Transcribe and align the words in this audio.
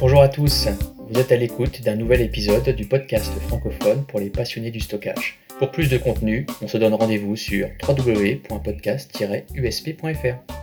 Bonjour 0.00 0.22
à 0.22 0.28
tous, 0.28 0.66
vous 1.08 1.20
êtes 1.20 1.30
à 1.30 1.36
l'écoute 1.36 1.80
d'un 1.82 1.94
nouvel 1.94 2.20
épisode 2.20 2.68
du 2.70 2.86
podcast 2.86 3.32
francophone 3.46 4.04
pour 4.06 4.18
les 4.18 4.28
passionnés 4.28 4.72
du 4.72 4.80
stockage. 4.80 5.38
Pour 5.58 5.70
plus 5.70 5.88
de 5.88 5.98
contenu, 5.98 6.46
on 6.60 6.68
se 6.68 6.76
donne 6.76 6.94
rendez-vous 6.94 7.36
sur 7.36 7.68
www.podcast-usp.fr. 7.86 10.54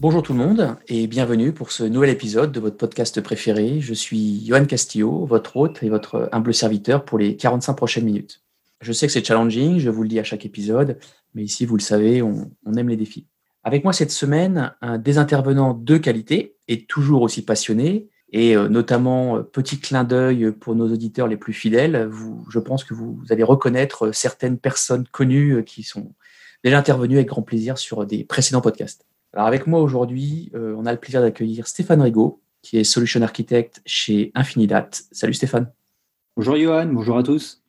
Bonjour 0.00 0.22
tout 0.22 0.34
le 0.34 0.38
monde 0.38 0.76
et 0.86 1.06
bienvenue 1.06 1.52
pour 1.52 1.72
ce 1.72 1.82
nouvel 1.82 2.10
épisode 2.10 2.52
de 2.52 2.60
votre 2.60 2.76
podcast 2.76 3.20
préféré. 3.20 3.80
Je 3.80 3.94
suis 3.94 4.46
Johan 4.46 4.66
Castillo, 4.66 5.24
votre 5.24 5.56
hôte 5.56 5.82
et 5.82 5.88
votre 5.88 6.28
humble 6.30 6.52
serviteur 6.52 7.04
pour 7.04 7.18
les 7.18 7.36
45 7.36 7.72
prochaines 7.72 8.04
minutes. 8.04 8.42
Je 8.80 8.92
sais 8.92 9.06
que 9.06 9.12
c'est 9.12 9.24
challenging, 9.24 9.78
je 9.78 9.90
vous 9.90 10.02
le 10.02 10.08
dis 10.08 10.20
à 10.20 10.24
chaque 10.24 10.46
épisode, 10.46 10.98
mais 11.34 11.42
ici, 11.42 11.66
vous 11.66 11.76
le 11.76 11.82
savez, 11.82 12.22
on, 12.22 12.50
aime 12.76 12.88
les 12.88 12.96
défis. 12.96 13.26
Avec 13.64 13.84
moi 13.84 13.92
cette 13.92 14.10
semaine, 14.10 14.74
un 14.80 14.98
des 14.98 15.18
intervenants 15.18 15.74
de 15.74 15.96
qualité 15.96 16.56
et 16.68 16.84
toujours 16.84 17.22
aussi 17.22 17.44
passionné, 17.44 18.08
et 18.30 18.56
euh, 18.56 18.68
notamment 18.68 19.38
euh, 19.38 19.42
petit 19.42 19.80
clin 19.80 20.04
d'œil 20.04 20.52
pour 20.52 20.74
nos 20.74 20.92
auditeurs 20.92 21.28
les 21.28 21.36
plus 21.36 21.52
fidèles, 21.52 22.10
je 22.50 22.58
pense 22.58 22.84
que 22.84 22.94
vous, 22.94 23.20
allez 23.30 23.42
reconnaître 23.42 24.12
certaines 24.12 24.58
personnes 24.58 25.06
connues 25.08 25.56
euh, 25.56 25.62
qui 25.62 25.82
sont 25.82 26.14
déjà 26.62 26.78
intervenues 26.78 27.16
avec 27.16 27.28
grand 27.28 27.42
plaisir 27.42 27.78
sur 27.78 28.04
des 28.04 28.24
précédents 28.24 28.60
podcasts. 28.60 29.06
Alors 29.32 29.46
avec 29.46 29.66
moi 29.66 29.80
aujourd'hui, 29.80 30.50
on 30.54 30.86
a 30.86 30.92
le 30.92 30.98
plaisir 30.98 31.20
d'accueillir 31.20 31.68
Stéphane 31.68 32.00
Rigaud, 32.00 32.40
qui 32.62 32.78
est 32.78 32.84
Solution 32.84 33.20
Architect 33.20 33.82
chez 33.84 34.32
Infinidat. 34.34 34.88
Salut 35.12 35.34
Stéphane. 35.34 35.70
Bonjour 36.34 36.56
Johan, 36.56 36.86
bonjour 36.86 37.18
à 37.18 37.22
tous. 37.22 37.62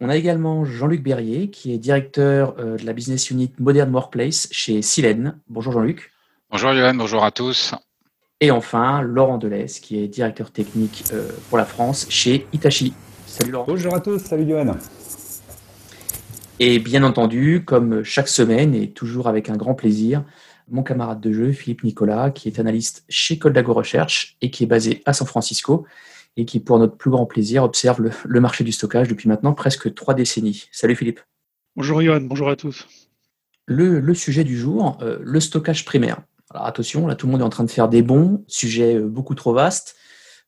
On 0.00 0.08
a 0.08 0.16
également 0.16 0.64
Jean-Luc 0.64 1.02
Berrier, 1.02 1.50
qui 1.50 1.72
est 1.72 1.78
directeur 1.78 2.56
euh, 2.58 2.76
de 2.76 2.84
la 2.84 2.92
business 2.92 3.30
unit 3.30 3.52
Modern 3.58 3.92
Workplace 3.92 4.48
chez 4.50 4.82
Silène. 4.82 5.38
Bonjour 5.48 5.72
Jean-Luc. 5.72 6.12
Bonjour 6.50 6.72
Johan, 6.74 6.94
bonjour 6.94 7.24
à 7.24 7.30
tous. 7.30 7.74
Et 8.40 8.50
enfin, 8.50 9.00
Laurent 9.02 9.38
Delès, 9.38 9.78
qui 9.80 9.98
est 10.02 10.08
directeur 10.08 10.50
technique 10.50 11.04
euh, 11.12 11.28
pour 11.48 11.58
la 11.58 11.64
France 11.64 12.06
chez 12.08 12.46
Itachi. 12.52 12.92
Salut 13.26 13.52
Laurent. 13.52 13.66
Bonjour 13.68 13.94
à 13.94 14.00
tous, 14.00 14.18
salut 14.18 14.48
Johan. 14.48 14.76
Et 16.58 16.78
bien 16.78 17.04
entendu, 17.04 17.64
comme 17.64 18.02
chaque 18.02 18.28
semaine 18.28 18.74
et 18.74 18.90
toujours 18.90 19.28
avec 19.28 19.48
un 19.48 19.56
grand 19.56 19.74
plaisir, 19.74 20.24
mon 20.68 20.82
camarade 20.82 21.20
de 21.20 21.32
jeu, 21.32 21.52
Philippe 21.52 21.84
Nicolas, 21.84 22.30
qui 22.30 22.48
est 22.48 22.58
analyste 22.58 23.04
chez 23.08 23.38
Coldago 23.38 23.72
Research 23.72 24.36
et 24.42 24.50
qui 24.50 24.64
est 24.64 24.66
basé 24.66 25.02
à 25.06 25.12
San 25.12 25.26
Francisco 25.26 25.86
et 26.36 26.44
qui, 26.44 26.60
pour 26.60 26.78
notre 26.78 26.96
plus 26.96 27.10
grand 27.10 27.26
plaisir, 27.26 27.62
observe 27.62 28.10
le, 28.24 28.40
marché 28.40 28.64
du 28.64 28.72
stockage 28.72 29.08
depuis 29.08 29.28
maintenant 29.28 29.52
presque 29.52 29.92
trois 29.94 30.14
décennies. 30.14 30.68
Salut 30.72 30.96
Philippe. 30.96 31.20
Bonjour 31.76 32.02
Johan, 32.02 32.20
bonjour 32.22 32.48
à 32.48 32.56
tous. 32.56 32.86
Le, 33.66 34.14
sujet 34.14 34.44
du 34.44 34.58
jour, 34.58 34.98
euh, 35.02 35.18
le 35.22 35.40
stockage 35.40 35.84
primaire. 35.84 36.22
Alors 36.50 36.66
attention, 36.66 37.06
là 37.06 37.14
tout 37.14 37.26
le 37.26 37.32
monde 37.32 37.40
est 37.40 37.44
en 37.44 37.50
train 37.50 37.64
de 37.64 37.70
faire 37.70 37.88
des 37.88 38.02
bons, 38.02 38.44
sujet 38.46 38.96
euh, 38.96 39.08
beaucoup 39.08 39.34
trop 39.34 39.52
vaste. 39.52 39.96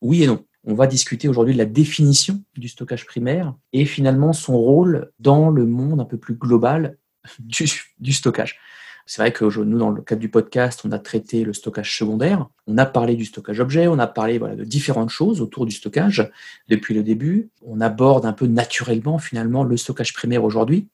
Oui 0.01 0.23
et 0.23 0.27
non. 0.27 0.45
On 0.67 0.75
va 0.75 0.87
discuter 0.87 1.29
aujourd'hui 1.29 1.55
de 1.55 1.59
la 1.59 1.67
définition 1.67 2.43
du 2.57 2.69
stockage 2.69 3.05
primaire 3.05 3.55
et 3.73 3.85
finalement 3.85 4.33
son 4.33 4.57
rôle 4.57 5.11
dans 5.19 5.51
le 5.51 5.67
monde 5.67 6.01
un 6.01 6.07
peu 6.07 6.17
plus 6.17 6.35
global 6.35 6.97
du 7.39 8.13
stockage. 8.13 8.59
C'est 9.07 9.21
vrai 9.21 9.33
que 9.33 9.45
nous, 9.45 9.79
dans 9.79 9.91
le 9.91 10.01
cadre 10.01 10.21
du 10.21 10.31
podcast, 10.31 10.81
on 10.85 10.93
a 10.93 10.99
traité 10.99 11.45
le 11.45 11.53
stockage 11.53 11.99
secondaire, 11.99 12.49
on 12.67 12.79
a 12.79 12.87
parlé 12.87 13.17
du 13.17 13.27
stockage 13.27 13.61
objet, 13.61 13.87
on 13.87 13.99
a 13.99 14.07
parlé 14.07 14.39
voilà, 14.39 14.57
de 14.57 14.65
différentes 14.65 15.11
choses 15.11 15.43
autour 15.43 15.67
du 15.67 15.73
stockage 15.73 16.31
depuis 16.69 16.95
le 16.95 17.03
début. 17.03 17.51
On 17.63 17.81
aborde 17.83 18.25
un 18.25 18.33
peu 18.33 18.47
naturellement 18.47 19.19
finalement 19.19 19.63
le 19.63 19.77
stockage 19.77 20.15
primaire 20.15 20.43
aujourd'hui. 20.43 20.89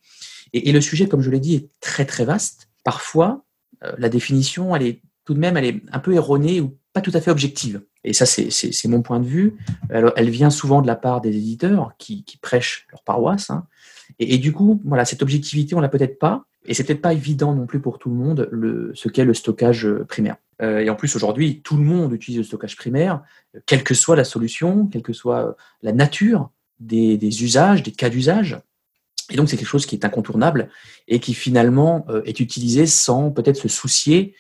Et, 0.53 0.73
le 0.73 0.81
sujet, 0.81 1.07
comme 1.07 1.23
je 1.23 1.31
l'ai 1.31 1.39
dit, 1.39 1.55
est 1.55 1.69
très 1.79 2.05
très 2.05 2.25
vaste. 2.25 2.69
Parfois, 2.83 3.45
euh, 3.85 3.93
la 3.99 4.09
définition, 4.09 4.75
elle 4.75 4.83
est 4.83 5.03
tout 5.25 5.35
de 5.35 5.39
même, 5.39 5.57
elle 5.57 5.65
est 5.65 5.83
un 5.93 6.01
peu 6.01 6.13
erronée 6.13 6.61
ou 6.61 6.77
pas 6.93 7.01
tout 7.01 7.13
à 7.15 7.21
fait 7.21 7.31
objective. 7.31 7.83
Et 8.03 8.13
ça, 8.13 8.27
c'est 8.27 8.89
mon 8.89 9.03
point 9.03 9.21
de 9.21 9.27
vue. 9.27 9.57
Elle, 9.91 10.11
elle, 10.17 10.31
vient 10.31 10.51
souvent 10.51 10.83
de 10.83 10.89
la 10.89 10.97
part 10.97 11.21
des 11.21 11.37
éditeurs 11.37 11.93
qui, 11.99 12.25
prêchent 12.43 12.89
leur 12.91 13.05
paroisse. 13.05 13.51
Hein. 13.51 13.67
Et, 14.19 14.35
et, 14.35 14.39
du 14.39 14.53
coup, 14.53 14.81
voilà, 14.85 15.05
cette 15.05 15.23
objectivité, 15.23 15.77
on 15.77 15.81
l'a 15.81 15.89
peut-être 15.89 16.19
pas. 16.19 16.47
Et 16.67 16.75
c'est 16.75 16.85
peut-être 16.85 17.01
pas 17.01 17.13
évident 17.13 17.55
non 17.55 17.67
plus 17.67 17.81
pour 17.81 17.99
tout 17.99 18.11
le 18.11 18.17
monde 18.17 18.49
ce 18.95 19.09
qu'est 19.09 19.25
le 19.25 19.35
stockage 19.35 19.87
euh, 19.87 20.05
primaire. 20.05 20.37
Euh, 20.63 20.81
et 20.81 20.91
en 20.91 20.95
plus, 20.95 21.17
aujourd'hui, 21.17 21.63
tout 21.63 21.77
le 21.77 21.83
monde 21.83 22.13
utilise 22.13 22.39
le 22.39 22.45
stockage 22.45 22.77
primaire, 22.77 23.23
quelle 23.67 23.83
que 23.83 23.95
soit 23.95 24.17
la 24.17 24.25
solution, 24.25 24.87
quelle 24.87 25.03
que 25.03 25.15
soit 25.15 25.47
euh, 25.47 25.53
la 25.83 25.93
nature 25.93 26.51
des, 26.79 27.19
usages, 27.43 27.83
des 27.83 27.93
cas 27.93 28.11
d'usage. 28.11 28.59
Et 29.31 29.37
donc, 29.37 29.49
c'est 29.49 29.57
quelque 29.57 29.69
chose 29.69 29.87
qui 29.87 29.97
est 29.97 30.05
incontournable 30.05 30.69
et 31.09 31.21
qui 31.21 31.35
finalement 31.35 32.07
est 32.25 32.41
utilisé 32.41 32.87
sans 32.87 33.31
peut-être 33.31 33.57
se 33.57 33.69
soucier 33.69 34.35
euh, 34.35 34.37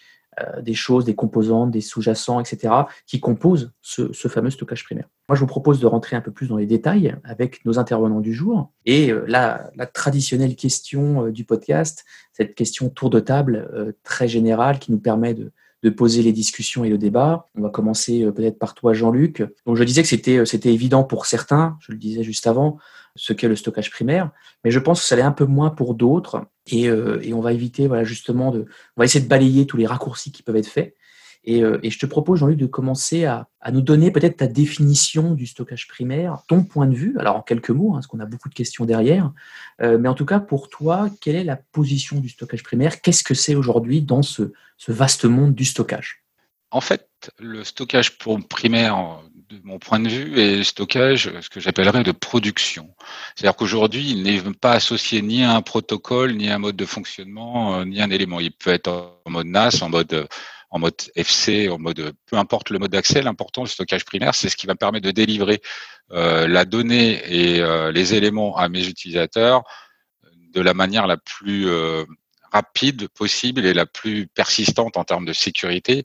des 0.62 0.74
choses, 0.74 1.04
des 1.04 1.14
composantes, 1.14 1.70
des 1.70 1.80
sous-jacents, 1.80 2.40
etc., 2.40 2.72
qui 3.06 3.20
composent 3.20 3.72
ce, 3.82 4.12
fameux 4.28 4.50
stockage 4.50 4.84
primaire. 4.84 5.08
Moi, 5.28 5.36
je 5.36 5.40
vous 5.40 5.46
propose 5.46 5.80
de 5.80 5.86
rentrer 5.86 6.16
un 6.16 6.20
peu 6.20 6.30
plus 6.30 6.48
dans 6.48 6.56
les 6.56 6.66
détails 6.66 7.16
avec 7.24 7.64
nos 7.66 7.78
intervenants 7.78 8.20
du 8.20 8.32
jour. 8.32 8.72
Et 8.86 9.12
euh, 9.12 9.24
la, 9.26 9.70
traditionnelle 9.92 10.56
question 10.56 11.26
euh, 11.26 11.30
du 11.30 11.44
podcast, 11.44 12.04
cette 12.32 12.54
question 12.54 12.88
tour 12.88 13.10
de 13.10 13.20
table 13.20 13.94
très 14.02 14.28
générale 14.28 14.78
qui 14.78 14.92
nous 14.92 15.00
permet 15.00 15.34
de, 15.34 15.52
de 15.82 15.90
poser 15.90 16.22
les 16.22 16.32
discussions 16.32 16.84
et 16.84 16.90
le 16.90 16.98
débat. 16.98 17.48
On 17.54 17.62
va 17.62 17.70
commencer 17.70 18.26
peut-être 18.34 18.58
par 18.58 18.74
toi, 18.74 18.92
Jean-Luc. 18.92 19.42
Donc, 19.66 19.76
je 19.76 19.84
disais 19.84 20.02
que 20.02 20.08
c'était, 20.08 20.44
c'était 20.44 20.72
évident 20.72 21.04
pour 21.04 21.26
certains, 21.26 21.78
je 21.80 21.92
le 21.92 21.98
disais 21.98 22.22
juste 22.22 22.46
avant, 22.46 22.78
ce 23.16 23.32
qu'est 23.32 23.48
le 23.48 23.56
stockage 23.56 23.90
primaire, 23.90 24.30
mais 24.64 24.70
je 24.70 24.78
pense 24.78 25.00
que 25.00 25.06
ça 25.06 25.16
l'est 25.16 25.22
un 25.22 25.32
peu 25.32 25.44
moins 25.44 25.70
pour 25.70 25.94
d'autres. 25.94 26.46
Et, 26.66 26.88
euh, 26.88 27.20
on 27.32 27.40
va 27.40 27.52
éviter, 27.52 27.86
voilà, 27.86 28.04
justement, 28.04 28.50
de, 28.50 28.66
on 28.96 29.00
va 29.00 29.04
essayer 29.04 29.24
de 29.24 29.28
balayer 29.28 29.66
tous 29.66 29.76
les 29.76 29.86
raccourcis 29.86 30.32
qui 30.32 30.42
peuvent 30.42 30.56
être 30.56 30.68
faits. 30.68 30.94
Et, 31.44 31.62
euh, 31.62 31.78
je 31.82 31.98
te 31.98 32.06
propose, 32.06 32.40
Jean-Luc, 32.40 32.58
de 32.58 32.66
commencer 32.66 33.24
à, 33.24 33.48
nous 33.72 33.80
donner 33.80 34.10
peut-être 34.10 34.38
ta 34.38 34.46
définition 34.46 35.32
du 35.32 35.46
stockage 35.46 35.86
primaire, 35.88 36.42
ton 36.48 36.64
point 36.64 36.86
de 36.86 36.94
vue, 36.94 37.18
alors 37.18 37.36
en 37.36 37.42
quelques 37.42 37.70
mots, 37.70 37.90
hein, 37.90 37.94
parce 37.96 38.06
qu'on 38.06 38.20
a 38.20 38.26
beaucoup 38.26 38.48
de 38.48 38.54
questions 38.54 38.84
derrière, 38.84 39.32
euh, 39.82 39.98
mais 39.98 40.08
en 40.08 40.14
tout 40.14 40.24
cas, 40.24 40.40
pour 40.40 40.70
toi, 40.70 41.08
quelle 41.20 41.36
est 41.36 41.44
la 41.44 41.56
position 41.56 42.20
du 42.20 42.28
stockage 42.28 42.62
primaire? 42.62 43.00
Qu'est-ce 43.00 43.22
que 43.22 43.34
c'est 43.34 43.54
aujourd'hui 43.54 44.02
dans 44.02 44.22
ce, 44.22 44.52
vaste 44.88 45.26
monde 45.26 45.54
du 45.54 45.64
stockage? 45.64 46.24
En 46.70 46.80
fait, 46.80 47.30
le 47.38 47.64
stockage 47.64 48.16
primaire 48.48 49.20
de 49.50 49.60
mon 49.64 49.78
point 49.78 49.98
de 49.98 50.08
vue, 50.08 50.38
est 50.38 50.62
stockage, 50.62 51.30
ce 51.40 51.48
que 51.48 51.58
j'appellerais 51.58 52.04
de 52.04 52.12
production. 52.12 52.94
C'est-à-dire 53.34 53.56
qu'aujourd'hui, 53.56 54.10
il 54.10 54.22
n'est 54.22 54.40
pas 54.54 54.72
associé 54.72 55.22
ni 55.22 55.42
à 55.42 55.56
un 55.56 55.62
protocole, 55.62 56.34
ni 56.34 56.48
à 56.48 56.54
un 56.54 56.58
mode 56.58 56.76
de 56.76 56.86
fonctionnement, 56.86 57.74
euh, 57.74 57.84
ni 57.84 58.00
à 58.00 58.04
un 58.04 58.10
élément. 58.10 58.38
Il 58.38 58.52
peut 58.52 58.70
être 58.70 58.88
en 59.24 59.30
mode 59.30 59.48
NAS, 59.48 59.82
en 59.82 59.88
mode 59.88 60.28
en 60.70 60.78
mode 60.78 60.94
FC, 61.14 61.68
en 61.68 61.78
mode 61.78 62.14
peu 62.26 62.36
importe 62.36 62.70
le 62.70 62.78
mode 62.78 62.90
d'accès. 62.90 63.22
L'important 63.22 63.64
du 63.64 63.70
stockage 63.70 64.04
primaire, 64.04 64.34
c'est 64.34 64.48
ce 64.48 64.56
qui 64.56 64.66
va 64.66 64.74
permettre 64.74 65.06
de 65.06 65.10
délivrer 65.10 65.60
euh, 66.12 66.46
la 66.48 66.64
donnée 66.64 67.20
et 67.26 67.60
euh, 67.60 67.92
les 67.92 68.14
éléments 68.14 68.56
à 68.56 68.68
mes 68.68 68.86
utilisateurs 68.86 69.62
de 70.52 70.60
la 70.60 70.74
manière 70.74 71.06
la 71.06 71.16
plus 71.16 71.68
rapide 72.50 73.06
possible 73.08 73.64
et 73.64 73.72
la 73.72 73.86
plus 73.86 74.26
persistante 74.26 74.96
en 74.96 75.04
termes 75.04 75.24
de 75.24 75.32
sécurité 75.32 76.04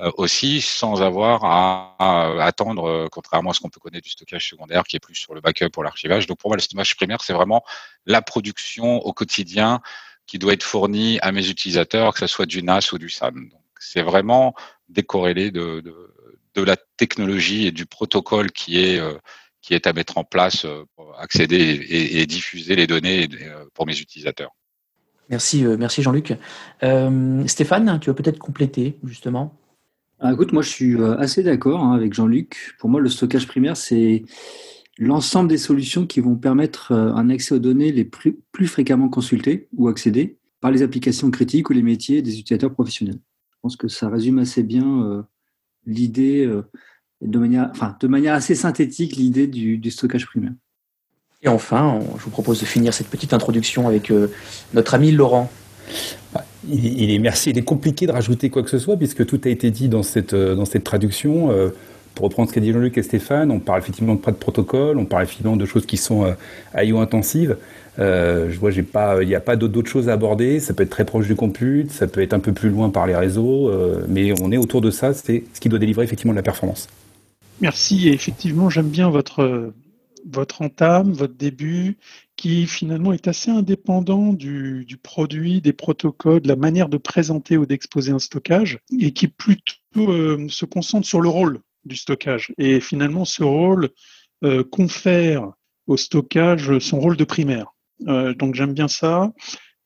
euh, 0.00 0.10
aussi 0.16 0.62
sans 0.62 1.02
avoir 1.02 1.44
à, 1.44 2.42
attendre, 2.42 2.88
euh, 2.88 3.08
contrairement 3.10 3.50
à 3.50 3.54
ce 3.54 3.60
qu'on 3.60 3.68
peut 3.68 3.78
connaître 3.78 4.04
du 4.04 4.10
stockage 4.10 4.48
secondaire 4.48 4.84
qui 4.84 4.96
est 4.96 5.00
plus 5.00 5.14
sur 5.14 5.34
le 5.34 5.40
backup 5.40 5.68
ou 5.76 5.82
l'archivage. 5.82 6.26
Donc 6.26 6.38
pour 6.38 6.50
moi, 6.50 6.56
le 6.56 6.62
stockage 6.62 6.96
primaire, 6.96 7.20
c'est 7.22 7.34
vraiment 7.34 7.62
la 8.06 8.22
production 8.22 8.96
au 9.00 9.12
quotidien 9.12 9.80
qui 10.26 10.38
doit 10.38 10.54
être 10.54 10.62
fournie 10.62 11.18
à 11.20 11.30
mes 11.30 11.48
utilisateurs, 11.48 12.14
que 12.14 12.20
ce 12.20 12.26
soit 12.26 12.46
du 12.46 12.62
NAS 12.62 12.90
ou 12.92 12.98
du. 12.98 13.14
Donc 13.20 13.61
c'est 13.82 14.02
vraiment 14.02 14.54
décorrélé 14.88 15.50
de, 15.50 15.80
de, 15.80 15.94
de, 16.54 16.62
la 16.62 16.76
technologie 16.96 17.66
et 17.66 17.72
du 17.72 17.86
protocole 17.86 18.52
qui 18.52 18.82
est 18.82 18.98
euh, 18.98 19.14
qui 19.60 19.74
est 19.74 19.86
à 19.86 19.92
mettre 19.92 20.18
en 20.18 20.24
place 20.24 20.66
pour 20.96 21.18
accéder 21.20 21.86
et, 21.88 22.26
diffuser 22.26 22.74
les 22.74 22.88
données 22.88 23.28
pour 23.74 23.86
mes 23.86 23.96
utilisateurs. 23.96 24.50
Merci, 25.28 25.62
merci 25.62 26.02
Jean-Luc. 26.02 26.34
Stéphane, 27.46 28.00
tu 28.00 28.10
veux 28.10 28.16
peut-être 28.16 28.40
compléter 28.40 28.98
justement? 29.04 29.56
Ah, 30.24 30.32
écoute, 30.32 30.52
moi 30.52 30.62
je 30.62 30.68
suis 30.68 30.94
euh, 30.94 31.18
assez 31.18 31.42
d'accord 31.42 31.82
hein, 31.82 31.94
avec 31.94 32.14
Jean-Luc. 32.14 32.76
Pour 32.78 32.88
moi, 32.88 33.00
le 33.00 33.08
stockage 33.08 33.48
primaire, 33.48 33.76
c'est 33.76 34.22
l'ensemble 34.96 35.48
des 35.48 35.58
solutions 35.58 36.06
qui 36.06 36.20
vont 36.20 36.36
permettre 36.36 36.92
euh, 36.92 37.12
un 37.14 37.28
accès 37.28 37.56
aux 37.56 37.58
données 37.58 37.90
les 37.90 38.04
plus, 38.04 38.36
fréquemment 38.68 39.08
consultées 39.08 39.66
ou 39.76 39.88
accédées 39.88 40.38
par 40.60 40.70
les 40.70 40.82
applications 40.82 41.28
critiques 41.32 41.70
ou 41.70 41.72
les 41.72 41.82
métiers 41.82 42.22
des 42.22 42.38
utilisateurs 42.38 42.72
professionnels. 42.72 43.18
Je 43.62 43.68
pense 43.68 43.76
que 43.76 43.88
ça 43.88 44.08
résume 44.08 44.40
assez 44.40 44.62
bien 44.62 45.04
euh, 45.04 45.22
l'idée, 45.86 46.46
de, 47.20 47.38
manière, 47.38 47.68
enfin, 47.70 47.96
de 48.00 48.08
manière 48.08 48.34
assez 48.34 48.56
synthétique, 48.56 49.16
l'idée 49.16 49.46
du, 49.46 49.78
du, 49.78 49.90
stockage 49.90 50.26
primaire. 50.26 50.52
Et 51.42 51.48
enfin, 51.48 52.00
je 52.18 52.24
vous 52.24 52.30
propose 52.30 52.60
de 52.60 52.66
finir 52.66 52.92
cette 52.92 53.08
petite 53.08 53.32
introduction 53.32 53.86
avec 53.86 54.12
notre 54.74 54.94
ami 54.94 55.12
Laurent. 55.12 55.50
Il, 56.68 57.10
est 57.10 57.18
merci, 57.18 57.50
il 57.50 57.58
est 57.58 57.62
compliqué 57.62 58.06
de 58.06 58.12
rajouter 58.12 58.48
quoi 58.48 58.62
que 58.62 58.70
ce 58.70 58.78
soit 58.78 58.96
puisque 58.96 59.26
tout 59.26 59.40
a 59.44 59.48
été 59.48 59.70
dit 59.70 59.88
dans 59.88 60.04
cette, 60.04 60.32
euh, 60.32 60.54
dans 60.54 60.64
cette 60.64 60.84
traduction. 60.84 61.50
Euh, 61.50 61.70
pour 62.14 62.26
reprendre 62.26 62.48
ce 62.48 62.54
qu'a 62.54 62.60
dit 62.60 62.72
Jean-Luc 62.72 62.98
et 62.98 63.02
Stéphane, 63.02 63.50
on 63.50 63.58
parle 63.58 63.80
effectivement 63.80 64.14
de 64.14 64.20
pas 64.20 64.32
de 64.32 64.36
protocole, 64.36 64.98
on 64.98 65.06
parle 65.06 65.22
effectivement 65.24 65.56
de 65.56 65.64
choses 65.64 65.86
qui 65.86 65.96
sont 65.96 66.24
euh, 66.24 66.34
IO 66.82 66.98
intensives. 66.98 67.56
Euh, 67.98 68.50
je 68.50 68.58
vois, 68.58 68.70
il 68.72 69.28
n'y 69.28 69.34
a 69.34 69.40
pas 69.40 69.56
d'autres 69.56 69.90
choses 69.90 70.08
à 70.08 70.14
aborder. 70.14 70.60
Ça 70.60 70.74
peut 70.74 70.82
être 70.82 70.90
très 70.90 71.04
proche 71.04 71.26
du 71.26 71.34
compute, 71.34 71.90
ça 71.90 72.06
peut 72.06 72.22
être 72.22 72.32
un 72.32 72.40
peu 72.40 72.52
plus 72.52 72.70
loin 72.70 72.90
par 72.90 73.06
les 73.06 73.16
réseaux, 73.16 73.68
euh, 73.68 74.04
mais 74.08 74.32
on 74.40 74.50
est 74.50 74.56
autour 74.56 74.80
de 74.80 74.90
ça. 74.90 75.12
C'est 75.14 75.44
ce 75.52 75.60
qui 75.60 75.68
doit 75.68 75.78
délivrer 75.78 76.04
effectivement 76.04 76.32
de 76.32 76.38
la 76.38 76.42
performance. 76.42 76.88
Merci. 77.60 78.08
Et 78.08 78.12
effectivement, 78.12 78.70
j'aime 78.70 78.88
bien 78.88 79.10
votre 79.10 79.62
entame, 80.60 81.12
votre 81.12 81.34
début, 81.34 81.98
qui 82.36 82.66
finalement 82.66 83.12
est 83.12 83.28
assez 83.28 83.50
indépendant 83.50 84.32
du, 84.32 84.84
du, 84.86 84.96
produit, 84.96 85.60
des 85.60 85.72
protocoles, 85.72 86.40
de 86.40 86.48
la 86.48 86.56
manière 86.56 86.88
de 86.88 86.96
présenter 86.96 87.56
ou 87.56 87.66
d'exposer 87.66 88.12
un 88.12 88.18
stockage, 88.18 88.78
et 88.98 89.12
qui 89.12 89.28
plutôt 89.28 90.48
se 90.48 90.64
concentre 90.64 91.06
sur 91.06 91.20
le 91.20 91.28
rôle 91.28 91.60
du 91.84 91.96
stockage. 91.96 92.52
Et 92.58 92.80
finalement, 92.80 93.24
ce 93.24 93.42
rôle 93.42 93.90
euh, 94.44 94.64
confère 94.64 95.52
au 95.86 95.96
stockage 95.96 96.78
son 96.78 96.98
rôle 96.98 97.16
de 97.16 97.24
primaire. 97.24 97.74
Euh, 98.08 98.34
donc 98.34 98.54
j'aime 98.54 98.74
bien 98.74 98.88
ça. 98.88 99.32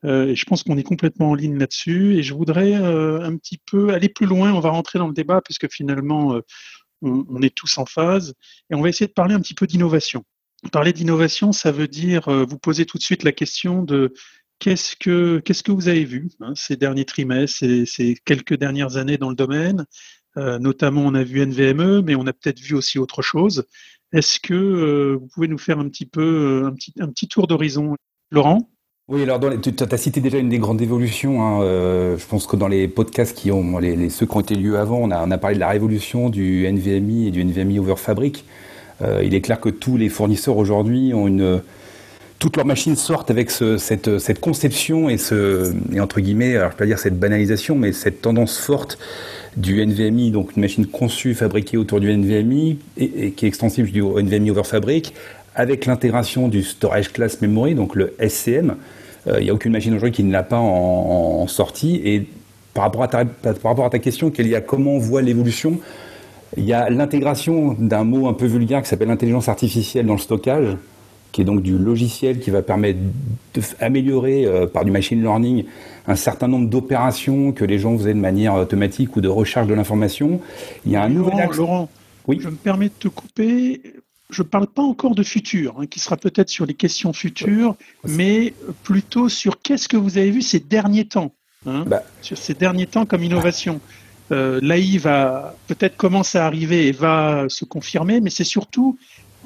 Euh, 0.04 0.28
et 0.28 0.36
je 0.36 0.44
pense 0.44 0.62
qu'on 0.62 0.76
est 0.76 0.82
complètement 0.82 1.30
en 1.30 1.34
ligne 1.34 1.58
là-dessus. 1.58 2.16
Et 2.16 2.22
je 2.22 2.34
voudrais 2.34 2.74
un 2.74 3.36
petit 3.36 3.58
peu 3.70 3.92
aller 3.92 4.08
plus 4.08 4.26
loin. 4.26 4.52
On 4.52 4.60
va 4.60 4.70
rentrer 4.70 4.98
dans 4.98 5.08
le 5.08 5.14
débat 5.14 5.40
puisque 5.40 5.70
finalement, 5.70 6.38
on, 7.02 7.42
est 7.42 7.54
tous 7.54 7.78
en 7.78 7.86
phase. 7.86 8.34
Et 8.70 8.74
on 8.74 8.82
va 8.82 8.88
essayer 8.88 9.06
de 9.06 9.12
parler 9.12 9.34
un 9.34 9.40
petit 9.40 9.54
peu 9.54 9.66
d'innovation. 9.66 10.24
Parler 10.72 10.92
d'innovation, 10.92 11.52
ça 11.52 11.70
veut 11.70 11.88
dire 11.88 12.30
vous 12.46 12.58
poser 12.58 12.86
tout 12.86 12.98
de 12.98 13.02
suite 13.02 13.22
la 13.22 13.32
question 13.32 13.82
de 13.82 14.14
qu'est-ce 14.58 14.96
que, 14.96 15.40
qu'est-ce 15.40 15.62
que 15.62 15.72
vous 15.72 15.88
avez 15.88 16.04
vu 16.04 16.28
hein, 16.40 16.52
ces 16.54 16.76
derniers 16.76 17.04
trimestres, 17.04 17.64
ces 17.86 18.16
quelques 18.24 18.56
dernières 18.56 18.96
années 18.96 19.18
dans 19.18 19.28
le 19.28 19.36
domaine? 19.36 19.86
Euh, 20.38 20.58
notamment, 20.58 21.02
on 21.02 21.14
a 21.14 21.22
vu 21.22 21.44
NVMe, 21.44 22.02
mais 22.02 22.14
on 22.14 22.26
a 22.26 22.32
peut-être 22.32 22.60
vu 22.60 22.74
aussi 22.74 22.98
autre 22.98 23.22
chose. 23.22 23.64
Est-ce 24.12 24.38
que 24.40 24.54
euh, 24.54 25.16
vous 25.20 25.28
pouvez 25.32 25.48
nous 25.48 25.58
faire 25.58 25.78
un 25.78 25.88
petit 25.88 26.06
peu 26.06 26.22
euh, 26.62 26.68
un 26.68 26.72
petit, 26.72 26.92
un 27.00 27.08
petit 27.08 27.28
tour 27.28 27.46
d'horizon, 27.46 27.96
Laurent? 28.30 28.68
Oui, 29.08 29.22
alors 29.22 29.40
tu 29.60 29.70
as 29.88 29.96
cité 29.96 30.20
déjà 30.20 30.38
une 30.38 30.48
des 30.48 30.58
grandes 30.58 30.82
évolutions. 30.82 31.40
Hein, 31.40 31.60
je 32.16 32.26
pense 32.26 32.48
que 32.48 32.56
dans 32.56 32.66
les 32.66 32.88
podcasts 32.88 33.36
qui 33.36 33.52
ont 33.52 33.78
les, 33.78 34.10
ceux 34.10 34.26
qui 34.26 34.36
ont 34.36 34.40
été 34.40 34.56
lieux 34.56 34.78
avant, 34.78 34.98
on 34.98 35.12
a, 35.12 35.24
on 35.24 35.30
a, 35.30 35.38
parlé 35.38 35.54
de 35.54 35.60
la 35.60 35.68
révolution 35.68 36.28
du 36.28 36.66
NVMe 36.66 37.28
et 37.28 37.30
du 37.30 37.44
NVMe 37.44 37.78
over 37.78 37.94
Fabric. 37.94 38.44
il 39.22 39.32
est 39.32 39.40
clair 39.42 39.60
que 39.60 39.68
tous 39.68 39.96
les 39.96 40.08
fournisseurs 40.08 40.56
aujourd'hui 40.56 41.14
ont 41.14 41.28
une 41.28 41.62
toutes 42.38 42.56
leurs 42.56 42.66
machines 42.66 42.96
sortent 42.96 43.30
avec 43.30 43.50
ce, 43.50 43.78
cette, 43.78 44.40
conception 44.40 45.08
et 45.08 45.18
entre 46.00 46.20
guillemets, 46.20 46.58
dire 46.82 46.98
cette 46.98 47.18
banalisation, 47.18 47.76
mais 47.76 47.92
cette 47.92 48.20
tendance 48.20 48.58
forte 48.58 48.98
du 49.56 49.84
NVMe, 49.84 50.30
donc 50.30 50.54
une 50.56 50.62
machine 50.62 50.86
conçue, 50.86 51.34
fabriquée 51.34 51.76
autour 51.76 52.00
du 52.00 52.14
NVMe 52.14 52.76
et, 52.98 53.32
qui 53.32 53.46
est 53.46 53.48
extensible 53.48 53.90
du 53.90 54.02
NVMe 54.02 54.50
over 54.50 54.64
Fabric, 54.64 55.14
avec 55.54 55.86
l'intégration 55.86 56.48
du 56.48 56.62
Storage 56.62 57.12
Class 57.12 57.40
Memory, 57.40 57.74
donc 57.74 57.94
le 57.94 58.14
SCM. 58.20 58.76
Euh, 59.26 59.40
il 59.40 59.44
n'y 59.44 59.50
a 59.50 59.54
aucune 59.54 59.72
machine 59.72 59.92
aujourd'hui 59.94 60.12
qui 60.12 60.24
ne 60.24 60.32
l'a 60.32 60.42
pas 60.42 60.58
en, 60.58 61.46
sortie. 61.46 62.00
Et 62.04 62.26
par 62.74 62.84
rapport, 62.84 63.02
à 63.02 63.08
ta, 63.90 63.98
question, 63.98 64.30
comment 64.66 64.92
on 64.92 64.98
voit 64.98 65.22
l'évolution, 65.22 65.80
il 66.58 66.64
y 66.64 66.74
a 66.74 66.90
l'intégration 66.90 67.74
d'un 67.78 68.04
mot 68.04 68.28
un 68.28 68.34
peu 68.34 68.44
vulgaire 68.44 68.82
qui 68.82 68.88
s'appelle 68.88 69.08
l'intelligence 69.08 69.48
artificielle 69.48 70.04
dans 70.04 70.14
le 70.14 70.20
stockage 70.20 70.76
qui 71.36 71.42
est 71.42 71.44
donc 71.44 71.60
du 71.60 71.76
logiciel 71.76 72.40
qui 72.40 72.48
va 72.48 72.62
permettre 72.62 72.98
d'améliorer 73.78 74.46
euh, 74.46 74.66
par 74.66 74.86
du 74.86 74.90
machine 74.90 75.20
learning 75.20 75.66
un 76.06 76.16
certain 76.16 76.48
nombre 76.48 76.70
d'opérations 76.70 77.52
que 77.52 77.62
les 77.62 77.78
gens 77.78 77.94
faisaient 77.98 78.14
de 78.14 78.18
manière 78.18 78.54
automatique 78.54 79.16
ou 79.16 79.20
de 79.20 79.28
recherche 79.28 79.66
de 79.66 79.74
l'information. 79.74 80.40
Il 80.86 80.92
y 80.92 80.96
a 80.96 81.02
un 81.02 81.10
Laurent, 81.10 81.50
Laurent, 81.52 81.90
oui. 82.26 82.38
je 82.40 82.48
me 82.48 82.56
permets 82.56 82.88
de 82.88 82.94
te 82.98 83.08
couper. 83.08 83.82
Je 84.30 84.40
ne 84.40 84.48
parle 84.48 84.66
pas 84.66 84.80
encore 84.80 85.14
de 85.14 85.22
futur, 85.22 85.74
hein, 85.78 85.84
qui 85.84 86.00
sera 86.00 86.16
peut-être 86.16 86.48
sur 86.48 86.64
les 86.64 86.72
questions 86.72 87.12
futures, 87.12 87.76
mais 88.08 88.54
plutôt 88.82 89.28
sur 89.28 89.60
qu'est-ce 89.60 89.90
que 89.90 89.98
vous 89.98 90.16
avez 90.16 90.30
vu 90.30 90.40
ces 90.40 90.58
derniers 90.58 91.04
temps, 91.04 91.34
hein, 91.66 91.84
bah. 91.86 92.02
sur 92.22 92.38
ces 92.38 92.54
derniers 92.54 92.86
temps 92.86 93.04
comme 93.04 93.22
innovation. 93.22 93.82
Euh, 94.32 94.58
L'AI 94.62 94.96
va 94.96 95.54
peut-être 95.66 95.98
commencer 95.98 96.38
à 96.38 96.46
arriver 96.46 96.86
et 96.86 96.92
va 96.92 97.44
se 97.48 97.66
confirmer, 97.66 98.22
mais 98.22 98.30
c'est 98.30 98.42
surtout 98.42 98.96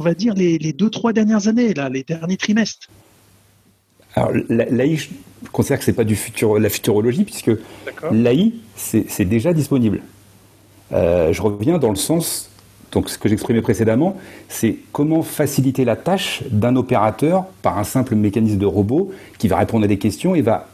on 0.00 0.02
va 0.02 0.14
dire, 0.14 0.32
les, 0.34 0.72
deux, 0.72 0.88
trois 0.88 1.12
dernières 1.12 1.46
années, 1.46 1.74
là, 1.74 1.90
les 1.90 2.02
derniers 2.02 2.38
trimestres. 2.38 2.88
Alors, 4.14 4.32
l'AI, 4.48 4.96
je 4.96 5.08
considère 5.52 5.78
que 5.78 5.84
ce 5.84 5.90
n'est 5.90 5.96
pas 5.96 6.04
du 6.04 6.16
futur, 6.16 6.58
la 6.58 6.70
futurologie, 6.70 7.24
puisque 7.24 7.50
l'AI, 8.10 8.54
c'est 8.76 9.24
déjà 9.26 9.52
disponible. 9.52 10.00
Euh, 10.92 11.34
je 11.34 11.42
reviens 11.42 11.78
dans 11.78 11.90
le 11.90 11.96
sens, 11.96 12.50
donc 12.92 13.10
ce 13.10 13.18
que 13.18 13.28
j'exprimais 13.28 13.60
précédemment, 13.60 14.16
c'est 14.48 14.78
comment 14.92 15.22
faciliter 15.22 15.84
la 15.84 15.96
tâche 15.96 16.42
d'un 16.50 16.76
opérateur 16.76 17.44
par 17.60 17.78
un 17.78 17.84
simple 17.84 18.14
mécanisme 18.14 18.58
de 18.58 18.66
robot 18.66 19.12
qui 19.38 19.48
va 19.48 19.58
répondre 19.58 19.84
à 19.84 19.88
des 19.88 19.98
questions 19.98 20.34
et 20.34 20.40
va 20.40 20.66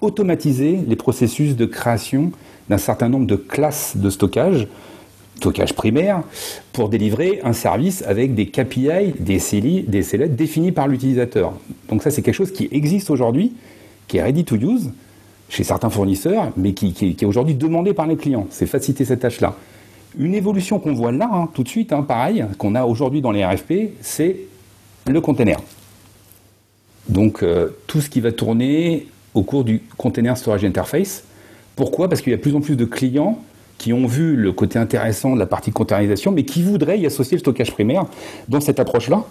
automatiser 0.00 0.80
les 0.88 0.96
processus 0.96 1.54
de 1.54 1.66
création 1.66 2.32
d'un 2.70 2.78
certain 2.78 3.10
nombre 3.10 3.26
de 3.26 3.36
classes 3.36 3.96
de 3.98 4.08
stockage 4.08 4.66
stockage 5.36 5.74
primaire 5.74 6.22
pour 6.72 6.88
délivrer 6.88 7.40
un 7.44 7.52
service 7.52 8.02
avec 8.06 8.34
des 8.34 8.46
KPI, 8.46 9.14
des 9.18 9.38
CLI, 9.38 9.82
des 9.82 10.02
CLET 10.02 10.28
définis 10.28 10.72
par 10.72 10.88
l'utilisateur. 10.88 11.52
Donc 11.88 12.02
ça, 12.02 12.10
c'est 12.10 12.22
quelque 12.22 12.34
chose 12.34 12.52
qui 12.52 12.68
existe 12.72 13.10
aujourd'hui, 13.10 13.52
qui 14.08 14.18
est 14.18 14.22
ready 14.22 14.44
to 14.44 14.56
use 14.56 14.90
chez 15.48 15.64
certains 15.64 15.90
fournisseurs, 15.90 16.50
mais 16.56 16.72
qui, 16.72 17.16
est 17.20 17.24
aujourd'hui 17.24 17.54
demandé 17.54 17.92
par 17.92 18.06
les 18.06 18.16
clients. 18.16 18.46
C'est 18.50 18.66
faciliter 18.66 19.04
cette 19.04 19.20
tâche-là. 19.20 19.54
Une 20.18 20.34
évolution 20.34 20.78
qu'on 20.78 20.94
voit 20.94 21.12
là, 21.12 21.28
hein, 21.32 21.48
tout 21.52 21.62
de 21.62 21.68
suite, 21.68 21.92
hein, 21.92 22.02
pareil, 22.02 22.44
qu'on 22.58 22.74
a 22.74 22.84
aujourd'hui 22.84 23.20
dans 23.20 23.32
les 23.32 23.44
RFP, 23.44 23.90
c'est 24.00 24.36
le 25.06 25.20
container. 25.20 25.60
Donc 27.08 27.42
euh, 27.42 27.76
tout 27.86 28.00
ce 28.00 28.08
qui 28.08 28.20
va 28.20 28.32
tourner 28.32 29.08
au 29.34 29.42
cours 29.42 29.64
du 29.64 29.82
container 29.96 30.36
storage 30.36 30.64
interface. 30.64 31.24
Pourquoi? 31.76 32.08
Parce 32.08 32.22
qu'il 32.22 32.30
y 32.30 32.34
a 32.34 32.36
de 32.36 32.42
plus 32.42 32.54
en 32.54 32.60
plus 32.60 32.76
de 32.76 32.84
clients 32.84 33.42
qui 33.84 33.92
ont 33.92 34.06
vu 34.06 34.34
le 34.34 34.50
côté 34.50 34.78
intéressant 34.78 35.34
de 35.34 35.38
la 35.38 35.44
partie 35.44 35.70
containerisation, 35.70 36.32
mais 36.32 36.44
qui 36.44 36.62
voudraient 36.62 36.98
y 36.98 37.04
associer 37.04 37.36
le 37.36 37.40
stockage 37.40 37.70
primaire 37.70 38.06
dans 38.48 38.62
cette 38.62 38.80
approche-là. 38.80 39.24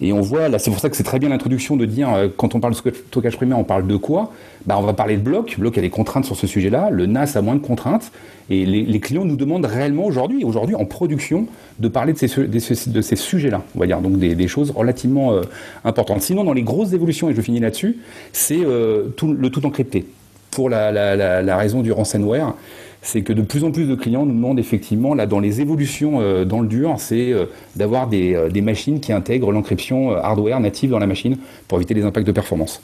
Et 0.00 0.12
on 0.12 0.20
voit, 0.20 0.48
là, 0.48 0.58
c'est 0.58 0.72
pour 0.72 0.80
ça 0.80 0.90
que 0.90 0.96
c'est 0.96 1.04
très 1.04 1.20
bien 1.20 1.28
l'introduction 1.28 1.76
de 1.76 1.86
dire, 1.86 2.12
euh, 2.12 2.26
quand 2.36 2.56
on 2.56 2.60
parle 2.60 2.74
de 2.74 2.92
stockage 3.06 3.36
primaire, 3.36 3.56
on 3.56 3.62
parle 3.62 3.86
de 3.86 3.94
quoi? 3.94 4.32
Bah, 4.66 4.74
On 4.80 4.82
va 4.82 4.94
parler 4.94 5.16
de 5.16 5.22
bloc. 5.22 5.54
Bloc 5.60 5.78
a 5.78 5.80
des 5.80 5.90
contraintes 5.90 6.24
sur 6.24 6.34
ce 6.34 6.48
sujet-là. 6.48 6.90
Le 6.90 7.06
NAS 7.06 7.36
a 7.36 7.40
moins 7.40 7.54
de 7.54 7.60
contraintes. 7.60 8.10
Et 8.48 8.66
les, 8.66 8.98
clients 8.98 9.24
nous 9.24 9.36
demandent 9.36 9.64
réellement 9.64 10.06
aujourd'hui, 10.06 10.42
aujourd'hui 10.42 10.74
en 10.74 10.86
production, 10.86 11.46
de 11.78 11.86
parler 11.86 12.12
de 12.12 12.18
ces, 12.18 13.16
sujets-là. 13.16 13.62
On 13.76 13.78
va 13.78 13.86
dire 13.86 14.00
donc 14.00 14.18
des, 14.18 14.48
choses 14.48 14.72
relativement 14.72 15.34
euh, 15.34 15.42
importantes. 15.84 16.22
Sinon, 16.22 16.42
dans 16.42 16.52
les 16.52 16.64
grosses 16.64 16.92
évolutions, 16.92 17.30
et 17.30 17.34
je 17.36 17.40
finis 17.42 17.60
là-dessus, 17.60 17.98
c'est 18.32 18.58
euh, 18.64 19.04
le 19.22 19.50
tout 19.50 19.64
encrypté. 19.64 20.04
Pour 20.50 20.68
la, 20.68 20.90
la 20.90 21.56
raison 21.56 21.80
du 21.80 21.92
ransomware 21.92 22.54
c'est 23.02 23.22
que 23.22 23.32
de 23.32 23.42
plus 23.42 23.64
en 23.64 23.72
plus 23.72 23.86
de 23.86 23.94
clients 23.94 24.26
nous 24.26 24.34
demandent 24.34 24.58
effectivement, 24.58 25.14
là, 25.14 25.26
dans 25.26 25.40
les 25.40 25.60
évolutions 25.60 26.20
euh, 26.20 26.44
dans 26.44 26.60
le 26.60 26.68
dur, 26.68 26.94
c'est 26.98 27.32
euh, 27.32 27.46
d'avoir 27.76 28.08
euh, 28.12 28.48
des, 28.50 28.60
machines 28.60 29.00
qui 29.00 29.12
intègrent 29.12 29.52
l'encryption 29.52 30.14
hardware 30.14 30.60
native 30.60 30.90
dans 30.90 30.98
la 30.98 31.06
machine 31.06 31.38
pour 31.66 31.78
éviter 31.78 31.94
les 31.94 32.04
impacts 32.04 32.26
de 32.26 32.32
performance. 32.32 32.82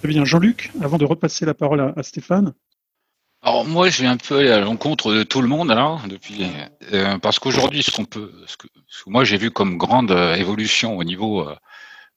Très 0.00 0.08
bien. 0.08 0.24
Jean-Luc, 0.24 0.72
avant 0.82 0.98
de 0.98 1.04
repasser 1.04 1.44
la 1.46 1.54
parole 1.54 1.92
à, 1.96 2.02
Stéphane. 2.02 2.52
Alors 3.42 3.64
moi, 3.64 3.88
je 3.88 4.02
vais 4.02 4.08
un 4.08 4.16
peu 4.16 4.38
aller 4.38 4.50
à 4.50 4.60
l'encontre 4.60 5.14
de 5.14 5.22
tout 5.22 5.40
le 5.40 5.48
monde 5.48 5.70
alors, 5.70 6.02
depuis, 6.08 6.44
parce 7.22 7.38
qu'aujourd'hui, 7.38 7.82
ce 7.82 7.90
qu'on 7.90 8.04
peut, 8.04 8.30
ce 8.46 8.58
que, 8.58 8.66
moi 9.06 9.24
j'ai 9.24 9.38
vu 9.38 9.50
comme 9.50 9.78
grande 9.78 10.10
évolution 10.36 10.98
au 10.98 11.04
niveau 11.04 11.46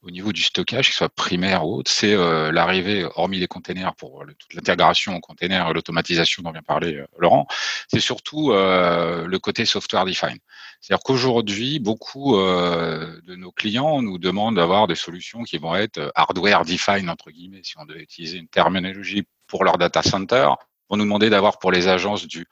au 0.04 0.12
niveau 0.12 0.34
du 0.34 0.42
stockage, 0.42 0.88
qu'il 0.88 0.96
soit 0.96 1.10
primaire 1.10 1.66
ou 1.66 1.78
autre, 1.78 1.90
c'est 1.90 2.14
euh, 2.14 2.52
l'arrivée, 2.52 3.08
hormis 3.16 3.40
les 3.40 3.48
containers 3.48 3.96
pour 3.96 4.24
toute 4.38 4.54
l'intégration 4.54 5.16
en 5.16 5.20
containers 5.22 5.70
et 5.70 5.74
l'automatisation 5.74 6.44
dont 6.44 6.52
vient 6.52 6.62
parler 6.62 6.96
euh, 6.96 7.08
Laurent, 7.18 7.48
c'est 7.88 8.02
surtout 8.02 8.52
euh, 8.52 9.26
le 9.26 9.40
côté 9.40 9.66
software 9.66 10.06
defined. 10.06 10.40
C'est-à-dire 10.82 11.04
qu'aujourd'hui, 11.04 11.80
beaucoup 11.80 12.36
de 12.36 13.36
nos 13.36 13.54
clients 13.54 14.02
nous 14.02 14.18
demandent 14.18 14.58
d'avoir 14.58 14.86
des 14.86 14.96
solutions 14.96 15.44
qui 15.44 15.58
vont 15.58 15.76
être 15.76 16.12
hardware 16.14 16.66
defined, 16.66 17.10
entre 17.10 17.32
guillemets, 17.32 17.62
si 17.64 17.76
on 17.78 17.86
devait 17.86 18.02
utiliser 18.02 18.38
une 18.38 18.50
terminologie 18.50 19.24
pour 19.48 19.64
leur 19.64 19.78
data 19.78 20.04
center, 20.04 20.50
vont 20.90 20.98
nous 20.98 21.06
demander 21.06 21.30
d'avoir 21.30 21.58
pour 21.60 21.72
les 21.72 21.88
agences 21.88 22.28
du 22.28 22.46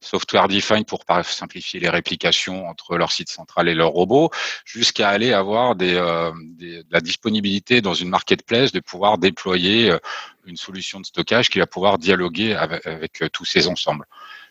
software 0.00 0.48
defined 0.48 0.86
pour 0.86 1.04
simplifier 1.24 1.78
les 1.80 1.88
réplications 1.88 2.68
entre 2.68 2.96
leur 2.96 3.12
site 3.12 3.28
central 3.28 3.68
et 3.68 3.74
leur 3.74 3.90
robot, 3.90 4.30
jusqu'à 4.64 5.10
aller 5.10 5.32
avoir 5.32 5.76
des, 5.76 5.94
euh, 5.94 6.32
des, 6.56 6.82
la 6.90 7.00
disponibilité 7.00 7.80
dans 7.80 7.94
une 7.94 8.08
marketplace 8.08 8.72
de 8.72 8.80
pouvoir 8.80 9.18
déployer 9.18 9.90
euh, 9.90 9.98
une 10.46 10.56
solution 10.56 11.00
de 11.00 11.06
stockage 11.06 11.50
qui 11.50 11.58
va 11.58 11.66
pouvoir 11.66 11.98
dialoguer 11.98 12.54
avec, 12.54 13.22
euh, 13.22 13.28
tous 13.28 13.44
ces 13.44 13.68
ensembles. 13.68 14.06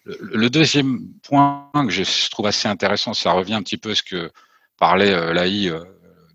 Le, 0.06 0.50
deuxième 0.50 1.02
point 1.24 1.70
que 1.74 1.90
je 1.90 2.30
trouve 2.30 2.48
assez 2.48 2.68
intéressant, 2.68 3.14
ça 3.14 3.32
revient 3.32 3.56
un 3.56 3.62
petit 3.62 3.78
peu 3.78 3.92
à 3.92 3.96
ce 3.96 4.04
que 4.04 4.32
parlait 4.78 5.34
l'AI 5.34 5.72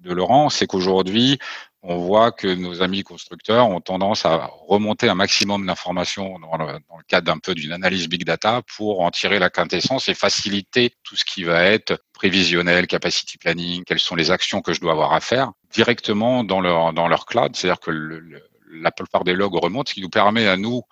de 0.00 0.12
Laurent, 0.12 0.50
c'est 0.50 0.66
qu'aujourd'hui, 0.66 1.38
on 1.87 1.99
voit 1.99 2.33
que 2.33 2.49
nos 2.49 2.81
amis 2.81 3.03
constructeurs 3.03 3.69
ont 3.69 3.81
tendance 3.81 4.25
à 4.25 4.50
remonter 4.67 5.11
un 5.11 5.14
maximum 5.14 5.67
d'informations 5.67 6.38
dans 6.38 6.57
le, 6.57 6.79
cadre 7.09 7.26
d'un 7.26 7.38
peu 7.38 7.55
d'une 7.55 7.73
analyse 7.73 8.09
big 8.09 8.25
data 8.25 8.62
pour 8.75 9.03
en 9.03 9.11
tirer 9.11 9.38
la 9.38 9.50
quintessence 9.50 10.09
et 10.09 10.14
faciliter 10.14 10.95
tout 11.03 11.14
ce 11.14 11.26
qui 11.26 11.45
va 11.45 11.62
être 11.62 12.03
prévisionnel, 12.14 12.87
capacity 12.87 13.37
planning, 13.37 13.85
quelles 13.85 13.99
sont 13.99 14.17
les 14.17 14.31
actions 14.31 14.62
que 14.62 14.73
je 14.73 14.81
dois 14.81 14.93
avoir 14.93 15.12
à 15.12 15.21
faire 15.21 15.53
directement 15.75 16.43
dans 16.43 16.62
leur 16.62 16.95
dans 16.95 17.07
leur 17.07 17.26
cloud. 17.26 17.55
C'est-à-dire 17.55 17.81
que 17.81 17.91
la 18.73 18.91
plupart 18.91 19.25
des 19.25 19.35
logs 19.35 19.55
remontent, 19.55 19.91
ce 19.91 19.95
qui 19.95 20.00
nous 20.00 20.09
permet 20.09 20.49
à 20.49 20.57
nous 20.57 20.83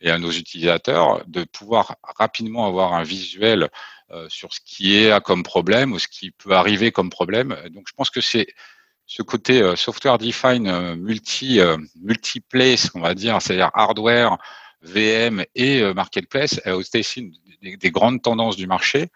et 0.00 0.10
à 0.10 0.18
nos 0.18 0.30
utilisateurs 0.30 1.24
de 1.26 1.42
pouvoir 1.42 1.96
rapidement 2.02 2.66
avoir 2.66 2.92
un 2.92 3.02
visuel 3.02 3.68
euh, 4.12 4.28
sur 4.28 4.54
ce 4.54 4.60
qui 4.64 4.96
est 4.96 5.20
comme 5.24 5.42
problème 5.42 5.92
ou 5.92 5.98
ce 5.98 6.06
qui 6.06 6.30
peut 6.30 6.52
arriver 6.52 6.92
comme 6.92 7.10
problème. 7.10 7.56
Donc 7.70 7.86
je 7.88 7.94
pense 7.96 8.10
que 8.10 8.20
c'est 8.20 8.46
ce 9.06 9.22
côté 9.22 9.62
euh, 9.62 9.76
software 9.76 10.18
define 10.18 10.66
euh, 10.66 10.96
multi 10.96 11.60
euh, 11.60 11.76
multiplace, 12.02 12.90
on 12.94 13.00
va 13.00 13.14
dire, 13.14 13.40
c'est-à-dire 13.40 13.70
hardware, 13.72 14.36
VM 14.82 15.44
et 15.54 15.82
marketplace, 15.94 16.60
est 16.64 16.70
aussi 16.70 17.32
des, 17.62 17.76
des, 17.76 17.90
grandes 17.90 18.22
tendances 18.22 18.56
du 18.56 18.66
marché 18.66 19.08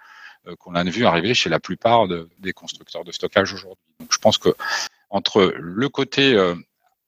qu'on 0.59 0.75
a 0.75 0.83
vu 0.83 1.05
arriver 1.05 1.35
chez 1.35 1.51
la 1.51 1.61
plupart 1.61 2.09
des 2.09 2.53
constructeurs 2.53 3.05
de 3.05 3.13
stockage 3.13 3.53
aujourd'hui. 3.53 3.85
Donc, 4.01 4.13
je 4.13 4.19
pense 4.19 4.39
que 4.39 4.49
entre 5.11 5.55
le 5.57 5.89
côté 5.89 6.35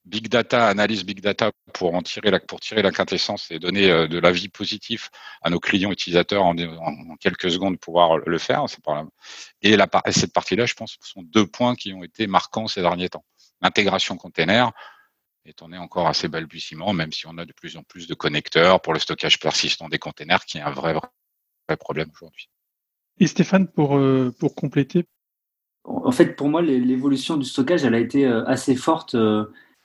big 0.05 0.29
data, 0.29 0.69
analyse 0.69 1.05
big 1.05 1.21
data 1.21 1.53
pour 1.73 1.95
en 1.95 2.03
tirer 2.03 2.31
la, 2.31 2.41
pour 2.41 2.61
tirer 2.61 2.83
la 2.83 2.91
quintessence 2.91 3.51
et 3.51 3.59
donner 3.59 3.91
euh, 3.91 4.09
de 4.09 4.19
l'avis 4.19 4.49
positif 4.49 5.11
à 5.43 5.51
nos 5.51 5.61
clients 5.61 5.93
utilisateurs 5.93 6.45
en, 6.45 6.57
en, 6.59 7.17
quelques 7.17 7.51
secondes 7.51 7.79
pouvoir 7.79 8.19
le 8.19 8.39
faire. 8.39 8.65
Et, 9.63 9.77
la, 9.77 9.89
et 10.07 10.13
cette 10.13 10.33
partie-là, 10.33 10.67
je 10.67 10.75
pense, 10.75 10.97
sont 11.01 11.23
deux 11.23 11.47
points 11.47 11.75
qui 11.75 11.93
ont 11.93 12.03
été 12.03 12.27
marquants 12.27 12.67
ces 12.67 12.81
derniers 12.81 13.09
temps. 13.09 13.25
L'intégration 13.61 14.17
container 14.17 14.73
est 15.45 15.63
on 15.63 15.73
est 15.73 15.79
encore 15.79 16.09
assez 16.09 16.29
balbutiement, 16.29 16.93
même 16.93 17.13
si 17.13 17.27
on 17.27 17.39
a 17.39 17.45
de 17.45 17.53
plus 17.53 17.77
en 17.77 17.83
plus 17.83 18.07
de 18.07 18.15
connecteurs 18.15 18.81
pour 18.81 18.93
le 18.93 18.99
stockage 18.99 19.39
persistant 19.39 19.89
des 19.89 19.99
containers, 19.99 20.45
qui 20.45 20.59
est 20.59 20.63
un 20.63 20.71
vrai, 20.71 20.95
vrai 20.95 21.77
problème 21.77 22.11
aujourd'hui. 22.13 22.49
Et 23.19 23.27
Stéphane, 23.27 23.69
pour, 23.69 23.97
euh, 23.97 24.35
pour 24.39 24.55
compléter? 24.55 25.05
En 25.85 26.13
fait, 26.13 26.37
pour 26.37 26.49
moi, 26.49 26.63
l'évolution 26.63 27.37
du 27.37 27.45
stockage, 27.45 27.85
elle 27.85 27.95
a 27.95 27.99
été 27.99 28.25
euh, 28.25 28.45
assez 28.47 28.77
forte 28.77 29.17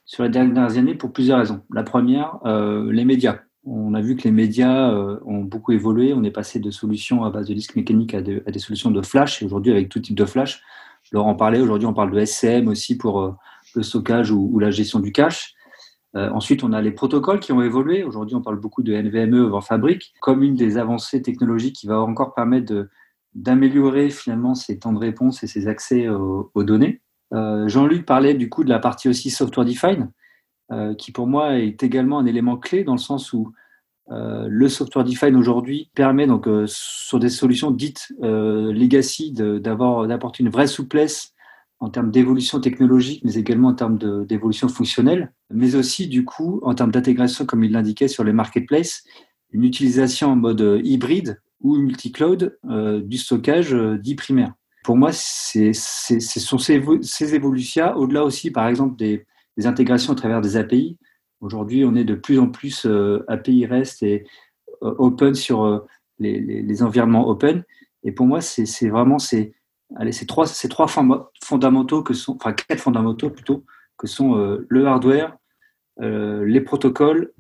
sur 0.07 0.23
les 0.23 0.29
dernières 0.29 0.77
années 0.77 0.95
pour 0.95 1.11
plusieurs 1.11 1.37
raisons. 1.37 1.61
La 1.71 1.83
première, 1.83 2.39
euh, 2.45 2.91
les 2.91 3.05
médias. 3.05 3.39
On 3.65 3.93
a 3.93 4.01
vu 4.01 4.15
que 4.15 4.23
les 4.23 4.31
médias 4.31 4.89
euh, 4.89 5.19
ont 5.25 5.43
beaucoup 5.43 5.73
évolué. 5.73 6.13
On 6.13 6.23
est 6.23 6.31
passé 6.31 6.59
de 6.59 6.71
solutions 6.71 7.25
à 7.25 7.29
base 7.29 7.47
de 7.47 7.53
disques 7.53 7.75
mécaniques 7.75 8.13
à, 8.13 8.21
des 8.21 8.59
solutions 8.59 8.89
de 8.89 9.01
flash. 9.01 9.41
Et 9.41 9.45
aujourd'hui, 9.45 9.73
avec 9.73 9.89
tout 9.89 9.99
type 9.99 10.15
de 10.15 10.25
flash, 10.25 10.63
Laurent 11.11 11.35
parlait, 11.35 11.59
aujourd'hui, 11.59 11.87
on 11.87 11.93
parle 11.93 12.11
de 12.11 12.23
SCM 12.23 12.69
aussi 12.69 12.97
pour 12.97 13.21
euh, 13.21 13.33
le 13.75 13.83
stockage 13.83 14.31
ou, 14.31 14.57
la 14.59 14.71
gestion 14.71 14.99
du 14.99 15.11
cache. 15.11 15.53
ensuite, 16.13 16.63
on 16.63 16.71
a 16.71 16.81
les 16.81 16.91
protocoles 16.91 17.41
qui 17.41 17.51
ont 17.51 17.61
évolué. 17.61 18.03
Aujourd'hui, 18.03 18.35
on 18.35 18.41
parle 18.41 18.59
beaucoup 18.59 18.81
de 18.81 18.93
NVMe 18.93 19.35
over 19.35 19.59
Fabric 19.61 20.13
comme 20.21 20.41
une 20.41 20.55
des 20.55 20.77
avancées 20.77 21.21
technologiques 21.21 21.75
qui 21.75 21.85
va 21.85 21.99
encore 21.99 22.33
permettre 22.33 22.87
d'améliorer 23.35 24.09
finalement 24.09 24.55
ces 24.55 24.79
temps 24.79 24.93
de 24.93 24.99
réponse 24.99 25.43
et 25.43 25.47
ces 25.47 25.67
accès 25.67 26.07
aux 26.07 26.63
données. 26.63 27.01
Euh, 27.34 27.67
Jean-Luc 27.67 28.05
parlait 28.05 28.34
du 28.34 28.50
coup 28.50 28.63
de 28.63 28.69
la 28.69 28.79
partie 28.79 29.10
aussi 29.10 29.29
software 29.29 29.65
defined, 29.65 30.10
euh, 30.72 30.93
qui 30.96 31.12
pour 31.12 31.27
moi 31.27 31.57
est 31.57 31.84
également 31.84 32.19
un 32.19 32.25
élément 32.25 32.57
clé 32.57 32.84
dans 32.84 32.93
le 32.93 33.00
sens 33.00 33.34
où 33.34 33.51
euh, 34.10 34.48
le 34.50 34.69
software 34.69 35.03
defined 35.03 35.36
aujourd'hui 35.36 35.91
permet 35.93 36.27
donc 36.27 36.48
sur 36.65 37.19
des 37.19 37.29
solutions 37.29 37.72
dites 37.72 38.13
legacy 38.22 39.34
d'avoir 39.34 40.07
d'apporter 40.07 40.43
une 40.43 40.50
vraie 40.50 40.67
souplesse 40.67 41.34
en 41.79 41.89
termes 41.89 42.10
d'évolution 42.10 42.60
technologique, 42.60 43.22
mais 43.24 43.36
également 43.36 43.67
en 43.67 43.75
termes 43.75 44.00
d'évolution 44.25 44.67
fonctionnelle, 44.67 45.31
mais 45.51 45.75
aussi 45.75 46.07
du 46.07 46.25
coup 46.25 46.60
en 46.63 46.74
termes 46.74 46.91
d'intégration, 46.91 47.46
comme 47.46 47.63
il 47.63 47.72
l'indiquait 47.72 48.07
sur 48.07 48.24
les 48.24 48.34
marketplaces, 48.34 49.03
une 49.51 49.63
utilisation 49.63 50.31
en 50.31 50.36
mode 50.36 50.81
hybride 50.84 51.39
ou 51.62 51.75
multi-cloud 51.75 52.57
du 53.03 53.17
stockage 53.17 53.75
dit 54.00 54.15
primaire 54.15 54.53
pour 54.88 54.96
moi, 54.96 55.12
c'est 55.12 55.74
sont 55.74 56.58
ces, 56.58 56.82
ces 57.01 57.36
évolutions, 57.36 57.94
au-delà 57.98 58.24
aussi, 58.24 58.51
par 58.51 58.70
exemple, 58.70 58.96
des, 58.96 59.25
intégrations 59.65 60.13
à 60.13 60.15
travers 60.15 60.39
des 60.39 60.56
API. 60.56 60.98
Aujourd'hui, 61.41 61.84
on 61.84 61.94
est 61.94 62.06
de 62.06 62.15
plus 62.15 62.39
en 62.39 62.48
plus 62.48 62.86
euh, 62.86 63.22
API 63.27 63.65
REST 63.65 64.03
et 64.03 64.24
euh, 64.84 64.96
open 64.98 65.36
sur 65.36 65.65
euh, 65.65 65.86
les, 66.20 66.84
environnements 66.84 67.27
open. 67.27 67.65
Et 68.06 68.13
pour 68.13 68.27
moi, 68.27 68.39
c'est 68.39 68.88
vraiment 68.88 69.20
ces, 69.20 69.53
allez, 69.98 70.13
ces 70.13 70.25
trois, 70.25 70.48
ces 70.48 70.70
trois 70.70 70.88
fondamentaux 71.44 72.01
que 72.01 72.13
sont, 72.13 72.38
enfin 72.38 72.53
quatre 72.53 72.79
fondamentaux 72.79 73.29
plutôt, 73.29 73.65
que 73.98 74.08
sont 74.08 74.36
le 74.70 74.88
hardware, 74.88 75.36
euh, 76.00 76.46
les 76.46 76.62
protocoles, 76.62 77.32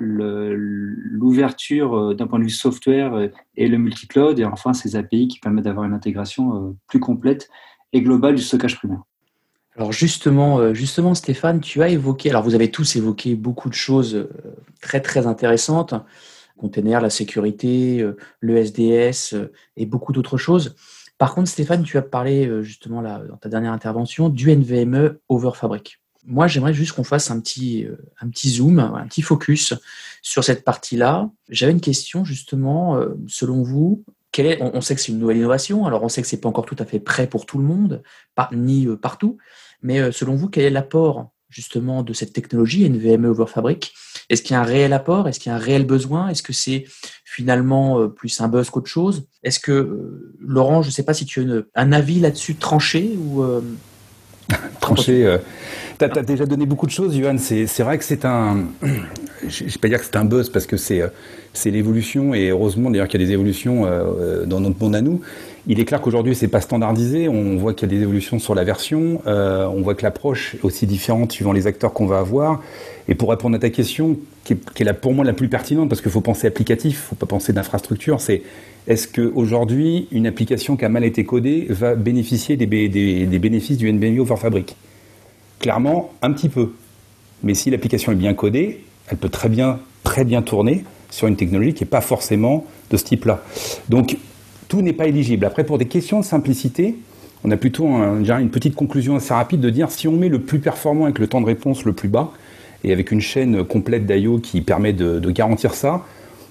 l'ouverture 0.00 1.94
euh, 1.94 2.14
d'un 2.14 2.26
point 2.26 2.38
de 2.38 2.44
vue 2.44 2.50
software 2.50 3.12
euh, 3.14 3.28
et 3.56 3.68
le 3.68 3.76
multi-cloud, 3.76 4.38
et 4.38 4.44
enfin 4.46 4.72
ces 4.72 4.96
API 4.96 5.28
qui 5.28 5.38
permettent 5.38 5.66
d'avoir 5.66 5.84
une 5.84 5.92
intégration 5.92 6.74
plus 6.86 6.98
complète 6.98 7.50
et 7.92 8.00
globale 8.00 8.36
du 8.36 8.42
stockage 8.42 8.76
primaire. 8.78 9.02
Alors 9.76 9.92
justement, 9.92 11.14
Stéphane, 11.14 11.60
tu 11.60 11.82
as 11.82 11.90
évoqué, 11.90 12.30
alors 12.30 12.42
vous 12.42 12.54
avez 12.54 12.70
tous 12.70 12.96
évoqué 12.96 13.34
beaucoup 13.34 13.68
de 13.68 13.74
choses 13.74 14.26
très 14.80 15.02
très 15.02 15.26
intéressantes, 15.26 15.94
container, 16.56 17.02
la 17.02 17.10
sécurité, 17.10 18.02
le 18.40 18.56
SDS 18.56 19.34
et 19.76 19.84
beaucoup 19.84 20.14
d'autres 20.14 20.38
choses. 20.38 20.74
Par 21.18 21.34
contre, 21.34 21.48
Stéphane, 21.48 21.82
tu 21.82 21.98
as 21.98 22.02
parlé 22.02 22.50
justement 22.62 23.02
là, 23.02 23.18
dans 23.28 23.36
ta 23.36 23.50
dernière 23.50 23.74
intervention 23.74 24.30
du 24.30 24.50
NVMe 24.50 25.18
over 25.28 25.50
Fabric 25.54 26.00
moi, 26.26 26.48
j'aimerais 26.48 26.74
juste 26.74 26.92
qu'on 26.92 27.04
fasse 27.04 27.30
un 27.30 27.40
petit, 27.40 27.84
euh, 27.84 27.96
un 28.20 28.28
petit 28.28 28.50
zoom, 28.50 28.80
un 28.80 29.06
petit 29.06 29.22
focus 29.22 29.74
sur 30.22 30.42
cette 30.42 30.64
partie-là. 30.64 31.30
J'avais 31.48 31.72
une 31.72 31.80
question 31.80 32.24
justement, 32.24 32.96
euh, 32.96 33.14
selon 33.28 33.62
vous, 33.62 34.04
est, 34.36 34.60
on, 34.60 34.82
sait 34.82 34.94
que 34.94 35.00
c'est 35.00 35.12
une 35.12 35.18
nouvelle 35.18 35.38
innovation, 35.38 35.86
alors 35.86 36.02
on 36.02 36.10
sait 36.10 36.20
que 36.20 36.28
c'est 36.28 36.40
pas 36.40 36.48
encore 36.48 36.66
tout 36.66 36.76
à 36.78 36.84
fait 36.84 37.00
prêt 37.00 37.26
pour 37.26 37.46
tout 37.46 37.56
le 37.56 37.64
monde, 37.64 38.02
ni 38.52 38.86
euh, 38.86 38.96
partout, 38.96 39.38
mais 39.80 40.12
selon 40.12 40.34
vous, 40.34 40.48
quel 40.48 40.64
est 40.64 40.70
l'apport 40.70 41.30
justement 41.48 42.02
de 42.02 42.12
cette 42.12 42.34
technologie 42.34 42.86
NVMe 42.86 43.24
over 43.24 43.46
Fabric 43.46 43.94
Est-ce 44.28 44.42
qu'il 44.42 44.52
y 44.52 44.56
a 44.56 44.60
un 44.60 44.64
réel 44.64 44.92
apport? 44.92 45.26
Est-ce 45.26 45.40
qu'il 45.40 45.50
y 45.50 45.54
a 45.54 45.56
un 45.56 45.60
réel 45.60 45.86
besoin? 45.86 46.28
Est-ce 46.28 46.42
que 46.42 46.52
c'est 46.52 46.84
finalement 47.24 48.08
plus 48.08 48.40
un 48.40 48.48
buzz 48.48 48.68
qu'autre 48.68 48.90
chose? 48.90 49.26
Est-ce 49.42 49.60
que, 49.60 50.34
Laurent, 50.40 50.82
je 50.82 50.88
ne 50.88 50.92
sais 50.92 51.04
pas 51.04 51.14
si 51.14 51.24
tu 51.24 51.40
as 51.40 51.80
un 51.80 51.92
avis 51.92 52.20
là-dessus 52.20 52.56
tranché 52.56 53.16
ou 53.16 53.44
tranché 54.80 55.38
tu 55.98 56.04
as, 56.04 56.22
déjà 56.22 56.46
donné 56.46 56.66
beaucoup 56.66 56.86
de 56.86 56.90
choses, 56.90 57.16
Johan. 57.16 57.36
C'est 57.38 57.82
vrai 57.82 57.98
que 57.98 58.04
c'est 58.04 58.24
un. 58.24 58.64
Je 59.48 59.64
ne 59.64 59.68
vais 59.68 59.78
pas 59.78 59.88
dire 59.88 59.98
que 59.98 60.04
c'est 60.04 60.16
un 60.16 60.24
buzz 60.24 60.48
parce 60.48 60.66
que 60.66 60.76
c'est 60.76 61.10
l'évolution 61.66 62.34
et 62.34 62.48
heureusement 62.48 62.90
d'ailleurs 62.90 63.06
qu'il 63.06 63.20
y 63.20 63.24
a 63.24 63.26
des 63.26 63.32
évolutions 63.32 63.84
euh, 63.84 64.46
dans 64.46 64.60
notre 64.60 64.82
monde 64.82 64.96
à 64.96 65.02
nous. 65.02 65.20
Il 65.68 65.78
est 65.78 65.84
clair 65.84 66.00
qu'aujourd'hui 66.00 66.34
c'est 66.34 66.48
pas 66.48 66.62
standardisé. 66.62 67.28
On 67.28 67.56
voit 67.56 67.74
qu'il 67.74 67.90
y 67.90 67.94
a 67.94 67.96
des 67.96 68.02
évolutions 68.02 68.38
sur 68.38 68.54
la 68.54 68.64
version. 68.64 69.20
Euh, 69.26 69.66
on 69.66 69.82
voit 69.82 69.94
que 69.94 70.02
l'approche 70.02 70.54
est 70.54 70.64
aussi 70.64 70.86
différente 70.86 71.32
suivant 71.32 71.52
les 71.52 71.66
acteurs 71.66 71.92
qu'on 71.92 72.06
va 72.06 72.18
avoir. 72.18 72.62
Et 73.08 73.14
pour 73.14 73.30
répondre 73.30 73.56
à 73.56 73.58
ta 73.58 73.70
question, 73.70 74.16
qui 74.44 74.54
est, 74.54 74.92
pour 74.94 75.12
moi 75.12 75.24
la 75.24 75.32
plus 75.32 75.48
pertinente, 75.48 75.88
parce 75.88 76.00
qu'il 76.00 76.10
faut 76.10 76.20
penser 76.20 76.46
applicatif, 76.46 76.92
il 76.92 77.08
faut 77.08 77.16
pas 77.16 77.26
penser 77.26 77.52
d'infrastructure, 77.52 78.20
c'est 78.20 78.42
est-ce 78.86 79.08
qu'aujourd'hui 79.08 80.08
une 80.12 80.26
application 80.26 80.76
qui 80.76 80.84
a 80.84 80.88
mal 80.88 81.04
été 81.04 81.24
codée 81.24 81.66
va 81.68 81.94
bénéficier 81.94 82.56
des, 82.56 82.66
bénéfices 82.66 83.78
du 83.78 83.92
NVMe 83.92 84.20
over 84.20 84.36
Fabric 84.36 84.76
Clairement, 85.60 86.12
un 86.22 86.32
petit 86.32 86.48
peu. 86.48 86.72
Mais 87.42 87.54
si 87.54 87.70
l'application 87.70 88.12
est 88.12 88.16
bien 88.16 88.34
codée, 88.34 88.84
elle 89.08 89.16
peut 89.16 89.28
très 89.28 89.48
bien, 89.48 89.78
très 90.04 90.24
bien 90.24 90.42
tourner 90.42 90.84
sur 91.10 91.28
une 91.28 91.36
technologie 91.36 91.74
qui 91.74 91.84
n'est 91.84 91.90
pas 91.90 92.00
forcément 92.00 92.66
de 92.90 92.96
ce 92.96 93.04
type-là. 93.04 93.42
Donc, 93.88 94.16
tout 94.68 94.82
n'est 94.82 94.92
pas 94.92 95.06
éligible. 95.06 95.44
Après, 95.46 95.64
pour 95.64 95.78
des 95.78 95.86
questions 95.86 96.20
de 96.20 96.24
simplicité, 96.24 96.96
on 97.44 97.50
a 97.50 97.56
plutôt 97.56 97.86
une 97.86 98.50
petite 98.50 98.74
conclusion 98.74 99.16
assez 99.16 99.32
rapide 99.32 99.60
de 99.60 99.70
dire 99.70 99.90
si 99.90 100.08
on 100.08 100.12
met 100.12 100.28
le 100.28 100.40
plus 100.40 100.58
performant 100.58 101.04
avec 101.04 101.18
le 101.18 101.26
temps 101.26 101.40
de 101.40 101.46
réponse 101.46 101.84
le 101.84 101.92
plus 101.92 102.08
bas, 102.08 102.32
et 102.84 102.92
avec 102.92 103.10
une 103.10 103.20
chaîne 103.20 103.64
complète 103.64 104.06
d'IO 104.06 104.38
qui 104.38 104.60
permet 104.60 104.92
de, 104.92 105.30
garantir 105.30 105.74
ça, 105.74 106.04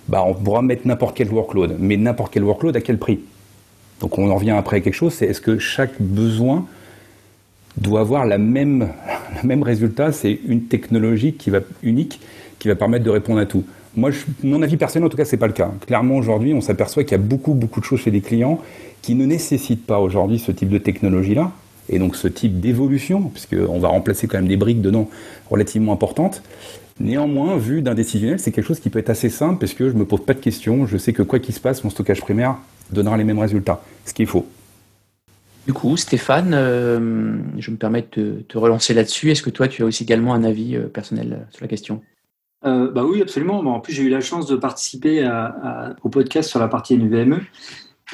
bah 0.07 0.23
on 0.25 0.33
pourra 0.33 0.61
mettre 0.61 0.85
n'importe 0.85 1.15
quel 1.15 1.29
workload. 1.29 1.77
Mais 1.79 1.97
n'importe 1.97 2.33
quel 2.33 2.43
workload 2.43 2.75
à 2.75 2.81
quel 2.81 2.97
prix? 2.97 3.19
Donc 4.01 4.17
on 4.17 4.29
en 4.29 4.35
revient 4.35 4.51
après 4.51 4.77
à 4.77 4.79
quelque 4.81 4.93
chose, 4.93 5.13
c'est 5.13 5.25
est-ce 5.25 5.41
que 5.41 5.57
chaque 5.57 6.01
besoin 6.01 6.65
doit 7.77 8.01
avoir 8.01 8.25
la 8.25 8.37
même, 8.37 8.89
le 9.41 9.47
même 9.47 9.63
résultat. 9.63 10.11
C'est 10.11 10.39
une 10.47 10.63
technologie 10.63 11.33
qui 11.33 11.49
va, 11.49 11.59
unique 11.83 12.19
qui 12.59 12.67
va 12.67 12.75
permettre 12.75 13.05
de 13.05 13.09
répondre 13.09 13.39
à 13.39 13.45
tout. 13.45 13.63
Moi, 13.95 14.11
mon 14.43 14.61
avis 14.61 14.75
personnel, 14.75 15.05
en 15.05 15.09
tout 15.09 15.17
cas, 15.17 15.25
c'est 15.25 15.37
pas 15.37 15.47
le 15.47 15.53
cas. 15.53 15.71
Clairement, 15.87 16.17
aujourd'hui, 16.17 16.53
on 16.53 16.61
s'aperçoit 16.61 17.03
qu'il 17.03 17.13
y 17.13 17.15
a 17.15 17.23
beaucoup, 17.23 17.53
beaucoup 17.53 17.79
de 17.79 17.85
choses 17.85 18.01
chez 18.01 18.11
les 18.11 18.21
clients 18.21 18.59
qui 19.01 19.15
ne 19.15 19.25
nécessitent 19.25 19.85
pas 19.85 19.99
aujourd'hui 19.99 20.39
ce 20.39 20.51
type 20.51 20.69
de 20.69 20.79
technologie-là, 20.79 21.51
et 21.89 21.99
donc 21.99 22.15
ce 22.15 22.27
type 22.27 22.59
d'évolution, 22.59 23.21
puisqu'on 23.21 23.79
va 23.79 23.89
remplacer 23.89 24.27
quand 24.27 24.37
même 24.37 24.47
des 24.47 24.57
briques 24.57 24.81
dedans 24.81 25.09
relativement 25.49 25.93
importantes. 25.93 26.41
Néanmoins, 26.99 27.57
vu 27.57 27.81
d'un 27.81 27.93
décisionnel, 27.93 28.39
c'est 28.39 28.51
quelque 28.51 28.65
chose 28.65 28.79
qui 28.79 28.89
peut 28.89 28.99
être 28.99 29.09
assez 29.11 29.29
simple, 29.29 29.59
parce 29.59 29.73
que 29.73 29.89
je 29.89 29.95
me 29.95 30.05
pose 30.05 30.25
pas 30.25 30.33
de 30.33 30.39
questions, 30.39 30.87
je 30.87 30.97
sais 30.97 31.13
que 31.13 31.23
quoi 31.23 31.39
qu'il 31.39 31.53
se 31.53 31.59
passe, 31.59 31.83
mon 31.83 31.89
stockage 31.89 32.21
primaire 32.21 32.55
donnera 32.91 33.15
les 33.15 33.23
mêmes 33.23 33.39
résultats, 33.39 33.81
ce 34.05 34.13
qui 34.13 34.23
est 34.23 34.27
faux. 34.27 34.45
Du 35.65 35.73
coup, 35.73 35.97
Stéphane, 35.97 36.51
je 36.53 37.71
me 37.71 37.75
permets 37.75 38.07
de 38.15 38.43
te, 38.47 38.57
relancer 38.57 38.93
là-dessus. 38.93 39.31
Est-ce 39.31 39.41
que 39.41 39.49
toi, 39.49 39.67
tu 39.67 39.83
as 39.83 39.85
aussi 39.85 40.03
également 40.03 40.33
un 40.33 40.43
avis 40.43 40.77
personnel 40.93 41.47
sur 41.49 41.63
la 41.63 41.67
question? 41.67 42.01
Bah 42.63 43.03
oui, 43.03 43.21
absolument. 43.21 43.59
en 43.59 43.79
plus, 43.79 43.93
j'ai 43.93 44.03
eu 44.03 44.09
la 44.09 44.21
chance 44.21 44.45
de 44.47 44.55
participer 44.55 45.27
au 46.03 46.09
podcast 46.09 46.49
sur 46.49 46.59
la 46.59 46.67
partie 46.67 46.95
NVMe. 46.95 47.41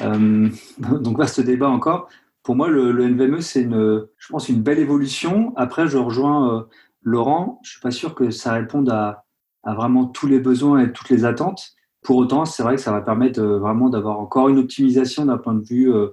donc, 0.00 1.18
vaste 1.18 1.40
débat 1.40 1.68
encore. 1.68 2.08
Pour 2.42 2.56
moi, 2.56 2.68
le, 2.68 3.06
NVMe, 3.06 3.42
c'est 3.42 3.60
une, 3.60 4.06
je 4.16 4.28
pense, 4.28 4.48
une 4.48 4.62
belle 4.62 4.78
évolution. 4.78 5.52
Après, 5.56 5.86
je 5.88 5.98
rejoins 5.98 6.66
Laurent. 7.02 7.60
Je 7.64 7.72
suis 7.72 7.80
pas 7.80 7.90
sûr 7.90 8.14
que 8.14 8.30
ça 8.30 8.54
réponde 8.54 8.88
à, 8.88 9.24
à 9.64 9.74
vraiment 9.74 10.06
tous 10.06 10.26
les 10.26 10.40
besoins 10.40 10.80
et 10.80 10.92
toutes 10.92 11.10
les 11.10 11.24
attentes. 11.24 11.74
Pour 12.02 12.16
autant, 12.16 12.44
c'est 12.44 12.62
vrai 12.62 12.76
que 12.76 12.80
ça 12.80 12.92
va 12.92 13.00
permettre 13.00 13.40
euh, 13.40 13.58
vraiment 13.58 13.88
d'avoir 13.88 14.18
encore 14.18 14.48
une 14.48 14.58
optimisation 14.58 15.24
d'un 15.24 15.38
point 15.38 15.54
de 15.54 15.64
vue 15.64 15.92
euh, 15.92 16.08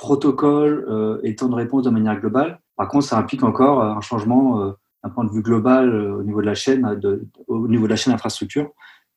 protocole 0.00 0.86
euh, 0.88 1.20
et 1.22 1.36
temps 1.36 1.48
de 1.48 1.54
réponse 1.54 1.84
de 1.84 1.90
manière 1.90 2.18
globale. 2.18 2.58
Par 2.76 2.88
contre, 2.88 3.04
ça 3.04 3.18
implique 3.18 3.42
encore 3.42 3.82
un 3.82 4.00
changement 4.00 4.74
d'un 5.04 5.10
point 5.10 5.24
de 5.24 5.30
vue 5.30 5.42
global 5.42 5.94
au 5.94 6.22
niveau 6.22 6.40
de 6.40 6.46
la 6.46 6.54
chaîne, 6.54 6.98
au 7.46 7.68
niveau 7.68 7.84
de 7.84 7.90
la 7.90 7.96
chaîne 7.96 8.14
infrastructure, 8.14 8.70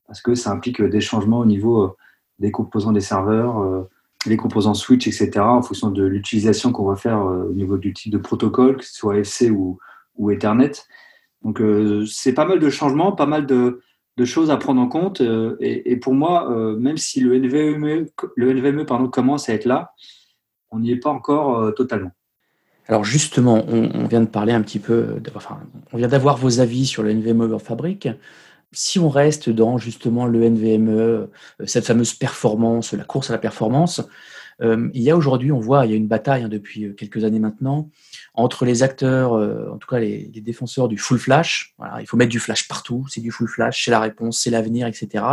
parce 0.05 0.21
que 0.21 0.35
ça 0.35 0.51
implique 0.51 0.81
des 0.81 0.99
changements 0.99 1.39
au 1.39 1.45
niveau 1.45 1.95
des 2.39 2.51
composants 2.51 2.91
des 2.91 2.99
serveurs, 2.99 3.87
les 4.25 4.35
composants 4.35 4.73
switch, 4.73 5.07
etc., 5.07 5.39
en 5.39 5.61
fonction 5.61 5.91
de 5.91 6.03
l'utilisation 6.03 6.73
qu'on 6.73 6.83
va 6.83 6.97
faire 6.97 7.19
au 7.19 7.53
niveau 7.53 7.77
du 7.77 7.93
type 7.93 8.11
de 8.11 8.17
protocole, 8.17 8.75
que 8.75 8.83
ce 8.83 8.93
soit 8.93 9.15
FC 9.15 9.49
ou, 9.49 9.79
Ethernet. 10.29 10.73
Donc, 11.43 11.63
c'est 12.05 12.33
pas 12.33 12.43
mal 12.43 12.59
de 12.59 12.69
changements, 12.69 13.13
pas 13.13 13.27
mal 13.27 13.45
de, 13.45 13.79
de 14.17 14.25
choses 14.25 14.51
à 14.51 14.57
prendre 14.57 14.81
en 14.81 14.87
compte. 14.87 15.21
Euh, 15.21 15.55
et, 15.59 15.95
pour 15.97 16.13
moi, 16.13 16.51
euh, 16.51 16.77
même 16.77 16.97
si 16.97 17.19
le 17.19 17.35
NVMe, 17.35 18.07
le 18.35 18.53
NVMe 18.53 18.85
pardon, 18.85 19.07
commence 19.07 19.49
à 19.49 19.53
être 19.53 19.65
là, 19.65 19.93
on 20.73 20.79
n'y 20.79 20.91
est 20.91 20.97
pas 20.97 21.09
encore 21.09 21.59
euh, 21.59 21.71
totalement. 21.71 22.11
Alors 22.87 23.05
justement, 23.05 23.63
on, 23.69 24.07
vient 24.07 24.19
de 24.19 24.27
parler 24.27 24.51
un 24.51 24.61
petit 24.61 24.79
peu, 24.79 25.21
enfin, 25.35 25.61
on 25.93 25.97
vient 25.97 26.09
d'avoir 26.09 26.35
vos 26.35 26.59
avis 26.59 26.85
sur 26.85 27.01
le 27.01 27.13
NVMe 27.13 27.57
fabrique. 27.57 28.09
Si 28.73 28.99
on 28.99 29.07
reste 29.07 29.49
dans 29.49 29.77
justement 29.77 30.25
le 30.25 30.43
NVMe, 30.43 31.29
cette 31.65 31.85
fameuse 31.85 32.13
performance, 32.13 32.91
la 32.91 33.05
course 33.05 33.29
à 33.29 33.33
la 33.33 33.39
performance, 33.39 34.01
il 34.61 35.01
y 35.01 35.09
a 35.09 35.15
aujourd'hui, 35.15 35.53
on 35.53 35.61
voit, 35.61 35.85
il 35.85 35.91
y 35.91 35.93
a 35.93 35.97
une 35.97 36.09
bataille 36.09 36.43
hein, 36.43 36.49
depuis 36.49 36.93
quelques 36.95 37.23
années 37.23 37.39
maintenant 37.39 37.89
entre 38.33 38.65
les 38.65 38.83
acteurs, 38.83 39.33
euh, 39.33 39.69
en 39.71 39.77
tout 39.77 39.87
cas 39.87 39.99
les, 39.99 40.25
défenseurs 40.27 40.87
du 40.87 40.97
full 40.97 41.19
flash. 41.19 41.73
Voilà, 41.77 42.01
il 42.01 42.07
faut 42.07 42.17
mettre 42.17 42.31
du 42.31 42.39
flash 42.39 42.67
partout, 42.67 43.05
c'est 43.09 43.21
du 43.21 43.31
full 43.31 43.47
flash, 43.47 43.85
c'est 43.85 43.91
la 43.91 43.99
réponse, 43.99 44.39
c'est 44.39 44.49
l'avenir, 44.49 44.87
etc. 44.87 45.23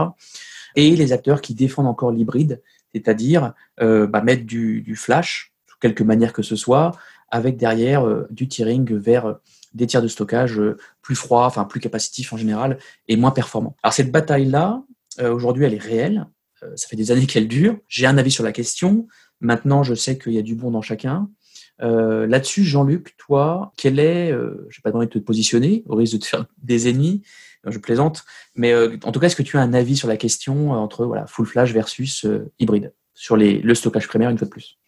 Et 0.77 0.95
les 0.95 1.13
acteurs 1.13 1.41
qui 1.41 1.55
défendent 1.55 1.87
encore 1.87 2.13
l'hybride, 2.13 2.63
c'est-à-dire 2.95 3.55
euh, 3.81 4.07
bah, 4.07 4.23
mettre 4.23 4.45
du, 4.45 4.95
flash, 4.97 5.53
sous 5.67 5.79
quelque 5.79 6.03
manière 6.03 6.33
que 6.33 6.43
ce 6.43 6.57
soit, 6.57 6.93
avec 7.31 7.57
derrière 7.57 8.07
euh, 8.07 8.27
du 8.31 8.49
tiering 8.49 8.93
vers 8.93 9.37
des 9.75 9.87
tiers 9.87 10.03
de 10.03 10.09
stockage 10.09 10.61
plus 11.01 11.15
froids, 11.15 11.47
enfin 11.47 11.65
plus 11.65 11.81
capacitifs 11.81 12.33
en 12.33 12.37
général, 12.37 12.79
et 13.09 13.17
moins 13.17 13.31
performants. 13.31 13.77
Alors 13.83 13.93
cette 13.93 14.11
bataille-là, 14.11 14.83
aujourd'hui, 15.23 15.65
elle 15.65 15.75
est 15.75 15.79
réelle. 15.79 16.27
ça 16.75 16.89
fait 16.89 16.97
des 16.97 17.13
années 17.13 17.27
qu'elle 17.29 17.47
dure. 17.47 17.79
J'ai 17.87 18.07
un 18.07 18.19
avis 18.19 18.33
sur 18.33 18.43
la 18.43 18.53
question. 18.53 19.07
Maintenant, 19.41 19.83
je 19.83 19.95
sais 19.95 20.19
qu'il 20.19 20.33
y 20.33 20.39
a 20.39 20.43
du 20.43 20.57
bon 20.57 20.73
dans 20.73 20.83
chacun. 20.83 21.29
Euh, 21.83 22.27
là-dessus, 22.27 22.65
Jean-Luc, 22.65 23.17
toi, 23.17 23.73
quel 23.77 23.99
est, 23.99 24.33
euh, 24.33 24.67
je 24.69 24.79
n'ai 24.79 24.83
pas 24.83 24.97
envie 24.97 25.07
de 25.07 25.13
te 25.13 25.19
positionner, 25.19 25.83
au 25.87 25.97
risque 25.97 26.15
de 26.15 26.19
te 26.19 26.27
faire 26.27 26.45
des 26.63 26.89
ennemis, 26.89 27.23
je 27.67 27.79
plaisante, 27.79 28.25
mais 28.55 28.73
euh, 28.73 28.97
en 29.05 29.13
tout 29.13 29.21
cas, 29.21 29.27
est-ce 29.27 29.37
que 29.37 29.43
tu 29.43 29.57
as 29.57 29.61
un 29.61 29.75
avis 29.75 29.97
sur 29.97 30.09
la 30.09 30.17
question 30.17 30.73
entre 30.73 31.05
voilà, 31.05 31.27
full 31.27 31.47
flash 31.47 31.73
versus 31.73 32.27
hybride, 32.59 32.93
sur 33.15 33.37
les, 33.37 33.61
le 33.61 33.75
stockage 33.75 34.09
primaire 34.09 34.31
une 34.31 34.39
fois 34.39 34.47
de 34.47 34.53
plus? 34.53 34.79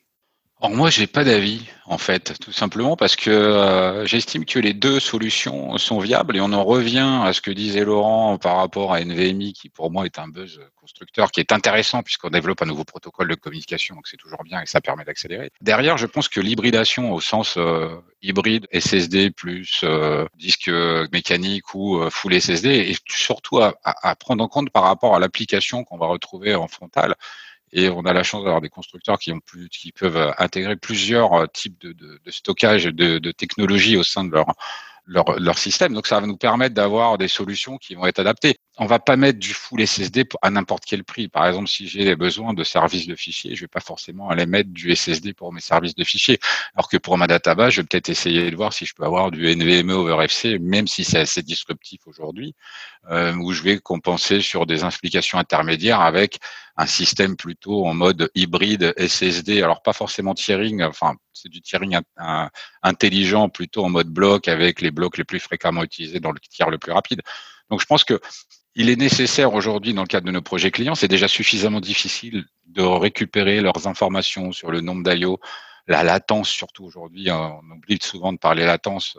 Alors 0.62 0.76
moi, 0.76 0.90
j'ai 0.90 1.08
pas 1.08 1.24
d'avis 1.24 1.66
en 1.86 1.98
fait, 1.98 2.38
tout 2.38 2.52
simplement 2.52 2.96
parce 2.96 3.16
que 3.16 3.30
euh, 3.30 4.06
j'estime 4.06 4.44
que 4.44 4.60
les 4.60 4.74
deux 4.74 5.00
solutions 5.00 5.76
sont 5.76 5.98
viables 5.98 6.36
et 6.36 6.40
on 6.40 6.52
en 6.52 6.62
revient 6.62 7.20
à 7.24 7.32
ce 7.32 7.40
que 7.40 7.50
disait 7.50 7.84
Laurent 7.84 8.38
par 8.38 8.58
rapport 8.58 8.94
à 8.94 9.00
NVMe, 9.00 9.52
qui 9.52 9.68
pour 9.68 9.90
moi 9.90 10.04
est 10.04 10.20
un 10.20 10.28
buzz 10.28 10.60
constructeur 10.76 11.32
qui 11.32 11.40
est 11.40 11.50
intéressant 11.50 12.04
puisqu'on 12.04 12.30
développe 12.30 12.62
un 12.62 12.66
nouveau 12.66 12.84
protocole 12.84 13.26
de 13.26 13.34
communication, 13.34 13.96
donc 13.96 14.06
c'est 14.06 14.16
toujours 14.16 14.44
bien 14.44 14.62
et 14.62 14.66
ça 14.66 14.80
permet 14.80 15.04
d'accélérer. 15.04 15.50
Derrière, 15.60 15.98
je 15.98 16.06
pense 16.06 16.28
que 16.28 16.38
l'hybridation 16.38 17.12
au 17.12 17.20
sens 17.20 17.56
euh, 17.56 17.96
hybride 18.22 18.68
SSD 18.72 19.32
plus 19.32 19.80
euh, 19.82 20.26
disque 20.36 20.70
mécanique 21.12 21.74
ou 21.74 22.08
full 22.08 22.40
SSD 22.40 22.68
est 22.68 23.02
surtout 23.10 23.58
à, 23.58 23.74
à 23.82 24.14
prendre 24.14 24.44
en 24.44 24.48
compte 24.48 24.70
par 24.70 24.84
rapport 24.84 25.16
à 25.16 25.18
l'application 25.18 25.82
qu'on 25.82 25.98
va 25.98 26.06
retrouver 26.06 26.54
en 26.54 26.68
frontal 26.68 27.16
et 27.72 27.88
on 27.88 28.02
a 28.02 28.12
la 28.12 28.22
chance 28.22 28.44
d'avoir 28.44 28.60
des 28.60 28.68
constructeurs 28.68 29.18
qui, 29.18 29.32
peuvent 29.92 30.16
euh, 30.16 30.32
intégrer 30.38 30.76
plusieurs 30.76 31.32
euh, 31.32 31.46
types 31.46 31.80
de, 31.80 32.20
stockage, 32.28 32.84
de, 32.84 33.18
de 33.18 33.32
technologies 33.32 33.96
au 33.96 34.02
sein 34.02 34.24
de 34.24 34.30
leur, 34.30 34.54
leur, 35.06 35.38
leur, 35.40 35.58
système. 35.58 35.94
Donc 35.94 36.06
ça 36.06 36.20
va 36.20 36.26
nous 36.26 36.36
permettre 36.36 36.74
d'avoir 36.74 37.18
des 37.18 37.28
solutions 37.28 37.78
qui 37.78 37.94
vont 37.94 38.06
être 38.06 38.18
adaptées. 38.18 38.58
On 38.78 38.86
va 38.86 38.98
pas 38.98 39.16
mettre 39.16 39.38
du 39.38 39.52
full 39.52 39.86
SSD 39.86 40.24
à 40.40 40.48
n'importe 40.50 40.84
quel 40.86 41.04
prix. 41.04 41.28
Par 41.28 41.46
exemple, 41.46 41.68
si 41.68 41.86
j'ai 41.86 42.16
besoin 42.16 42.54
de 42.54 42.64
services 42.64 43.06
de 43.06 43.14
fichiers, 43.14 43.54
je 43.54 43.60
vais 43.60 43.68
pas 43.68 43.80
forcément 43.80 44.30
aller 44.30 44.46
mettre 44.46 44.70
du 44.70 44.96
SSD 44.96 45.34
pour 45.34 45.52
mes 45.52 45.60
services 45.60 45.94
de 45.94 46.04
fichiers. 46.04 46.38
Alors 46.74 46.88
que 46.88 46.96
pour 46.96 47.18
ma 47.18 47.26
database, 47.26 47.74
je 47.74 47.82
vais 47.82 47.86
peut-être 47.86 48.08
essayer 48.08 48.50
de 48.50 48.56
voir 48.56 48.72
si 48.72 48.86
je 48.86 48.94
peux 48.94 49.04
avoir 49.04 49.30
du 49.30 49.46
NVMe 49.54 49.90
over 49.90 50.24
FC, 50.24 50.58
même 50.58 50.86
si 50.86 51.04
c'est 51.04 51.18
assez 51.18 51.42
disruptif 51.42 52.00
aujourd'hui, 52.06 52.54
euh, 53.10 53.34
où 53.34 53.52
je 53.52 53.62
vais 53.62 53.78
compenser 53.78 54.40
sur 54.40 54.64
des 54.64 54.84
implications 54.84 55.36
intermédiaires 55.36 56.00
avec 56.00 56.38
un 56.78 56.86
système 56.86 57.36
plutôt 57.36 57.86
en 57.86 57.92
mode 57.92 58.30
hybride 58.34 58.94
SSD. 58.96 59.62
Alors 59.62 59.82
pas 59.82 59.92
forcément 59.92 60.32
tiering, 60.32 60.82
enfin 60.82 61.14
c'est 61.34 61.50
du 61.50 61.60
tiering 61.60 61.98
intelligent 62.82 63.50
plutôt 63.50 63.84
en 63.84 63.90
mode 63.90 64.08
bloc 64.08 64.48
avec 64.48 64.80
les 64.80 64.90
blocs 64.90 65.18
les 65.18 65.24
plus 65.24 65.40
fréquemment 65.40 65.82
utilisés 65.82 66.20
dans 66.20 66.32
le 66.32 66.40
tiers 66.40 66.70
le 66.70 66.78
plus 66.78 66.92
rapide. 66.92 67.20
Donc 67.72 67.80
je 67.80 67.86
pense 67.86 68.04
que 68.04 68.20
il 68.74 68.90
est 68.90 68.96
nécessaire 68.96 69.54
aujourd'hui 69.54 69.94
dans 69.94 70.02
le 70.02 70.06
cadre 70.06 70.26
de 70.26 70.30
nos 70.30 70.42
projets 70.42 70.70
clients, 70.70 70.94
c'est 70.94 71.08
déjà 71.08 71.26
suffisamment 71.26 71.80
difficile 71.80 72.44
de 72.66 72.82
récupérer 72.82 73.62
leurs 73.62 73.86
informations 73.88 74.52
sur 74.52 74.70
le 74.70 74.82
nombre 74.82 75.02
d'IO, 75.02 75.40
la 75.86 76.02
latence 76.02 76.50
surtout 76.50 76.84
aujourd'hui, 76.84 77.30
hein, 77.30 77.58
on 77.62 77.76
oublie 77.76 77.98
souvent 78.02 78.34
de 78.34 78.36
parler 78.36 78.66
latence. 78.66 79.16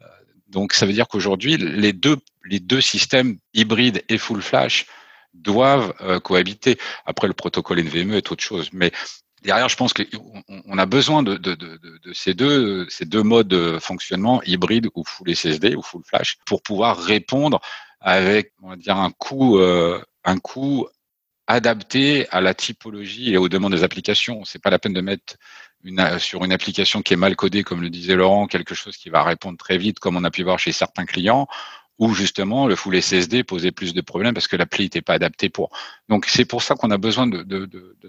Euh, 0.00 0.06
donc 0.48 0.72
ça 0.72 0.86
veut 0.86 0.94
dire 0.94 1.08
qu'aujourd'hui 1.08 1.58
les 1.58 1.92
deux 1.92 2.80
systèmes 2.80 3.36
hybrides 3.52 4.02
et 4.08 4.16
full 4.16 4.40
flash 4.40 4.86
doivent 5.34 5.92
euh, 6.00 6.20
cohabiter. 6.20 6.78
Après, 7.04 7.28
le 7.28 7.34
protocole 7.34 7.80
NVMe 7.80 8.14
est 8.14 8.32
autre 8.32 8.42
chose. 8.42 8.70
Derrière, 9.42 9.68
je 9.68 9.76
pense 9.76 9.92
qu'on 9.92 10.78
a 10.78 10.86
besoin 10.86 11.22
de, 11.22 11.40
ces, 12.12 12.34
deux, 12.34 12.86
modes 13.22 13.48
de 13.48 13.78
fonctionnement, 13.78 14.42
hybride 14.44 14.88
ou 14.94 15.04
full 15.04 15.34
SSD 15.34 15.74
ou 15.74 15.82
full 15.82 16.02
flash, 16.04 16.38
pour 16.46 16.62
pouvoir 16.62 16.98
répondre 16.98 17.60
avec, 18.00 18.52
on 18.62 18.70
va 18.70 18.76
dire, 18.76 18.96
un 18.96 19.10
coût, 19.10 19.58
euh, 19.58 20.02
un 20.24 20.38
coût 20.38 20.86
adapté 21.46 22.28
à 22.30 22.40
la 22.40 22.54
typologie 22.54 23.32
et 23.32 23.36
aux 23.36 23.48
demandes 23.48 23.74
des 23.74 23.82
applications. 23.82 24.44
C'est 24.44 24.62
pas 24.62 24.70
la 24.70 24.78
peine 24.78 24.92
de 24.92 25.00
mettre 25.00 25.36
sur 26.18 26.44
une 26.44 26.52
application 26.52 27.02
qui 27.02 27.14
est 27.14 27.16
mal 27.16 27.36
codée, 27.36 27.64
comme 27.64 27.82
le 27.82 27.90
disait 27.90 28.14
Laurent, 28.14 28.46
quelque 28.46 28.74
chose 28.74 28.96
qui 28.96 29.08
va 29.08 29.22
répondre 29.22 29.58
très 29.58 29.78
vite, 29.78 29.98
comme 29.98 30.16
on 30.16 30.24
a 30.24 30.30
pu 30.30 30.42
voir 30.42 30.58
chez 30.58 30.72
certains 30.72 31.06
clients, 31.06 31.48
où 32.00 32.14
justement 32.14 32.66
le 32.66 32.74
full 32.74 33.00
SSD 33.00 33.44
posait 33.44 33.70
plus 33.70 33.94
de 33.94 34.00
problèmes 34.00 34.34
parce 34.34 34.48
que 34.48 34.56
l'appli 34.56 34.84
n'était 34.84 35.02
pas 35.02 35.12
adaptée 35.12 35.50
pour. 35.50 35.70
Donc 36.08 36.26
c'est 36.26 36.46
pour 36.46 36.62
ça 36.62 36.74
qu'on 36.74 36.90
a 36.90 36.96
besoin 36.98 37.28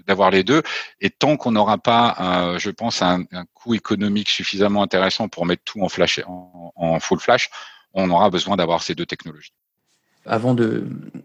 d'avoir 0.06 0.30
les 0.30 0.42
deux. 0.42 0.62
Et 1.00 1.10
tant 1.10 1.36
qu'on 1.36 1.52
n'aura 1.52 1.78
pas, 1.78 2.56
je 2.58 2.70
pense, 2.70 3.02
un, 3.02 3.24
un, 3.32 3.44
coût 3.52 3.74
économique 3.74 4.30
suffisamment 4.30 4.82
intéressant 4.82 5.28
pour 5.28 5.44
mettre 5.44 5.62
tout 5.64 5.82
en 5.82 5.90
flash, 5.90 6.20
en, 6.26 6.72
en 6.74 7.00
full 7.00 7.20
flash, 7.20 7.50
on 7.92 8.10
aura 8.10 8.30
besoin 8.30 8.56
d'avoir 8.56 8.82
ces 8.82 8.94
deux 8.94 9.06
technologies 9.06 9.52
avant 10.24 10.54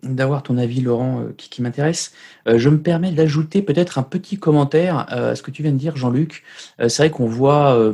d'avoir 0.04 0.44
ton 0.44 0.58
avis, 0.58 0.82
Laurent, 0.82 1.22
euh, 1.22 1.34
qui, 1.38 1.62
m'intéresse, 1.62 2.14
euh, 2.48 2.58
je 2.58 2.70
me 2.70 2.80
permets 2.82 3.12
d'ajouter 3.12 3.62
peut-être 3.62 4.00
un 4.00 4.04
petit 4.04 4.38
commentaire 4.38 5.06
euh, 5.12 5.32
à 5.32 5.36
ce 5.36 5.44
que 5.44 5.52
tu 5.52 5.62
viens 5.62 5.72
de 5.72 5.78
dire, 5.78 5.96
Jean-Luc. 5.96 6.44
c'est 6.80 6.98
vrai 6.98 7.12
qu'on 7.12 7.28
voit, 7.28 7.92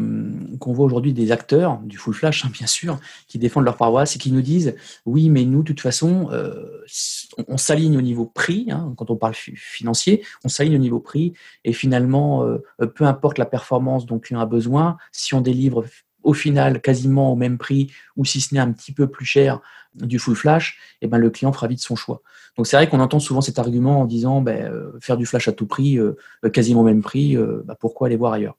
qu'on 0.59 0.73
voit 0.73 0.85
aujourd'hui 0.85 1.13
des 1.13 1.31
acteurs, 1.31 1.79
du 1.83 1.97
full 1.97 2.13
flash, 2.13 2.45
hein, 2.45 2.49
bien 2.51 2.67
sûr, 2.67 2.99
qui 3.27 3.37
défendent 3.37 3.65
leur 3.65 3.77
paroisse 3.77 4.15
et 4.15 4.19
qui 4.19 4.31
nous 4.31 4.41
disent 4.41 4.75
oui, 5.05 5.29
mais 5.29 5.45
nous, 5.45 5.59
de 5.59 5.67
toute 5.67 5.81
façon, 5.81 6.29
on, 7.47 7.57
s'aligne 7.57 7.97
au 7.97 8.01
niveau 8.01 8.25
prix, 8.25 8.67
hein, 8.71 8.93
quand 8.97 9.09
on 9.09 9.15
parle 9.15 9.33
financier, 9.33 10.23
on 10.43 10.49
s'aligne 10.49 10.75
au 10.75 10.79
niveau 10.79 10.99
prix, 10.99 11.33
et 11.63 11.73
finalement, 11.73 12.45
peu 12.95 13.05
importe 13.05 13.37
la 13.37 13.45
performance 13.45 14.05
dont 14.05 14.15
le 14.15 14.21
client 14.21 14.39
a 14.39 14.45
besoin, 14.45 14.97
si 15.11 15.33
on 15.33 15.41
délivre 15.41 15.85
au 16.23 16.33
final 16.33 16.81
quasiment 16.81 17.31
au 17.31 17.36
même 17.36 17.57
prix 17.57 17.91
ou 18.15 18.25
si 18.25 18.41
ce 18.41 18.53
n'est 18.53 18.59
un 18.59 18.71
petit 18.71 18.91
peu 18.91 19.07
plus 19.07 19.25
cher 19.25 19.59
du 19.95 20.19
full 20.19 20.36
flash, 20.36 20.79
eh 21.01 21.07
ben, 21.07 21.17
le 21.17 21.29
client 21.29 21.53
fera 21.53 21.67
vite 21.67 21.79
son 21.79 21.95
choix. 21.95 22.21
Donc 22.57 22.67
c'est 22.67 22.75
vrai 22.75 22.89
qu'on 22.89 22.99
entend 22.99 23.19
souvent 23.19 23.41
cet 23.41 23.59
argument 23.59 24.01
en 24.01 24.05
disant 24.05 24.41
ben, 24.41 24.71
euh, 24.71 24.91
faire 25.01 25.17
du 25.17 25.25
flash 25.25 25.47
à 25.47 25.51
tout 25.51 25.65
prix, 25.65 25.97
euh, 25.97 26.15
quasiment 26.51 26.81
au 26.81 26.86
même 26.86 27.01
prix, 27.01 27.36
euh, 27.36 27.63
ben, 27.65 27.75
pourquoi 27.79 28.07
aller 28.07 28.15
voir 28.15 28.33
ailleurs? 28.33 28.57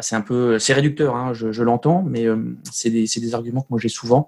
C'est 0.00 0.16
un 0.16 0.22
peu, 0.22 0.58
c'est 0.58 0.72
réducteur, 0.72 1.16
hein, 1.16 1.34
je, 1.34 1.62
l'entends, 1.62 2.02
mais 2.02 2.24
c'est 2.72 2.88
des, 2.88 3.34
arguments 3.34 3.60
que 3.60 3.66
moi 3.68 3.78
j'ai 3.78 3.90
souvent 3.90 4.26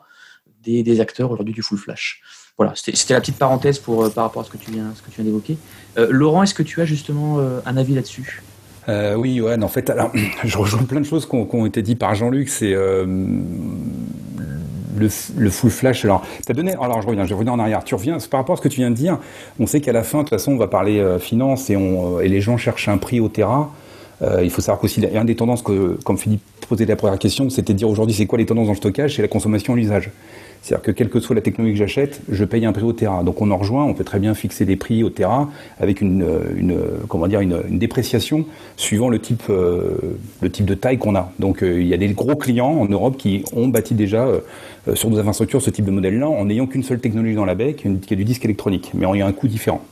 des, 0.63 0.83
des 0.83 1.01
acteurs 1.01 1.31
aujourd'hui 1.31 1.55
du 1.55 1.63
full 1.63 1.79
flash. 1.79 2.21
Voilà, 2.59 2.75
c'était 2.77 3.15
la 3.15 3.21
petite 3.21 3.39
parenthèse 3.39 3.79
pour, 3.79 4.13
par 4.13 4.25
rapport 4.25 4.43
à 4.43 4.45
ce 4.45 4.51
que 4.51 4.59
tu 4.59 4.71
viens, 4.73 4.93
ce 4.95 5.01
que 5.01 5.09
tu 5.09 5.17
viens 5.17 5.25
d'évoquer. 5.25 5.57
Laurent, 5.97 6.43
est-ce 6.43 6.53
que 6.53 6.63
tu 6.63 6.83
as 6.83 6.85
justement 6.85 7.39
un 7.39 7.77
avis 7.79 7.95
là-dessus? 7.95 8.43
Euh, 8.89 9.15
oui, 9.15 9.41
ouais, 9.41 9.63
en 9.63 9.69
fait, 9.69 9.89
alors, 9.91 10.11
je 10.45 10.59
rejoins 10.59 10.83
plein 10.83 11.01
de 11.01 11.07
choses 11.07 11.27
qui 11.27 11.35
ont, 11.35 11.67
été 11.67 11.83
dites 11.83 11.99
par 11.99 12.15
Jean-Luc. 12.15 12.49
C'est 12.49 12.75
euh, 12.75 13.05
le, 14.97 15.51
full 15.51 15.71
flash. 15.71 16.05
Alors, 16.05 16.23
as 16.49 16.53
donné. 16.53 16.73
Alors, 16.73 17.01
je 17.03 17.07
reviens, 17.07 17.25
je 17.27 17.35
reviens 17.35 17.53
en 17.53 17.59
arrière. 17.59 17.85
Tu 17.85 17.95
reviens 17.95 18.19
par 18.31 18.41
rapport 18.41 18.55
à 18.55 18.57
ce 18.57 18.63
que 18.63 18.69
tu 18.69 18.81
viens 18.81 18.91
de 18.91 18.97
dire. 18.97 19.19
On 19.59 19.67
sait 19.67 19.81
qu'à 19.81 19.93
la 19.93 20.03
fin, 20.03 20.19
de 20.19 20.23
toute 20.25 20.31
façon, 20.31 20.53
on 20.53 20.59
va 20.59 20.69
parler 20.69 20.99
euh, 21.01 21.19
finance 21.19 21.71
et, 21.71 21.77
on, 21.77 22.21
et 22.21 22.29
les 22.29 22.41
gens 22.41 22.57
cherchent 22.57 22.89
un 22.89 22.99
prix 22.99 23.21
au 23.21 23.29
terrain. 23.29 23.71
il 24.43 24.51
faut 24.51 24.63
savoir 24.63 24.81
qu'aussi, 24.81 25.03
une 25.03 25.27
des 25.27 25.37
tendances 25.37 25.63
que, 25.63 25.99
comme 26.05 26.17
Philippe 26.19 26.43
posait 26.69 26.87
la 26.87 26.97
première 26.97 27.19
question, 27.19 27.51
c'était 27.51 27.75
de 27.75 27.79
dire 27.79 27.89
aujourd'hui, 27.89 28.15
c'est 28.15 28.27
quoi 28.27 28.39
les 28.39 28.47
tendances 28.47 28.67
dans 28.67 28.73
le 28.73 28.79
stockage? 28.79 29.17
C'est 29.17 29.23
la 29.23 29.29
consommation 29.29 29.77
et 29.77 29.81
l'usage. 29.81 30.11
C'est-à-dire 30.65 30.83
que 30.83 30.93
quelle 30.93 31.11
que 31.11 31.21
soit 31.21 31.37
la 31.37 31.43
technologie 31.43 31.75
que 31.75 31.79
j'achète, 31.79 32.23
je 32.31 32.43
paye 32.43 32.65
un 32.65 32.73
prix 32.73 32.85
au 32.85 32.95
terrain. 32.95 33.23
Donc 33.23 33.43
on 33.43 33.51
en 33.51 33.59
rejoint, 33.59 33.85
on 33.85 33.93
peut 33.93 34.03
très 34.03 34.19
bien 34.19 34.33
fixer 34.33 34.65
des 34.65 34.77
prix 34.77 35.05
au 35.05 35.11
terrain 35.11 35.51
avec 35.79 36.01
une, 36.01 36.23
euh, 36.23 36.39
une 36.57 36.79
comment 37.07 37.27
dire, 37.27 37.41
une, 37.41 37.61
dépréciation 37.69 38.47
suivant 38.79 39.11
le 39.11 39.19
type, 39.19 39.43
euh, 39.51 39.91
le 40.41 40.51
type 40.51 40.65
de 40.65 40.73
taille 40.73 40.97
qu'on 40.97 41.17
a. 41.17 41.31
Donc 41.39 41.63
euh, 41.63 41.83
il 41.83 41.87
y 41.87 41.93
a 41.93 41.99
des 41.99 42.09
gros 42.09 42.35
clients 42.35 42.81
en 42.81 42.87
Europe 42.87 43.19
qui 43.19 43.45
ont 43.55 43.69
bâti 43.69 43.93
déjà 43.93 44.27
sur 44.95 45.11
nos 45.11 45.19
infrastructures 45.19 45.61
ce 45.61 45.69
type 45.69 45.85
de 45.85 45.91
modèle-là 45.91 46.29
en 46.29 46.47
n'ayant 46.47 46.67
qu'une 46.67 46.83
seule 46.83 47.01
technologie 47.01 47.35
dans 47.35 47.45
la 47.45 47.55
baie, 47.55 47.75
qui 47.75 47.87
est 47.87 48.17
du 48.17 48.25
disque 48.25 48.47
électronique, 48.47 48.91
mais 48.95 49.05
en 49.05 49.15
ayant 49.15 49.27
un 49.27 49.33
coût 49.33 49.49
différent. 49.49 49.83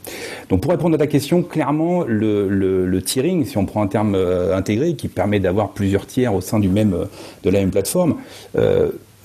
Donc 0.49 0.61
pour 0.61 0.71
répondre 0.71 0.95
à 0.95 0.97
ta 0.97 1.07
question, 1.07 1.43
clairement 1.43 2.03
le, 2.03 2.49
le, 2.49 2.87
le 2.87 3.01
tiering, 3.03 3.45
si 3.45 3.59
on 3.59 3.65
prend 3.65 3.83
un 3.83 3.87
terme 3.87 4.15
intégré 4.53 4.95
qui 4.95 5.07
permet 5.07 5.39
d'avoir 5.39 5.69
plusieurs 5.69 6.07
tiers 6.07 6.33
au 6.33 6.41
sein 6.41 6.59
du 6.59 6.69
même, 6.69 6.95
de 7.43 7.49
la 7.51 7.59
même 7.59 7.71
plateforme, 7.71 8.15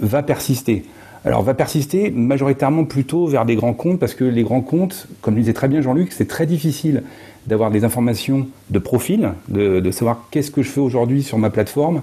va 0.01 0.23
persister. 0.23 0.85
Alors, 1.25 1.43
va 1.43 1.55
persister 1.55 2.11
majoritairement 2.11 2.85
plutôt 2.85 3.27
vers 3.27 3.45
des 3.45 3.57
grands 3.57 3.75
comptes, 3.75 3.99
parce 3.99 4.15
que 4.15 4.25
les 4.25 4.43
grands 4.43 4.61
comptes, 4.61 5.09
comme 5.21 5.35
le 5.35 5.41
disait 5.41 5.53
très 5.53 5.69
bien 5.69 5.81
Jean-Luc, 5.81 6.13
c'est 6.13 6.29
très 6.29 6.47
difficile 6.47 7.03
d'avoir 7.47 7.71
des 7.71 7.85
informations 7.85 8.47
de 8.71 8.79
profil, 8.79 9.33
de, 9.49 9.91
savoir 9.91 10.27
qu'est-ce 10.31 10.51
que 10.51 10.63
je 10.63 10.71
fais 10.71 10.81
aujourd'hui 10.81 11.23
sur 11.23 11.39
ma 11.39 11.51
plateforme. 11.51 12.03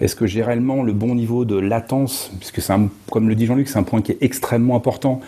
Est-ce 0.00 0.14
que 0.14 0.26
j'ai 0.26 0.42
réellement 0.42 0.82
le 0.82 0.92
bon 0.92 1.14
niveau 1.14 1.44
de 1.44 1.58
latence? 1.58 2.30
Puisque 2.38 2.62
c'est 2.62 2.72
comme 3.10 3.28
le 3.28 3.34
dit 3.34 3.46
Jean-Luc, 3.46 3.68
c'est 3.68 3.78
un 3.78 3.82
point 3.82 4.00
qui 4.00 4.12
est 4.12 4.18
extrêmement 4.20 4.76
important, 4.76 5.20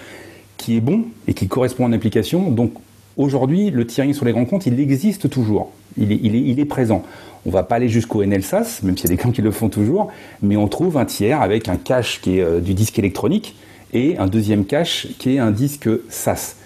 qui 0.57 0.77
est 0.77 0.81
bon 0.81 1.05
et 1.27 1.35
qui 1.35 1.49
correspond 1.49 1.85
à 1.85 1.89
une 1.89 1.95
application. 1.95 2.51
Donc 2.51 2.73
aujourd'hui, 3.17 3.71
le 3.71 3.87
tiering 3.87 4.15
sur 4.15 4.25
les 4.25 4.33
grands 4.33 4.45
comptes, 4.45 4.67
il 4.67 4.79
existe 4.79 5.29
toujours. 5.29 5.73
Il 5.97 6.61
est, 6.61 6.65
présent. 6.65 7.03
On 7.47 7.51
va 7.51 7.63
pas 7.63 7.77
aller 7.77 7.89
jusqu'au 7.89 8.25
NLSAS, 8.25 8.81
même 8.83 8.97
s'il 8.97 9.11
y 9.11 9.13
a 9.13 9.17
des 9.17 9.23
gens 9.23 9.31
qui 9.31 9.43
le 9.43 9.51
font 9.51 9.69
toujours, 9.69 10.09
mais 10.43 10.57
on 10.57 10.69
trouve 10.69 10.99
un 10.99 11.05
tiers 11.05 11.41
avec 11.41 11.69
un 11.69 11.77
cache 11.77 12.21
qui 12.21 12.39
est 12.39 12.43
euh, 12.43 12.61
du 12.61 12.75
disque 12.75 12.99
électronique 12.99 13.57
et 13.93 14.19
un 14.19 14.27
deuxième 14.27 14.65
cache 14.65 15.09
qui 15.19 15.35
est 15.35 15.39
un 15.39 15.51
disque 15.51 15.89
SAS. 16.09 16.57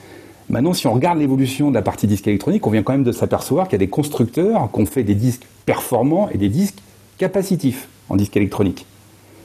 Maintenant, 0.51 0.75
si 0.75 0.87
on 0.87 0.93
regarde 0.93 1.19
l'évolution 1.19 1.71
de 1.71 1.75
la 1.75 1.83
partie 1.83 2.07
disque 2.07 2.29
électronique, 2.29 2.67
on 2.67 2.71
vient 2.71 2.83
quand 2.83 2.93
même 2.93 3.05
de 3.05 3.13
s'apercevoir 3.13 3.67
qu'il 3.67 3.75
y 3.75 3.77
a 3.77 3.87
des 3.87 3.89
constructeurs 3.89 4.71
qui 4.73 4.81
ont 4.81 4.87
fait 4.87 5.03
des 5.03 5.15
disques 5.15 5.45
performants 5.65 6.29
et 6.31 6.39
des 6.39 6.51
disques 6.51 6.81
capacitifs 7.17 7.89
en 8.11 8.17
disque 8.17 8.37
électronique. 8.37 8.85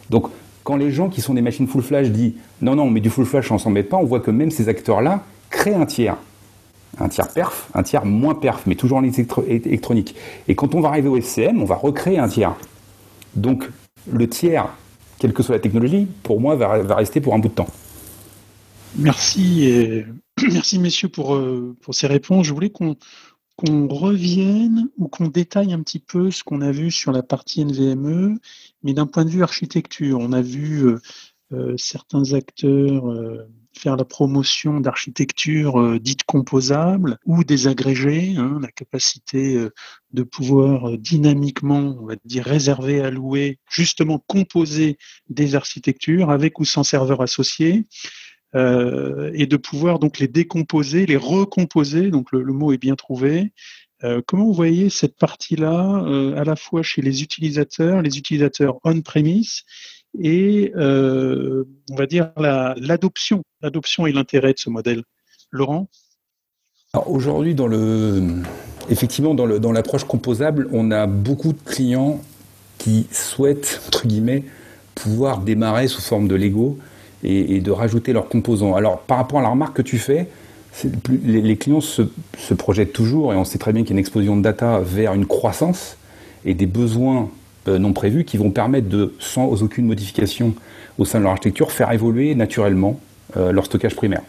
Donc, 0.09 0.27
quand 0.63 0.75
les 0.75 0.91
gens 0.91 1.07
qui 1.07 1.21
sont 1.21 1.33
des 1.33 1.41
machines 1.41 1.67
full 1.67 1.83
flash 1.83 2.09
disent 2.09 2.33
non, 2.61 2.75
non, 2.75 2.89
mais 2.89 2.99
du 2.99 3.09
full 3.09 3.25
flash, 3.25 3.51
on 3.51 3.57
s'en 3.57 3.69
met 3.69 3.83
pas, 3.83 3.97
on 3.97 4.03
voit 4.03 4.19
que 4.19 4.31
même 4.31 4.51
ces 4.51 4.67
acteurs-là 4.67 5.23
créent 5.49 5.73
un 5.73 5.85
tiers 5.85 6.17
un 6.99 7.09
tiers 7.09 7.29
perf, 7.29 7.69
un 7.73 7.83
tiers 7.83 8.05
moins 8.05 8.35
perf, 8.35 8.63
mais 8.65 8.75
toujours 8.75 8.97
en 8.97 9.03
électronique. 9.03 10.15
Et 10.47 10.55
quand 10.55 10.75
on 10.75 10.81
va 10.81 10.89
arriver 10.89 11.09
au 11.09 11.19
SCM, 11.19 11.61
on 11.61 11.65
va 11.65 11.75
recréer 11.75 12.19
un 12.19 12.27
tiers. 12.27 12.55
Donc 13.35 13.69
le 14.11 14.27
tiers, 14.27 14.69
quelle 15.19 15.33
que 15.33 15.43
soit 15.43 15.55
la 15.55 15.61
technologie, 15.61 16.07
pour 16.23 16.39
moi, 16.39 16.55
va, 16.55 16.95
rester 16.95 17.21
pour 17.21 17.33
un 17.33 17.39
bout 17.39 17.49
de 17.49 17.53
temps. 17.53 17.69
Merci, 18.95 19.65
et... 19.65 20.05
merci 20.51 20.79
messieurs 20.79 21.09
pour, 21.09 21.35
euh, 21.35 21.75
pour 21.81 21.93
ces 21.93 22.07
réponses. 22.07 22.47
Je 22.47 22.53
voulais 22.53 22.71
qu'on 22.71 22.95
revienne 23.87 24.89
ou 24.97 25.07
qu'on 25.07 25.27
détaille 25.27 25.73
un 25.73 25.81
petit 25.81 25.99
peu 25.99 26.31
ce 26.31 26.43
qu'on 26.43 26.61
a 26.61 26.71
vu 26.71 26.91
sur 26.91 27.11
la 27.11 27.21
partie 27.21 27.63
NVMe, 27.63 28.39
mais 28.83 28.93
d'un 28.93 29.05
point 29.05 29.25
de 29.25 29.29
vue 29.29 29.43
architecture. 29.43 30.17
On 30.19 30.31
a 30.31 30.41
vu 30.41 30.87
euh, 30.87 30.99
euh, 31.51 31.75
certains 31.77 32.33
acteurs 32.33 33.05
faire 33.79 33.95
la 33.95 34.05
promotion 34.05 34.81
d'architecture 34.81 35.79
euh, 35.79 35.99
dite 35.99 36.23
composable 36.23 37.17
ou 37.25 37.43
désagrégée, 37.43 38.35
hein, 38.37 38.59
la 38.61 38.71
capacité 38.71 39.55
euh, 39.55 39.69
de 40.11 40.23
pouvoir 40.23 40.89
euh, 40.89 40.97
dynamiquement, 40.97 41.97
on 41.99 42.05
va 42.05 42.15
dire, 42.25 42.43
réserver, 42.43 43.01
allouer, 43.01 43.59
justement 43.69 44.19
composer 44.27 44.97
des 45.29 45.55
architectures 45.55 46.29
avec 46.29 46.59
ou 46.59 46.65
sans 46.65 46.83
serveur 46.83 47.21
associé. 47.21 47.85
et 49.41 49.45
de 49.45 49.57
pouvoir 49.57 49.99
donc 49.99 50.17
les 50.17 50.27
décomposer, 50.27 51.05
les 51.05 51.17
recomposer, 51.17 52.09
donc 52.09 52.31
le, 52.31 52.53
mot 52.53 52.73
est 52.73 52.79
bien 52.79 52.95
trouvé, 52.95 53.53
comment 54.25 54.45
vous 54.45 54.55
voyez 54.55 54.89
cette 54.89 55.17
partie-là, 55.17 56.03
à 56.35 56.43
la 56.43 56.55
fois 56.55 56.81
chez 56.81 57.03
les 57.03 57.21
utilisateurs, 57.21 58.01
les 58.01 58.17
utilisateurs 58.17 58.79
on-premise 58.83 59.65
et 60.17 60.71
euh, 60.75 61.65
on 61.91 61.95
va 61.95 62.05
dire 62.05 62.31
l'adoption, 62.37 63.43
l'adoption 63.61 64.07
et 64.07 64.11
l'intérêt 64.11 64.53
de 64.53 64.59
ce 64.59 64.69
modèle. 64.69 65.03
Laurent? 65.51 65.87
Aujourd'hui, 67.05 67.53
dans 67.53 67.67
le, 67.67 68.41
effectivement, 68.89 69.35
dans, 69.35 69.45
le, 69.45 69.59
dans 69.59 69.71
l'approche 69.71 70.03
composable, 70.03 70.67
on 70.71 70.91
a 70.91 71.05
beaucoup 71.05 71.53
de 71.53 71.59
clients 71.63 72.21
qui 72.77 73.07
souhaitent, 73.11 73.81
entre 73.87 74.07
guillemets, 74.07 74.43
pouvoir 74.95 75.39
démarrer 75.39 75.87
sous 75.87 76.01
forme 76.01 76.27
de 76.27 76.35
Lego 76.35 76.77
et, 77.23 77.59
de 77.59 77.71
rajouter 77.71 78.13
leurs 78.13 78.27
composants. 78.27 78.75
Alors, 78.75 79.01
par 79.01 79.17
rapport 79.17 79.39
à 79.39 79.41
la 79.43 79.49
remarque 79.49 79.77
que 79.77 79.81
tu 79.81 79.97
fais, 79.97 80.27
les, 81.23 81.57
clients 81.57 81.81
se, 81.81 82.03
projettent 82.57 82.93
toujours, 82.93 83.33
et 83.33 83.35
on 83.35 83.43
sait 83.43 83.57
très 83.57 83.73
bien 83.73 83.83
qu'il 83.83 83.91
y 83.91 83.93
a 83.93 83.95
une 83.95 83.99
explosion 83.99 84.37
de 84.37 84.41
data 84.41 84.79
vers 84.79 85.13
une 85.13 85.25
croissance 85.25 85.97
et 86.45 86.53
des 86.53 86.67
besoins 86.67 87.29
non 87.67 87.93
prévus 87.93 88.23
qui 88.23 88.37
vont 88.37 88.49
permettre 88.49 88.89
de, 88.89 89.13
sans 89.19 89.61
aucune 89.61 89.85
modification 89.85 90.55
au 90.97 91.05
sein 91.05 91.19
de 91.19 91.23
leur 91.23 91.33
architecture, 91.33 91.71
faire 91.71 91.91
évoluer 91.91 92.33
naturellement 92.33 92.99
euh, 93.37 93.51
leur 93.51 93.65
stockage 93.65 93.95
primaire. 93.95 94.21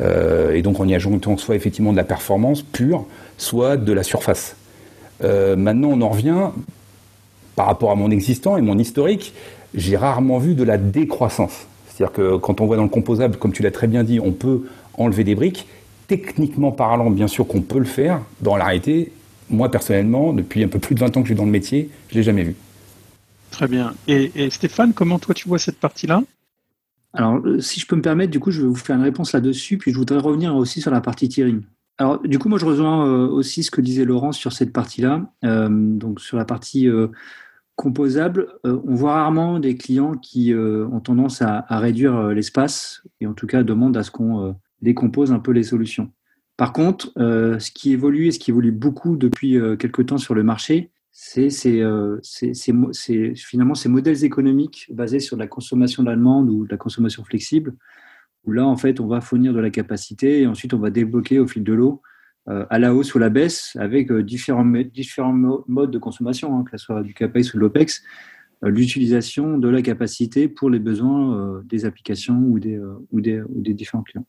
Euh, 0.00 0.54
et 0.54 0.62
donc 0.62 0.78
en 0.78 0.86
y 0.86 0.94
ajoutant 0.94 1.36
soit 1.36 1.56
effectivement 1.56 1.90
de 1.90 1.96
la 1.96 2.04
performance 2.04 2.62
pure, 2.62 3.06
soit 3.38 3.76
de 3.76 3.92
la 3.92 4.02
surface. 4.02 4.56
maintenant, 5.20 5.88
on 5.88 6.00
en 6.02 6.10
revient, 6.10 6.50
par 7.56 7.66
rapport 7.66 7.90
à 7.90 7.94
mon 7.94 8.10
existant 8.10 8.56
et 8.56 8.60
mon 8.60 8.78
historique, 8.78 9.32
j'ai 9.74 9.96
rarement 9.96 10.38
vu 10.38 10.54
de 10.54 10.62
la 10.62 10.78
décroissance. 10.78 11.66
C'est-à-dire 11.88 12.12
que 12.12 12.36
quand 12.36 12.60
on 12.60 12.66
voit 12.66 12.76
dans 12.76 12.82
le 12.82 12.88
composable, 12.88 13.36
comme 13.36 13.52
tu 13.52 13.62
l'as 13.62 13.70
très 13.70 13.86
bien 13.86 14.04
dit, 14.04 14.20
on 14.20 14.32
peut 14.32 14.66
enlever 14.98 15.24
des 15.24 15.34
briques. 15.34 15.66
Techniquement 16.08 16.70
parlant, 16.70 17.10
bien 17.10 17.26
sûr 17.26 17.46
qu'on 17.46 17.62
peut 17.62 17.78
le 17.78 17.84
faire. 17.84 18.20
Dans 18.40 18.56
la 18.56 18.64
réalité, 18.64 19.12
moi 19.48 19.70
personnellement, 19.70 20.32
depuis 20.32 20.62
un 20.62 20.68
peu 20.68 20.78
plus 20.78 20.94
de 20.94 21.00
20 21.00 21.16
ans 21.16 21.22
que 21.22 21.28
je 21.28 21.32
suis 21.32 21.34
dans 21.34 21.44
le 21.44 21.50
métier, 21.50 21.88
je 22.08 22.14
ne 22.14 22.20
l'ai 22.20 22.24
jamais 22.24 22.42
vu. 22.42 22.54
Très 23.56 23.68
bien. 23.68 23.94
Et, 24.06 24.50
Stéphane, 24.50 24.92
comment 24.92 25.18
toi 25.18 25.34
tu 25.34 25.48
vois 25.48 25.58
cette 25.58 25.80
partie-là? 25.80 26.22
Alors, 27.14 27.36
euh, 27.38 27.58
si 27.58 27.80
je 27.80 27.86
peux 27.86 27.96
me 27.96 28.02
permettre, 28.02 28.30
du 28.30 28.38
coup, 28.38 28.50
je 28.50 28.60
vais 28.60 28.66
vous 28.66 28.74
faire 28.74 28.96
une 28.96 29.02
réponse 29.02 29.32
là-dessus, 29.32 29.78
puis 29.78 29.92
je 29.92 29.96
voudrais 29.96 30.18
revenir 30.18 30.54
aussi 30.54 30.82
sur 30.82 30.90
la 30.90 31.00
partie 31.00 31.30
tiering. 31.30 31.62
Alors, 31.96 32.20
du 32.20 32.38
coup, 32.38 32.50
moi, 32.50 32.58
je 32.58 32.66
rejoins 32.66 33.08
euh, 33.08 33.26
aussi 33.26 33.62
ce 33.62 33.70
que 33.70 33.80
disait 33.80 34.04
Laurent 34.04 34.32
sur 34.32 34.52
cette 34.52 34.74
partie-là. 34.74 35.32
Euh, 35.46 35.70
donc, 35.70 36.20
sur 36.20 36.36
la 36.36 36.44
partie 36.44 36.86
composable, 37.76 38.48
on 38.64 38.94
voit 38.94 39.14
rarement 39.14 39.58
des 39.58 39.74
clients 39.78 40.18
qui 40.18 40.54
ont 40.54 41.00
tendance 41.00 41.40
à, 41.40 41.64
réduire 41.70 42.28
l'espace 42.28 43.02
et 43.22 43.26
en 43.26 43.32
tout 43.32 43.46
cas 43.46 43.62
demandent 43.62 43.96
à 43.96 44.02
ce 44.02 44.10
qu'on 44.10 44.54
décompose 44.82 45.32
un 45.32 45.38
peu 45.38 45.52
les 45.52 45.62
solutions. 45.62 46.10
Par 46.58 46.74
contre, 46.74 47.12
ce 47.16 47.70
qui 47.70 47.92
évolue 47.92 48.26
et 48.26 48.32
ce 48.32 48.38
qui 48.38 48.50
évolue 48.50 48.72
beaucoup 48.72 49.16
depuis 49.16 49.58
quelques 49.78 50.06
temps 50.06 50.16
sur 50.16 50.34
le 50.34 50.42
marché, 50.42 50.90
c'est 51.18 51.48
finalement 53.36 53.74
ces 53.74 53.88
modèles 53.88 54.22
économiques 54.22 54.86
basés 54.92 55.18
sur 55.18 55.38
la 55.38 55.46
consommation 55.46 56.02
de 56.02 56.10
la 56.10 56.14
demande 56.14 56.50
ou 56.50 56.66
la 56.66 56.76
consommation 56.76 57.24
flexible, 57.24 57.74
où 58.44 58.52
là, 58.52 58.66
en 58.66 58.76
fait, 58.76 59.00
on 59.00 59.06
va 59.06 59.22
fournir 59.22 59.54
de 59.54 59.58
la 59.58 59.70
capacité 59.70 60.42
et 60.42 60.46
ensuite 60.46 60.74
on 60.74 60.78
va 60.78 60.90
débloquer 60.90 61.38
au 61.38 61.46
fil 61.46 61.64
de 61.64 61.72
l'eau 61.72 62.02
euh, 62.48 62.66
à 62.68 62.78
la 62.78 62.94
hausse 62.94 63.14
ou 63.14 63.18
à 63.18 63.22
la 63.22 63.30
baisse 63.30 63.76
avec 63.80 64.10
euh, 64.10 64.22
différents, 64.22 64.66
différents 64.92 65.32
modes 65.66 65.90
de 65.90 65.98
consommation, 65.98 66.54
hein, 66.54 66.64
que 66.64 66.76
ce 66.76 66.84
soit 66.84 67.02
du 67.02 67.14
CAPEX 67.14 67.54
ou 67.54 67.56
de 67.56 67.62
l'OPEX, 67.62 68.02
l'utilisation 68.62 69.56
de 69.56 69.68
la 69.70 69.80
capacité 69.80 70.48
pour 70.48 70.68
les 70.68 70.80
besoins 70.80 71.62
des 71.64 71.86
applications 71.86 72.38
ou 72.38 72.58
des, 72.58 72.78
ou, 73.10 73.22
des, 73.22 73.40
ou 73.40 73.62
des 73.62 73.72
différents 73.72 74.02
clients. 74.02 74.26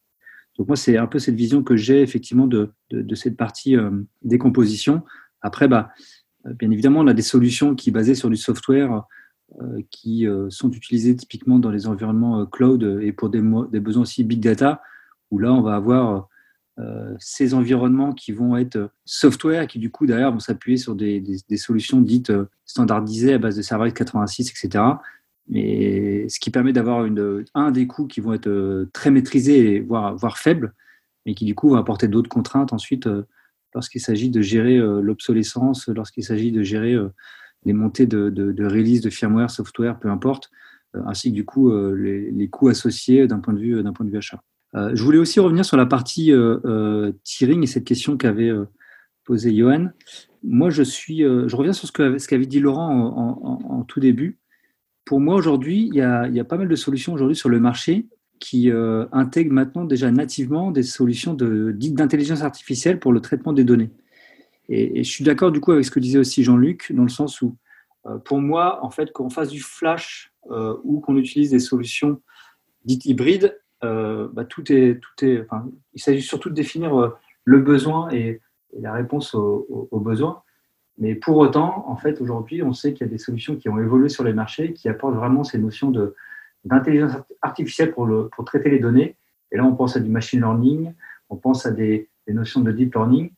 Donc 0.58 0.67
moi, 0.67 0.78
c'est 0.78 0.97
un 0.97 1.08
peu 1.08 1.19
cette 1.19 1.36
vision 1.36 1.63
que 1.63 1.76
j'ai 1.76 2.02
effectivement 2.02 2.47
de, 2.47 2.71
de, 2.91 3.02
de 3.02 3.15
cette 3.15 3.36
partie 3.36 3.76
décomposition. 4.23 5.04
Après, 5.41 5.67
bah, 5.67 5.89
euh, 5.89 6.16
bien 6.53 6.71
évidemment, 6.71 7.01
on 7.01 7.07
a 7.07 7.13
des 7.13 7.21
solutions 7.21 7.75
qui 7.75 7.91
basées 7.91 8.15
sur 8.15 8.29
du 8.29 8.38
software 8.38 9.03
euh, 9.62 9.81
qui 9.91 10.27
euh, 10.27 10.49
sont 10.49 10.71
utilisées 10.71 11.15
typiquement 11.15 11.57
dans 11.57 11.71
les 11.71 11.88
environnements 11.88 12.45
cloud 12.45 12.99
et 13.01 13.12
pour 13.12 13.29
des, 13.29 13.41
besoins 13.79 14.03
aussi 14.03 14.23
big 14.23 14.41
data, 14.41 14.81
où 15.31 15.39
là, 15.39 15.53
on 15.53 15.62
va 15.62 15.75
avoir 15.75 16.29
ces 17.17 17.55
environnements 17.55 18.13
qui 18.13 18.31
vont 18.31 18.55
être 18.55 18.91
software, 19.03 19.65
qui 19.65 19.79
du 19.79 19.89
coup, 19.89 20.05
derrière, 20.05 20.31
vont 20.31 20.38
s'appuyer 20.38 20.77
sur 20.77 20.93
des, 20.93 21.39
solutions 21.55 22.01
dites 22.01 22.31
standardisées 22.65 23.33
à 23.33 23.39
base 23.39 23.57
de 23.57 23.63
serveurs 23.63 23.91
86, 23.91 24.51
etc. 24.51 24.83
Mais 25.47 26.29
ce 26.29 26.39
qui 26.39 26.51
permet 26.51 26.73
d'avoir 26.73 27.07
un 27.55 27.71
des 27.71 27.88
coûts 27.88 28.05
qui 28.05 28.21
vont 28.21 28.33
être 28.33 28.88
très 28.93 29.10
maîtrisés, 29.10 29.79
voire, 29.79 30.15
voire 30.15 30.38
faibles, 30.38 30.75
mais 31.25 31.33
qui 31.33 31.45
du 31.45 31.55
coup 31.55 31.69
vont 31.69 31.77
apporter 31.77 32.07
d'autres 32.07 32.29
contraintes 32.29 32.73
ensuite 32.73 33.10
lorsqu'il 33.73 34.01
s'agit 34.01 34.30
de 34.30 34.41
gérer 34.41 34.77
l'obsolescence, 34.77 35.88
lorsqu'il 35.88 36.23
s'agit 36.23 36.51
de 36.51 36.63
gérer 36.63 36.95
les 37.65 37.73
montées 37.73 38.06
de, 38.06 38.30
de, 38.30 38.65
release 38.65 39.01
de 39.01 39.10
firmware, 39.10 39.51
software, 39.51 39.99
peu 39.99 40.10
importe, 40.10 40.49
ainsi 40.93 41.32
que 41.32 41.36
du 41.36 41.45
coup 41.45 41.71
les, 41.93 42.47
coûts 42.49 42.69
associés 42.69 43.27
d'un 43.27 43.39
point 43.39 43.53
de 43.53 43.60
vue 43.60 43.84
d'un 43.84 43.93
point 43.93 44.06
de 44.06 44.12
vue 44.12 44.17
achat. 44.17 44.41
je 44.73 45.03
voulais 45.03 45.17
aussi 45.17 45.39
revenir 45.39 45.65
sur 45.65 45.77
la 45.77 45.86
partie 45.86 46.32
tiering 47.23 47.63
et 47.63 47.67
cette 47.67 47.86
question 47.86 48.17
qu'avait 48.17 48.51
posée 49.25 49.56
Johan. 49.56 49.89
Moi, 50.43 50.69
je 50.69 50.84
suis, 50.84 51.19
je 51.19 51.56
reviens 51.56 51.73
sur 51.73 51.88
ce 51.88 52.27
qu'avait 52.27 52.45
dit 52.45 52.60
Laurent 52.60 52.89
en, 52.89 53.84
tout 53.84 53.99
début. 53.99 54.39
Pour 55.06 55.19
moi, 55.19 55.36
aujourd'hui, 55.36 55.89
il, 55.93 55.95
y 55.95 56.01
a, 56.01 56.43
pas 56.43 56.58
mal 56.58 56.67
de 56.67 56.75
solutions 56.75 57.13
aujourd'hui 57.13 57.36
sur 57.36 57.49
le 57.49 57.60
marché 57.60 58.08
qui 58.39 58.71
intègrent 59.12 59.54
maintenant 59.54 59.86
déjà 59.86 60.12
nativement 60.12 60.71
des 60.71 60.84
solutions 60.84 61.34
d'intelligence 61.34 62.41
artificielle 62.41 63.00
pour 63.00 63.12
le 63.13 63.19
traitement 63.19 63.54
des 63.54 63.63
données. 63.63 63.91
Et, 64.69 65.04
je 65.04 65.10
suis 65.10 65.23
d'accord 65.23 65.52
du 65.52 65.60
coup 65.60 65.71
avec 65.71 65.86
ce 65.86 65.91
que 65.91 66.00
disait 66.00 66.19
aussi 66.19 66.43
Jean-Luc, 66.43 66.91
dans 66.93 67.04
le 67.04 67.10
sens 67.10 67.41
où, 67.41 67.56
euh, 68.06 68.17
pour 68.17 68.39
moi, 68.39 68.84
en 68.84 68.89
fait, 68.89 69.12
qu'on 69.12 69.30
fasse 69.30 69.50
du 69.50 69.62
flash 69.62 70.34
euh, 70.52 70.76
ou 70.84 71.00
qu'on 71.00 71.17
utilise 71.17 71.52
des 71.52 71.60
solutions 71.60 72.21
dites 72.86 73.06
hybrides, 73.06 73.60
euh, 73.84 74.28
bah, 74.32 74.45
tout 74.45 74.71
est, 74.71 75.00
tout 75.00 75.26
est, 75.26 75.41
enfin, 75.41 75.69
il 75.93 76.02
s'agit 76.02 76.21
surtout 76.21 76.50
de 76.50 76.56
définir 76.56 77.13
le 77.43 77.60
besoin 77.60 78.10
et, 78.12 78.41
la 78.80 78.93
réponse 78.93 79.34
aux 79.34 79.88
au, 79.91 80.00
besoins. 80.00 80.43
Mais 80.97 81.15
pour 81.15 81.38
autant, 81.38 81.86
en 81.88 81.95
fait, 81.95 82.21
aujourd'hui, 82.21 82.62
on 82.62 82.73
sait 82.73 82.93
qu'il 82.93 83.08
y 83.08 83.10
a 83.10 83.12
des 83.12 83.17
solutions 83.17 83.56
qui 83.56 83.69
ont 83.69 83.80
évolué 83.80 84.10
sur 84.10 84.23
les 84.23 84.34
marchés, 84.34 84.73
qui 84.73 84.89
apportent 84.89 85.15
vraiment 85.15 85.43
ces 85.43 85.58
notions 85.58 85.89
de, 85.89 86.15
d'intelligence 86.67 87.13
artificielle 87.41 87.91
pour, 87.91 88.06
le, 88.06 88.30
pour 88.30 88.45
traiter 88.45 88.69
les 88.69 88.80
données. 88.80 89.15
Et 89.51 89.58
là, 89.58 89.65
on 89.65 89.75
pense 89.75 89.95
à 89.95 89.99
du 89.99 90.10
machine 90.10 90.39
learning, 90.39 90.93
on 91.30 91.36
pense 91.36 91.65
à 91.65 91.71
des, 91.71 92.10
des 92.27 92.34
notions 92.34 92.62
de 92.62 92.71
deep 92.71 92.93
learning. 92.93 93.32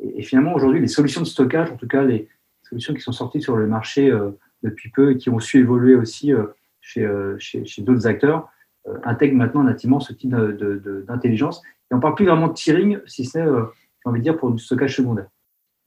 Et, 0.00 0.22
finalement, 0.22 0.54
aujourd'hui, 0.54 0.80
les 0.80 0.88
solutions 0.88 1.20
de 1.22 1.26
stockage, 1.26 1.70
en 1.70 1.76
tout 1.76 1.88
cas 1.88 2.02
les 2.02 2.28
solutions 2.62 2.94
qui 2.94 3.00
sont 3.00 3.12
sorties 3.12 3.40
sur 3.40 3.56
le 3.56 3.66
marché 3.66 4.10
euh, 4.10 4.30
depuis 4.62 4.90
peu 4.90 5.12
et 5.12 5.16
qui 5.16 5.30
ont 5.30 5.40
su 5.40 5.58
évoluer 5.60 5.94
aussi 5.94 6.32
euh, 6.32 6.46
euh, 6.98 7.36
chez, 7.38 7.64
chez, 7.64 7.82
d'autres 7.82 8.06
acteurs, 8.06 8.48
intègrent 9.04 9.36
maintenant 9.36 9.62
nativement 9.62 9.98
ce 9.98 10.12
type 10.12 10.30
d'intelligence. 10.30 11.62
et 11.90 11.94
on 11.94 11.96
ne 11.96 12.02
parle 12.02 12.14
plus 12.14 12.26
vraiment 12.26 12.48
de 12.48 12.52
tiering, 12.52 12.98
si 13.06 13.24
ce 13.24 13.38
n'est, 13.38 13.44
j'ai 13.46 14.10
envie 14.10 14.20
de 14.20 14.24
dire, 14.24 14.36
pour 14.36 14.50
du 14.50 14.62
stockage 14.62 14.96
secondaire. 14.96 15.26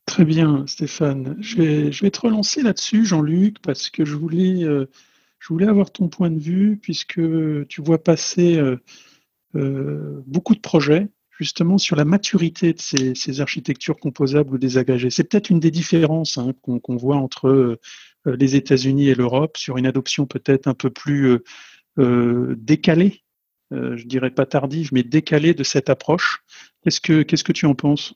Très 0.06 0.24
bien, 0.24 0.66
Stéphane. 0.66 1.36
Je 1.38 1.56
vais, 1.58 1.92
je 1.92 2.04
vais 2.04 2.10
te 2.10 2.20
relancer 2.20 2.60
là-dessus, 2.60 3.04
Jean-Luc, 3.04 3.58
parce 3.62 3.88
que 3.88 4.04
je 4.04 4.16
voulais, 4.16 4.64
je 5.38 5.48
voulais 5.48 5.68
avoir 5.68 5.90
ton 5.90 6.08
point 6.08 6.30
de 6.30 6.38
vue, 6.38 6.78
puisque 6.82 7.20
tu 7.68 7.82
vois 7.82 8.02
passer 8.02 8.60
beaucoup 9.54 10.54
de 10.54 10.60
projets 10.60 11.08
justement 11.38 11.78
sur 11.78 11.96
la 11.96 12.04
maturité 12.04 12.72
de 12.72 12.80
ces, 12.80 13.40
architectures 13.40 13.96
composables 13.96 14.54
ou 14.54 14.58
désagrégées. 14.58 15.10
C'est 15.10 15.24
peut-être 15.24 15.50
une 15.50 15.60
des 15.60 15.70
différences 15.70 16.36
hein, 16.36 16.52
qu'on 16.62 16.96
voit 16.96 17.16
entre 17.16 17.48
euh, 17.48 17.76
les 18.26 18.56
États-Unis 18.56 19.08
et 19.08 19.14
l'Europe 19.14 19.56
sur 19.56 19.78
une 19.78 19.86
adoption 19.86 20.26
peut-être 20.26 20.66
un 20.66 20.74
peu 20.74 20.90
plus 20.90 21.26
euh, 21.26 21.44
euh, 21.98 22.54
décalée, 22.58 23.22
je 23.70 24.04
dirais 24.04 24.30
pas 24.30 24.46
tardive, 24.46 24.90
mais 24.92 25.02
décalée 25.02 25.52
de 25.52 25.62
cette 25.62 25.90
approche. 25.90 26.42
Qu'est-ce 26.82 27.02
que, 27.02 27.22
qu'est-ce 27.22 27.44
que 27.44 27.52
tu 27.52 27.66
en 27.66 27.74
penses? 27.74 28.14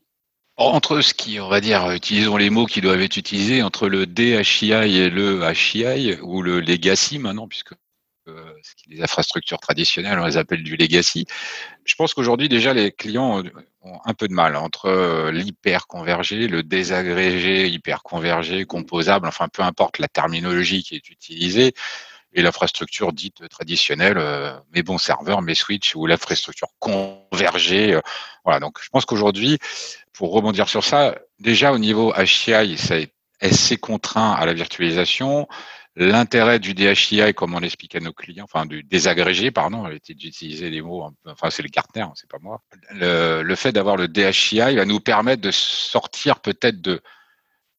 Entre 0.56 1.00
ce 1.00 1.14
qui, 1.14 1.40
on 1.40 1.48
va 1.48 1.60
dire, 1.60 1.90
utilisons 1.90 2.36
les 2.36 2.50
mots 2.50 2.66
qui 2.66 2.80
doivent 2.80 3.00
être 3.00 3.16
utilisés, 3.16 3.62
entre 3.62 3.88
le 3.88 4.06
DHI 4.06 4.72
et 4.72 5.10
le 5.10 5.42
HI, 5.52 6.18
ou 6.22 6.42
le 6.42 6.60
legacy 6.60 7.18
maintenant, 7.18 7.48
puisque 7.48 7.72
euh, 8.28 8.52
les 8.86 9.02
infrastructures 9.02 9.58
traditionnelles, 9.58 10.18
on 10.18 10.26
les 10.26 10.36
appelle 10.36 10.62
du 10.62 10.76
legacy. 10.76 11.26
Je 11.84 11.94
pense 11.96 12.14
qu'aujourd'hui, 12.14 12.48
déjà, 12.48 12.72
les 12.72 12.92
clients 12.92 13.42
ont 13.80 13.98
un 14.04 14.14
peu 14.14 14.28
de 14.28 14.32
mal 14.32 14.54
entre 14.54 14.86
euh, 14.86 15.32
l'hyper 15.32 15.88
convergé, 15.88 16.46
le 16.46 16.62
désagrégé, 16.62 17.68
hyper 17.68 18.04
convergé, 18.04 18.64
composable, 18.64 19.26
enfin, 19.26 19.48
peu 19.48 19.62
importe 19.62 19.98
la 19.98 20.06
terminologie 20.06 20.84
qui 20.84 20.94
est 20.94 21.10
utilisée, 21.10 21.74
et 22.34 22.42
l'infrastructure 22.42 23.12
dite 23.12 23.48
traditionnelle, 23.48 24.18
euh, 24.18 24.58
mes 24.74 24.82
bons 24.82 24.98
serveurs, 24.98 25.42
mes 25.42 25.54
switches 25.54 25.94
ou 25.96 26.06
l'infrastructure 26.06 26.68
convergée. 26.78 27.98
voilà. 28.44 28.60
Donc, 28.60 28.78
je 28.82 28.88
pense 28.90 29.04
qu'aujourd'hui, 29.04 29.58
pour 30.12 30.32
rebondir 30.32 30.68
sur 30.68 30.84
ça, 30.84 31.18
déjà 31.38 31.72
au 31.72 31.78
niveau 31.78 32.12
HCI, 32.12 32.76
ça 32.78 32.98
est 32.98 33.12
assez 33.40 33.76
contraint 33.76 34.32
à 34.32 34.46
la 34.46 34.52
virtualisation. 34.52 35.48
L'intérêt 35.94 36.58
du 36.58 36.72
DHI, 36.72 37.34
comme 37.34 37.54
on 37.54 37.58
l'explique 37.58 37.94
à 37.96 38.00
nos 38.00 38.14
clients, 38.14 38.44
enfin 38.44 38.64
du 38.64 38.82
désagrégé, 38.82 39.50
pardon, 39.50 39.86
d'utiliser 40.08 40.70
des 40.70 40.80
mots, 40.80 41.06
enfin 41.26 41.50
c'est 41.50 41.62
le 41.62 41.68
Gartner, 41.68 42.00
hein, 42.02 42.12
c'est 42.14 42.30
pas 42.30 42.38
moi. 42.40 42.62
Le, 42.92 43.54
fait 43.56 43.72
d'avoir 43.72 43.96
le 43.96 44.08
DHI 44.08 44.76
va 44.76 44.86
nous 44.86 45.00
permettre 45.00 45.42
de 45.42 45.50
sortir 45.50 46.40
peut-être 46.40 46.80
de 46.80 47.02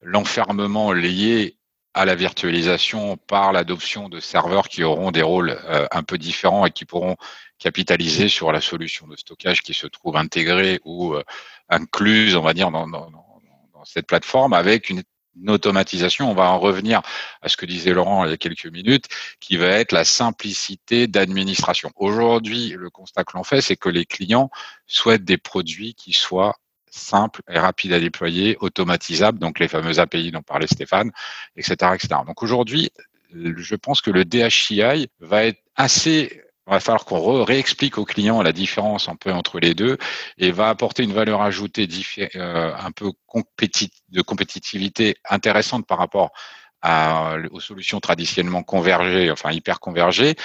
l'enfermement 0.02 0.92
lié 0.92 1.58
à 1.94 2.06
la 2.06 2.16
virtualisation 2.16 3.18
par 3.18 3.52
l'adoption 3.52 4.10
de 4.10 4.20
serveurs 4.20 4.68
qui 4.68 4.84
auront 4.84 5.12
des 5.12 5.22
rôles 5.22 5.58
euh, 5.66 5.88
un 5.92 6.04
peu 6.04 6.18
différents 6.18 6.66
et 6.66 6.72
qui 6.72 6.86
pourront 6.86 7.16
capitaliser 7.60 8.30
sur 8.30 8.52
la 8.52 8.62
solution 8.62 9.08
de 9.08 9.16
stockage 9.16 9.62
qui 9.62 9.74
se 9.74 9.88
trouve 9.88 10.18
intégrée 10.18 10.80
ou 10.86 11.14
euh, 11.14 11.24
incluse, 11.70 12.36
on 12.36 12.42
va 12.42 12.54
dire, 12.54 12.72
dans, 12.72 12.88
cette 13.86 14.08
plateforme 14.08 14.54
avec 14.54 14.90
une 14.90 15.04
automatisation, 15.48 16.32
on 16.32 16.34
va 16.34 16.50
en 16.52 16.60
revenir 16.60 17.02
à 17.42 17.50
ce 17.50 17.58
que 17.58 17.66
disait 17.66 17.92
Laurent 17.92 18.24
il 18.24 18.32
y 18.32 18.34
a 18.34 18.38
quelques 18.38 18.68
minutes, 18.68 19.08
qui 19.40 19.58
va 19.58 19.68
être 19.68 19.92
la 19.92 20.06
simplicité 20.06 21.08
d'administration. 21.08 21.92
Aujourd'hui, 21.96 22.76
le 22.78 22.90
constat 22.90 23.24
que 23.26 23.36
l'on 23.36 23.44
fait, 23.44 23.62
c'est 23.62 23.76
que 23.76 23.90
les 23.90 24.06
clients 24.06 24.50
souhaitent 24.88 25.26
des 25.26 25.38
produits 25.38 25.96
qui 25.96 26.14
soient 26.14 26.56
simples 26.94 27.42
et 27.50 27.60
rapides 27.60 27.94
à 27.94 28.00
déployer, 28.00 28.58
automatisables, 28.60 29.40
donc 29.40 29.60
les 29.60 29.68
fameuses 29.68 30.00
API 30.00 30.32
dont 30.32 30.42
parlait 30.42 30.68
Stéphane, 30.68 31.12
etc. 31.56 31.76
etc. 31.96 32.22
Donc 32.26 32.44
aujourd'hui, 32.44 32.92
je 33.34 33.76
pense 33.76 34.02
que 34.02 34.12
le 34.12 34.26
DHCI 34.26 35.10
va 35.20 35.46
être 35.46 35.60
assez 35.76 36.44
il 36.68 36.72
va 36.72 36.80
falloir 36.80 37.04
qu'on 37.04 37.44
réexplique 37.44 37.98
aux 37.98 38.06
clients 38.06 38.42
la 38.42 38.54
différence 38.54 39.10
un 39.10 39.16
peu 39.16 39.32
entre 39.34 39.60
les 39.60 39.74
deux 39.74 39.98
et 40.38 40.52
va 40.52 40.70
apporter 40.70 41.04
une 41.04 41.12
valeur 41.12 41.42
ajoutée 41.42 41.90
euh, 42.36 42.74
un 42.74 42.92
peu 42.92 43.12
de 44.10 44.22
compétitivité 44.22 45.18
intéressante 45.30 45.86
par 45.86 45.98
rapport 45.98 46.32
aux 47.52 47.60
solutions 47.62 48.00
traditionnellement 48.00 48.64
convergées, 48.64 49.32
enfin 49.32 49.52
hyper 49.52 49.80
convergées. 49.80 50.36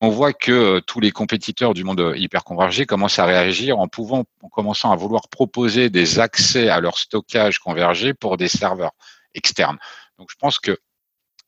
On 0.00 0.08
voit 0.08 0.32
que 0.32 0.52
euh, 0.52 0.80
tous 0.80 1.00
les 1.00 1.10
compétiteurs 1.10 1.74
du 1.74 1.84
monde 1.84 2.14
hyper 2.16 2.44
convergé 2.44 2.86
commencent 2.86 3.18
à 3.18 3.26
réagir 3.26 3.78
en 3.78 3.88
pouvant, 3.88 4.24
en 4.42 4.48
commençant 4.48 4.92
à 4.92 4.96
vouloir 4.96 5.28
proposer 5.28 5.90
des 5.90 6.18
accès 6.18 6.68
à 6.68 6.80
leur 6.80 6.98
stockage 6.98 7.58
convergé 7.58 8.14
pour 8.14 8.36
des 8.36 8.48
serveurs 8.48 8.92
externes. 9.34 9.78
Donc 10.18 10.30
je 10.30 10.36
pense 10.36 10.58
que 10.58 10.78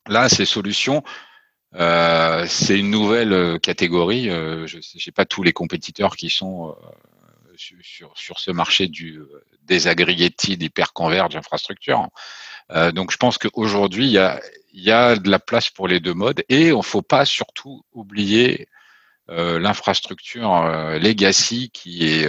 là, 0.07 0.29
ces 0.29 0.45
solutions 0.45 1.03
euh, 1.75 2.45
c'est 2.49 2.79
une 2.79 2.91
nouvelle 2.91 3.33
euh, 3.33 3.59
catégorie. 3.59 4.29
Euh, 4.29 4.67
je 4.67 4.77
n'ai 4.79 5.13
pas 5.13 5.25
tous 5.25 5.43
les 5.43 5.53
compétiteurs 5.53 6.17
qui 6.17 6.29
sont 6.29 6.75
sur, 7.57 8.13
sur, 8.17 8.39
ce 8.39 8.51
marché 8.51 8.89
du 8.89 9.21
désaggregated 9.63 10.63
hyper-converge 10.63 11.37
infrastructure. 11.37 12.09
donc 12.93 13.13
je 13.13 13.17
pense 13.17 13.39
qu'aujourd'hui, 13.39 14.07
il 14.07 14.13
y 14.13 14.19
a, 14.19 14.41
y 14.73 14.91
a 14.91 15.17
de 15.17 15.31
la 15.31 15.39
place 15.39 15.71
pour 15.71 15.89
les 15.89 16.01
deux 16.01 16.15
modes 16.15 16.43
et 16.49 16.69
il 16.69 16.77
ne 16.77 16.83
faut 16.83 17.03
pas 17.03 17.25
surtout 17.25 17.83
oublier 17.93 18.69
l'infrastructure 19.29 20.51
legacy 21.01 21.71
qui 21.71 22.07
est, 22.07 22.29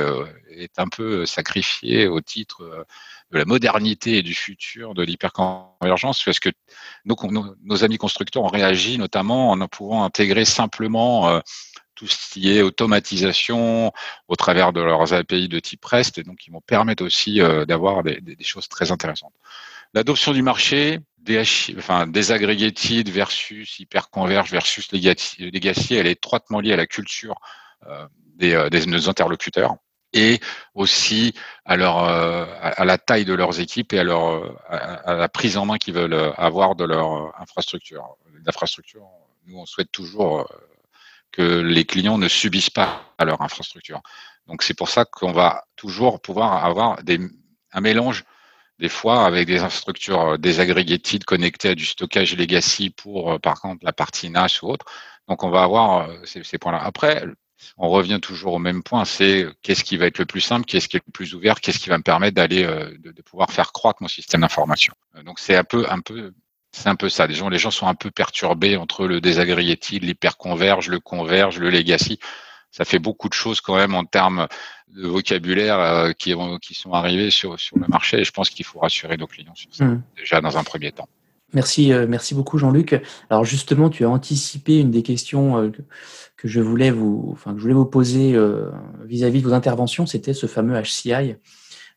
est 0.52 0.80
un 0.80 0.88
peu 0.88 1.26
sacrifiée 1.26 2.08
au 2.08 2.22
titre 2.22 2.86
de 3.34 3.40
la 3.40 3.46
modernité 3.46 4.18
et 4.18 4.22
du 4.22 4.36
futur 4.36 4.94
de 4.94 5.04
l'hyperconvergence, 5.04 6.24
parce 6.24 6.40
que 6.40 6.50
nos, 7.06 7.84
amis 7.84 7.98
constructeurs 7.98 8.44
ont 8.44 8.48
réagi 8.48 8.98
notamment 8.98 9.52
en 9.52 9.68
pouvant 9.68 10.04
intégrer 10.04 10.46
simplement 10.46 11.28
euh, 11.28 11.40
tout 11.96 12.08
ce 12.08 12.32
qui 12.32 12.56
est 12.56 12.62
automatisation 12.62 13.92
au 14.28 14.36
travers 14.36 14.72
de 14.72 14.82
leurs 14.82 15.14
API 15.14 15.50
de 15.50 15.60
type 15.60 15.84
REST, 15.84 16.20
et 16.20 16.24
donc 16.24 16.46
ils 16.46 16.52
vont 16.52 16.62
permettre 16.62 17.04
aussi 17.04 17.42
euh, 17.42 17.66
d'avoir 17.66 18.04
des, 18.04 18.22
choses 18.42 18.70
très 18.70 18.92
intéressantes. 18.92 19.34
L'adoption 19.94 20.34
du 20.34 20.42
marché, 20.42 21.00
DH, 21.20 21.76
enfin, 21.78 22.08
désaggregated 22.08 23.10
versus 23.10 23.80
hyperconverge 23.80 24.52
versus 24.52 24.92
legacy, 24.92 25.96
elle 25.96 26.08
est 26.08 26.12
étroitement 26.12 26.60
liée 26.60 26.74
à 26.74 26.78
la 26.78 26.88
culture 26.88 27.36
euh, 27.88 28.08
des, 28.36 28.70
des, 28.72 28.86
nos 28.86 29.10
interlocuteurs 29.10 29.76
et 30.14 30.40
aussi 30.76 31.34
à, 31.66 31.76
leur, 31.76 32.04
euh, 32.04 32.46
à 32.60 32.86
la 32.86 32.98
taille 32.98 33.26
de 33.26 33.34
leurs 33.34 33.60
équipes 33.60 33.94
et 33.94 34.00
à, 34.00 34.04
leur, 34.04 34.60
à, 34.68 35.16
la 35.16 35.30
prise 35.30 35.58
en 35.58 35.66
main 35.66 35.78
qu'ils 35.78 35.96
veulent 35.96 36.34
avoir 36.38 36.76
de 36.76 36.86
leur 36.86 37.40
infrastructure. 37.42 38.16
L'infrastructure, 38.46 39.08
nous, 39.48 39.58
on 39.58 39.66
souhaite 39.66 39.92
toujours 39.92 40.42
euh, 40.42 40.46
que 41.32 41.60
les 41.60 41.86
clients 41.86 42.18
ne 42.18 42.28
subissent 42.28 42.70
pas 42.70 43.16
leur 43.20 43.42
infrastructure. 43.42 44.02
Donc, 44.48 44.62
c'est 44.62 44.76
pour 44.76 44.90
ça 44.90 45.06
qu'on 45.06 45.32
va 45.32 45.64
toujours 45.76 46.22
pouvoir 46.22 46.64
avoir 46.64 47.02
des, 47.04 47.20
un 47.72 47.82
mélange 47.82 48.24
des 48.80 48.90
fois 48.90 49.26
avec 49.26 49.48
des 49.48 49.60
infrastructures 49.60 50.38
désagrégées 50.40 51.00
connectées 51.26 51.70
à 51.70 51.76
du 51.76 51.86
stockage 51.86 52.36
legacy 52.36 52.90
pour, 52.90 53.34
euh, 53.34 53.40
par 53.40 53.62
contre, 53.62 53.86
la 53.86 53.94
partie 53.94 54.30
NAS 54.30 54.60
ou 54.62 54.70
autre. 54.70 54.86
Donc, 55.28 55.44
on 55.44 55.50
va 55.50 55.64
avoir 55.64 56.10
ces, 56.26 56.44
ces 56.44 56.58
points-là. 56.58 56.82
Après, 56.84 57.24
on 57.78 57.90
revient 57.90 58.20
toujours 58.22 58.54
au 58.54 58.60
même 58.60 58.84
point, 58.84 59.06
c'est 59.06 59.48
qu'est-ce 59.62 59.84
qui 59.84 59.98
va 59.98 60.06
être 60.08 60.20
le 60.20 60.26
plus 60.26 60.42
simple, 60.42 60.66
qu'est-ce 60.66 60.88
qui 60.88 60.98
est 60.98 61.04
le 61.06 61.12
plus 61.12 61.34
ouvert, 61.34 61.60
qu'est-ce 61.60 61.80
qui 61.80 61.90
va 61.90 61.98
me 61.98 62.04
permettre 62.04 62.36
d'aller, 62.36 62.64
euh, 62.64 62.96
de, 63.00 63.22
pouvoir 63.22 63.52
faire 63.52 63.72
croître 63.72 64.02
mon 64.02 64.08
système 64.08 64.42
d'information. 64.42 64.94
Euh, 65.16 65.24
donc 65.24 65.40
c'est 65.40 65.56
un 65.56 65.64
peu, 65.64 65.86
un 65.90 66.00
peu, 66.00 66.34
c'est 66.72 66.90
un 66.90 66.96
peu 66.96 67.10
ça. 67.10 67.28
Les 67.28 67.34
gens, 67.34 67.50
les 67.50 67.58
gens 67.58 67.72
sont 67.72 67.88
un 67.88 67.96
peu 67.96 68.12
perturbés 68.12 68.78
entre 68.78 69.08
le 69.08 69.22
désagrégated, 69.22 70.04
l'hyperconverge, 70.04 70.90
le 70.90 71.00
converge, 71.00 71.60
le 71.60 71.70
legacy. 71.70 72.20
Ça 72.74 72.84
fait 72.84 73.00
beaucoup 73.00 73.30
de 73.30 73.34
choses 73.34 73.62
quand 73.62 73.78
même 73.78 73.96
en 73.96 74.04
termes 74.04 74.48
de 74.90 75.08
vocabulaire 75.08 75.80
euh, 75.80 76.12
qui, 76.12 76.36
qui 76.62 76.74
sont 76.74 76.92
arrivés 76.92 77.32
sur, 77.32 77.58
sur 77.58 77.78
le 77.78 77.88
marché 77.88 78.20
et 78.20 78.24
je 78.26 78.32
pense 78.32 78.50
qu'il 78.50 78.66
faut 78.66 78.80
rassurer 78.80 79.16
nos 79.16 79.28
clients 79.28 79.56
sur 79.56 79.74
ça, 79.74 79.86
mmh. 79.86 80.04
déjà 80.18 80.42
dans 80.42 80.58
un 80.58 80.64
premier 80.66 80.92
temps. 80.92 81.08
Merci, 81.54 81.92
merci 82.10 82.34
beaucoup 82.34 82.58
Jean-Luc. 82.58 83.00
Alors 83.30 83.46
justement, 83.46 83.92
tu 83.92 84.06
as 84.06 84.10
anticipé 84.10 84.80
une 84.80 84.90
des 84.90 85.04
questions 85.04 85.72
que 86.44 86.50
je 86.50 86.60
voulais 86.60 86.92
vous, 86.92 87.30
enfin, 87.32 87.54
que 87.54 87.58
je 87.58 87.62
voulais 87.62 87.74
vous 87.74 87.86
poser 87.86 88.34
euh, 88.36 88.70
vis-à-vis 89.06 89.42
de 89.42 89.48
vos 89.48 89.54
interventions, 89.54 90.06
c'était 90.06 90.34
ce 90.34 90.46
fameux 90.46 90.78
HCI. 90.78 91.12
Euh, 91.14 91.36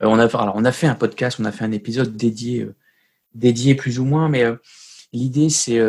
on, 0.02 0.20
a, 0.20 0.26
alors, 0.26 0.54
on 0.54 0.64
a 0.64 0.70
fait 0.70 0.86
un 0.86 0.94
podcast, 0.94 1.38
on 1.40 1.44
a 1.44 1.50
fait 1.50 1.64
un 1.64 1.72
épisode 1.72 2.16
dédié, 2.16 2.62
euh, 2.62 2.76
dédié 3.34 3.74
plus 3.74 3.98
ou 3.98 4.04
moins, 4.04 4.28
mais 4.28 4.44
l'idée 5.12 5.50
c'est, 5.50 5.80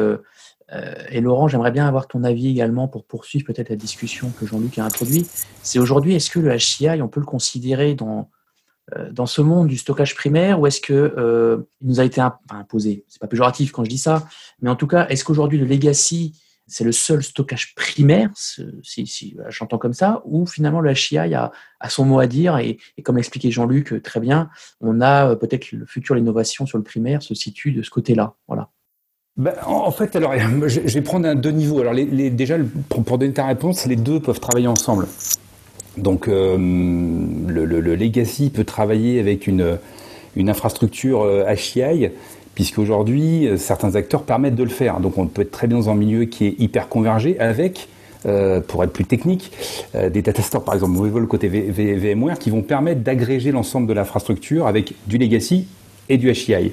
et 1.10 1.22
Laurent, 1.22 1.48
j'aimerais 1.48 1.72
bien 1.72 1.88
avoir 1.88 2.08
ton 2.08 2.24
avis 2.24 2.50
également 2.50 2.88
pour 2.88 3.06
poursuivre 3.06 3.46
peut-être 3.46 3.70
la 3.70 3.76
discussion 3.76 4.32
que 4.38 4.46
Jean-Luc 4.46 4.78
a 4.80 4.84
introduite. 4.84 5.48
C'est 5.64 5.80
aujourd'hui, 5.80 6.16
est-ce 6.16 6.30
que 6.30 6.40
le 6.40 6.56
HCI, 6.56 7.02
on 7.02 7.08
peut 7.08 7.22
le 7.22 7.26
considérer 7.26 7.96
dans, 7.96 8.30
dans 9.12 9.28
ce 9.28 9.42
monde 9.42 9.68
du 9.68 9.78
stockage 9.78 10.14
primaire 10.14 10.60
ou 10.60 10.68
est-ce 10.68 10.82
que 10.82 11.66
il 11.82 11.88
nous 11.88 12.02
a 12.02 12.04
été 12.04 12.22
imposé? 12.50 13.06
C'est 13.08 13.22
pas 13.22 13.28
péjoratif 13.28 13.72
quand 13.72 13.86
je 13.86 13.90
dis 13.90 13.98
ça, 13.98 14.28
mais 14.62 14.70
en 14.70 14.76
tout 14.76 14.88
cas, 14.88 15.08
est-ce 15.08 15.24
qu'aujourd'hui 15.24 15.58
le 15.58 15.66
legacy 15.66 16.34
c'est 16.68 16.84
le 16.84 16.92
seul 16.92 17.24
stockage 17.24 17.74
primaire, 17.76 18.30
si, 18.36 19.38
j'entends 19.48 19.78
comme 19.78 19.94
ça, 19.94 20.22
où 20.26 20.46
finalement 20.46 20.82
le 20.82 20.94
HCI 20.94 21.34
a, 21.34 21.52
son 21.90 22.06
mot 22.06 22.20
à 22.20 22.28
dire 22.28 22.58
et, 22.58 22.78
comme 23.04 23.16
l'expliquait 23.16 23.52
Jean-Luc 23.52 23.94
euh, 23.94 24.02
très 24.02 24.20
bien, 24.20 24.50
on 24.82 25.00
a 25.00 25.32
euh, 25.32 25.36
peut-être 25.36 25.72
le 25.72 25.86
futur, 25.86 26.16
l'innovation 26.16 26.66
sur 26.66 26.78
le 26.78 26.84
primaire 26.84 27.24
se 27.24 27.34
situe 27.34 27.72
de 27.72 27.82
ce 27.82 27.90
côté-là. 27.90 28.36
Voilà. 28.48 28.70
Ben, 29.38 29.54
en 29.66 29.92
fait, 29.92 30.16
alors, 30.16 30.34
je 30.68 30.80
vais 30.80 31.02
prendre 31.02 31.28
un 31.28 31.36
deux 31.36 31.52
niveaux. 31.52 31.80
Alors, 31.82 31.94
les, 31.94 32.30
déjà, 32.30 32.56
pour, 32.90 33.18
donner 33.18 33.34
ta 33.34 33.46
réponse, 33.46 33.86
les 33.86 33.96
deux 33.96 34.20
peuvent 34.20 34.40
travailler 34.40 34.68
ensemble. 34.68 35.08
Donc, 35.98 36.28
euh, 36.28 36.58
le, 36.58 37.96
legacy 37.96 38.50
peut 38.50 38.64
travailler 38.64 39.20
avec 39.20 39.48
une, 39.48 39.78
une 40.36 40.50
infrastructure 40.50 41.26
HCI 41.48 42.10
puisqu'aujourd'hui, 42.58 43.48
euh, 43.48 43.56
certains 43.56 43.94
acteurs 43.94 44.24
permettent 44.24 44.56
de 44.56 44.64
le 44.64 44.72
faire. 44.72 45.00
Donc 45.00 45.20
on 45.20 45.28
peut 45.28 45.44
être 45.44 45.52
très 45.52 45.68
bien 45.68 45.78
dans 45.78 45.92
un 45.92 45.96
milieu 45.96 46.26
qui 46.26 46.48
est 46.48 46.56
hyper 46.58 46.90
convergé 46.90 47.40
avec 47.40 47.88
euh, 48.26 48.62
pour 48.62 48.84
être 48.84 48.92
plus 48.92 49.06
technique, 49.06 49.52
euh, 49.94 50.10
des 50.10 50.24
data 50.24 50.42
stores 50.42 50.64
par 50.64 50.74
exemple, 50.74 51.00
le 51.00 51.28
côté 51.28 51.50
VMware, 51.50 52.40
qui 52.40 52.50
vont 52.50 52.64
permettre 52.64 53.02
d'agréger 53.02 53.52
l'ensemble 53.52 53.86
de 53.86 53.94
l'infrastructure 53.94 54.66
avec 54.66 54.96
du 55.06 55.20
legacy 55.20 55.68
et 56.10 56.18
du 56.18 56.34
HCI. 56.34 56.72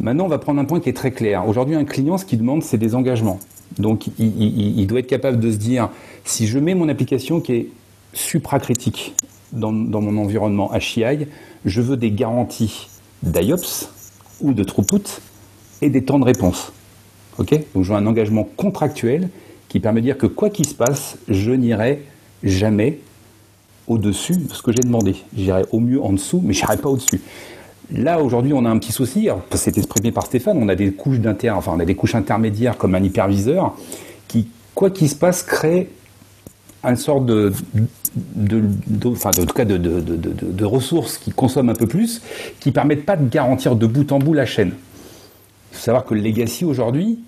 Maintenant, 0.00 0.24
on 0.24 0.28
va 0.28 0.38
prendre 0.38 0.60
un 0.60 0.64
point 0.64 0.80
qui 0.80 0.88
est 0.88 0.96
très 0.96 1.10
clair. 1.10 1.48
Aujourd'hui, 1.48 1.74
un 1.74 1.84
client, 1.84 2.18
ce 2.18 2.24
qu'il 2.24 2.38
demande, 2.38 2.62
c'est 2.62 2.78
des 2.78 2.94
engagements. 2.94 3.40
Donc, 3.78 4.06
il, 4.18 4.86
doit 4.86 5.00
être 5.00 5.08
capable 5.08 5.40
de 5.40 5.50
se 5.50 5.56
dire, 5.56 5.90
si 6.24 6.46
je 6.46 6.58
mets 6.58 6.74
mon 6.74 6.88
application 6.88 7.40
qui 7.40 7.52
est 7.52 7.68
supracritique 8.12 9.14
dans, 9.52 9.72
mon 9.72 10.16
environnement 10.16 10.70
HCI, 10.72 11.26
je 11.64 11.80
veux 11.80 11.96
des 11.96 12.10
garanties 12.10 12.88
d'IOPS, 13.22 13.90
ou 14.40 14.52
de 14.52 14.62
throughput 14.62 15.20
et 15.82 15.90
des 15.90 16.04
temps 16.04 16.18
de 16.18 16.24
réponse. 16.24 16.72
Donc 17.36 17.50
je 17.74 17.92
veux 17.92 17.94
un 17.94 18.06
engagement 18.06 18.48
contractuel 18.56 19.28
qui 19.68 19.80
permet 19.80 20.00
de 20.00 20.06
dire 20.06 20.18
que 20.18 20.26
quoi 20.26 20.50
qu'il 20.50 20.66
se 20.66 20.74
passe, 20.74 21.18
je 21.28 21.52
n'irai 21.52 22.02
jamais 22.42 22.98
au-dessus 23.86 24.36
de 24.36 24.52
ce 24.52 24.62
que 24.62 24.72
j'ai 24.72 24.80
demandé. 24.80 25.16
J'irai 25.36 25.64
au 25.70 25.80
mieux 25.80 26.02
en 26.02 26.12
dessous, 26.12 26.40
mais 26.42 26.52
je 26.52 26.62
n'irai 26.62 26.76
pas 26.76 26.88
au-dessus. 26.88 27.20
Là, 27.92 28.20
aujourd'hui, 28.20 28.52
on 28.52 28.64
a 28.64 28.68
un 28.68 28.78
petit 28.78 28.92
souci. 28.92 29.28
C'est 29.54 29.78
exprimé 29.78 30.12
par 30.12 30.26
Stéphane. 30.26 30.58
On 30.60 30.68
a 30.68 30.74
des 30.74 30.92
couches 30.92 31.20
d'inter, 31.20 31.50
enfin, 31.50 31.72
on 31.74 31.80
a 31.80 31.84
des 31.84 31.94
couches 31.94 32.14
intermédiaires 32.14 32.76
comme 32.76 32.94
un 32.94 33.02
hyperviseur 33.02 33.74
qui, 34.26 34.48
quoi 34.74 34.90
qu'il 34.90 35.08
se 35.08 35.14
passe, 35.14 35.42
crée 35.42 35.88
une 36.84 36.96
sorte 36.96 37.26
de, 37.26 37.52
ressources 40.64 41.18
qui 41.18 41.32
consomment 41.32 41.70
un 41.70 41.74
peu 41.74 41.86
plus, 41.86 42.20
qui 42.60 42.72
permettent 42.72 43.06
pas 43.06 43.16
de 43.16 43.28
garantir 43.28 43.74
de 43.74 43.86
bout 43.86 44.12
en 44.12 44.18
bout 44.18 44.34
la 44.34 44.46
chaîne. 44.46 44.72
Il 45.72 45.76
faut 45.76 45.84
savoir 45.84 46.04
que 46.04 46.14
le 46.14 46.20
legacy 46.20 46.64
aujourd'hui, 46.64 47.18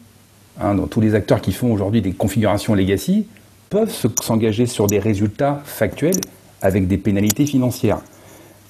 hein, 0.61 0.77
tous 0.90 1.01
les 1.01 1.14
acteurs 1.14 1.40
qui 1.40 1.53
font 1.53 1.73
aujourd'hui 1.73 2.03
des 2.03 2.12
configurations 2.12 2.75
legacy, 2.75 3.27
peuvent 3.70 3.94
s'engager 4.20 4.66
sur 4.66 4.87
des 4.87 4.99
résultats 4.99 5.62
factuels 5.64 6.20
avec 6.61 6.87
des 6.87 6.99
pénalités 6.99 7.46
financières. 7.46 8.01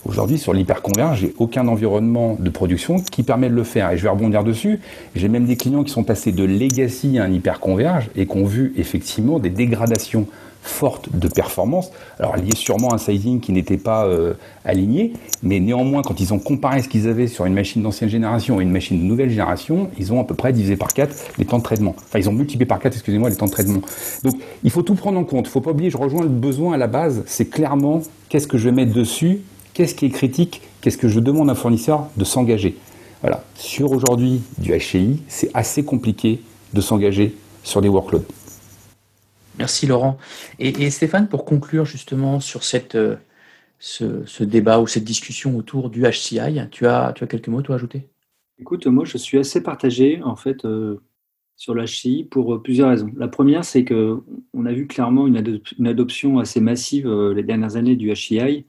Aujourd'hui, 0.07 0.39
sur 0.39 0.55
l'hyperconverge, 0.55 1.21
j'ai 1.21 1.35
aucun 1.39 1.69
environnement 1.69 2.37
de 2.39 2.51
production 2.51 3.01
qui 3.01 3.23
permet 3.23 3.51
de 3.51 3.55
le 3.55 3.65
faire. 3.65 3.91
Et 3.91 3.99
je 3.99 4.03
vais 4.03 4.09
rebondir 4.09 4.45
dessus. 4.45 4.81
J'ai 5.15 5.29
même 5.29 5.45
des 5.45 5.57
clients 5.57 5.85
qui 5.85 5.93
sont 5.93 6.05
passés 6.05 6.33
de 6.33 6.45
legacy 6.45 7.19
à 7.19 7.25
un 7.25 7.33
hyperconverge 7.33 8.09
et 8.17 8.27
qui 8.27 8.37
ont 8.37 8.47
vu 8.47 8.73
effectivement 8.77 9.39
des 9.39 9.51
dégradations 9.51 10.27
forte 10.63 11.09
de 11.17 11.29
performance, 11.29 11.91
alors 12.19 12.37
lié 12.37 12.55
sûrement 12.55 12.91
à 12.91 12.97
un 12.97 12.99
sizing 12.99 13.41
qui 13.41 13.53
n'était 13.53 13.79
pas 13.79 14.05
euh, 14.05 14.35
aligné, 14.65 15.15
mais 15.43 15.59
néanmoins, 15.59 16.03
quand 16.03 16.21
ils 16.21 16.35
ont 16.35 16.39
comparé 16.39 16.83
ce 16.83 16.89
qu'ils 16.89 17.09
avaient 17.09 17.29
sur 17.29 17.47
une 17.47 17.55
machine 17.55 17.83
d'ancienne 17.83 18.11
génération 18.11 18.61
et 18.61 18.65
une 18.65 18.71
machine 18.71 18.99
de 18.99 19.03
nouvelle 19.03 19.31
génération, 19.31 19.91
ils 19.99 20.13
ont 20.13 20.21
à 20.21 20.25
peu 20.25 20.35
près 20.35 20.53
divisé 20.53 20.77
par 20.77 20.89
4 20.93 21.15
les 21.39 21.47
temps 21.47 21.59
de 21.59 21.63
traitement. 21.63 21.95
Enfin, 21.97 22.19
ils 22.19 22.29
ont 22.29 22.33
multiplié 22.33 22.67
par 22.67 22.79
4, 22.79 22.93
excusez-moi, 22.93 23.31
les 23.31 23.37
temps 23.37 23.47
de 23.47 23.51
traitement. 23.51 23.81
Donc, 24.23 24.35
il 24.63 24.71
faut 24.71 24.83
tout 24.83 24.95
prendre 24.95 25.19
en 25.19 25.25
compte. 25.25 25.47
Il 25.47 25.49
ne 25.49 25.53
faut 25.53 25.61
pas 25.61 25.71
oublier, 25.71 25.91
je 25.91 25.97
rejoins 25.97 26.23
le 26.23 26.29
besoin 26.29 26.75
à 26.75 26.77
la 26.77 26.89
base, 26.89 27.23
c'est 27.27 27.49
clairement 27.49 28.03
qu'est-ce 28.29 28.47
que 28.47 28.59
je 28.59 28.65
vais 28.65 28.75
mettre 28.75 28.93
dessus, 28.93 29.41
qu'est-ce 29.81 29.95
qui 29.95 30.05
est 30.05 30.11
critique, 30.11 30.61
qu'est-ce 30.83 30.99
que 30.99 31.09
je 31.09 31.21
demande 31.21 31.49
à 31.49 31.53
un 31.53 31.55
fournisseur 31.55 32.09
de 32.19 32.25
s'engager. 32.25 32.77
Voilà. 33.23 33.43
Sur 33.55 33.93
aujourd'hui 33.93 34.43
du 34.59 34.77
HCI, 34.77 35.23
c'est 35.27 35.51
assez 35.55 35.87
compliqué 35.87 36.43
de 36.75 36.83
s'engager 36.83 37.35
sur 37.63 37.81
des 37.81 37.89
workloads. 37.89 38.27
Merci 39.57 39.87
Laurent. 39.87 40.19
Et, 40.59 40.91
Stéphane, 40.91 41.29
pour 41.31 41.47
conclure 41.47 41.87
justement 41.87 42.41
sur 42.41 42.63
cette, 42.63 42.95
euh, 42.95 43.17
ce, 43.79 44.45
débat 44.45 44.81
ou 44.81 44.87
cette 44.87 45.05
discussion 45.05 45.57
autour 45.57 45.89
du 45.89 46.03
HCI, 46.03 46.61
tu 46.71 46.87
as, 46.87 47.15
tu 47.15 47.25
as 47.25 47.27
quelques 47.27 47.49
mots 47.49 47.63
à 47.71 47.75
ajouter? 47.75 48.07
Écoute, 48.59 48.87
moi 48.87 49.07
je 49.07 49.17
suis 49.17 49.39
assez 49.39 49.63
partagé 49.63 50.21
en 50.23 50.37
fait 50.37 50.67
euh, 50.67 51.01
sur 51.57 51.73
le 51.73 51.87
HCI 51.87 52.25
pour 52.31 52.55
euh, 52.55 52.63
plusieurs 52.63 52.91
raisons. 52.91 53.11
La 53.17 53.29
première, 53.29 53.65
c'est 53.65 53.87
qu'on 53.87 54.67
a 54.67 54.73
vu 54.73 54.87
clairement 54.87 55.27
une, 55.27 55.63
une 55.79 55.87
adoption 55.87 56.39
assez 56.39 56.61
massive 56.61 57.11
les 57.35 57.43
dernières 57.43 57.77
années 57.77 57.97
du 57.97 58.13
HCI 58.13 58.67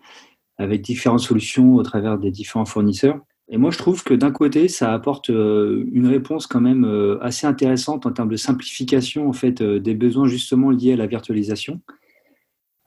avec 0.62 0.82
différentes 0.82 1.20
solutions 1.20 1.76
au 1.76 1.84
travers 1.84 2.18
des 2.18 2.32
différents 2.32 2.66
fournisseurs. 2.66 3.20
Et 3.50 3.58
moi, 3.58 3.70
je 3.70 3.78
trouve 3.78 4.04
que 4.04 4.14
d'un 4.14 4.32
côté, 4.32 4.70
ça 4.70 4.94
apporte 4.94 5.30
euh, 5.30 5.84
une 5.92 6.08
réponse 6.08 6.48
quand 6.48 6.62
même 6.62 6.86
euh, 6.86 7.22
assez 7.22 7.46
intéressante 7.46 8.06
en 8.06 8.12
termes 8.12 8.30
de 8.30 8.38
simplification 8.38 9.28
en 9.28 9.34
fait 9.34 9.62
euh, 9.62 9.80
des 9.80 9.94
besoins 9.94 10.28
justement 10.28 10.70
liés 10.70 10.94
à 10.94 10.96
la 10.96 11.08
virtualisation. 11.08 11.82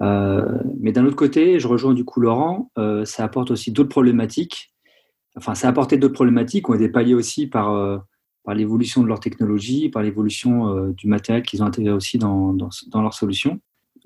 mais 0.01 0.93
d'un 0.93 1.05
autre 1.05 1.17
côté, 1.17 1.61
je 1.61 1.69
rejoins 1.69 1.95
du 1.95 2.05
coup 2.05 2.21
Laurent, 2.21 2.71
ça 3.05 3.25
apporte 3.25 3.51
aussi 3.51 3.73
d'autres 3.73 3.89
problématiques. 3.89 4.75
Enfin, 5.37 5.55
ça 5.55 5.67
a 5.67 5.71
apporté 5.71 5.97
d'autres 5.97 6.15
problématiques 6.15 6.67
qui 6.67 6.71
ont 6.71 6.75
été 6.75 6.89
palliées 6.89 7.15
aussi 7.15 7.47
par, 7.47 7.69
par 8.45 8.55
l'évolution 8.55 9.03
de 9.03 9.09
leur 9.09 9.21
technologie, 9.21 9.89
par 9.89 10.03
l'évolution 10.03 10.91
du 10.91 11.07
matériel 11.09 11.43
qu'ils 11.43 11.63
ont 11.63 11.67
intégré 11.67 11.93
aussi 11.93 12.19
dans, 12.19 12.53
dans, 12.53 12.69
dans 12.89 13.03
leur 13.03 13.15
solution 13.15 13.61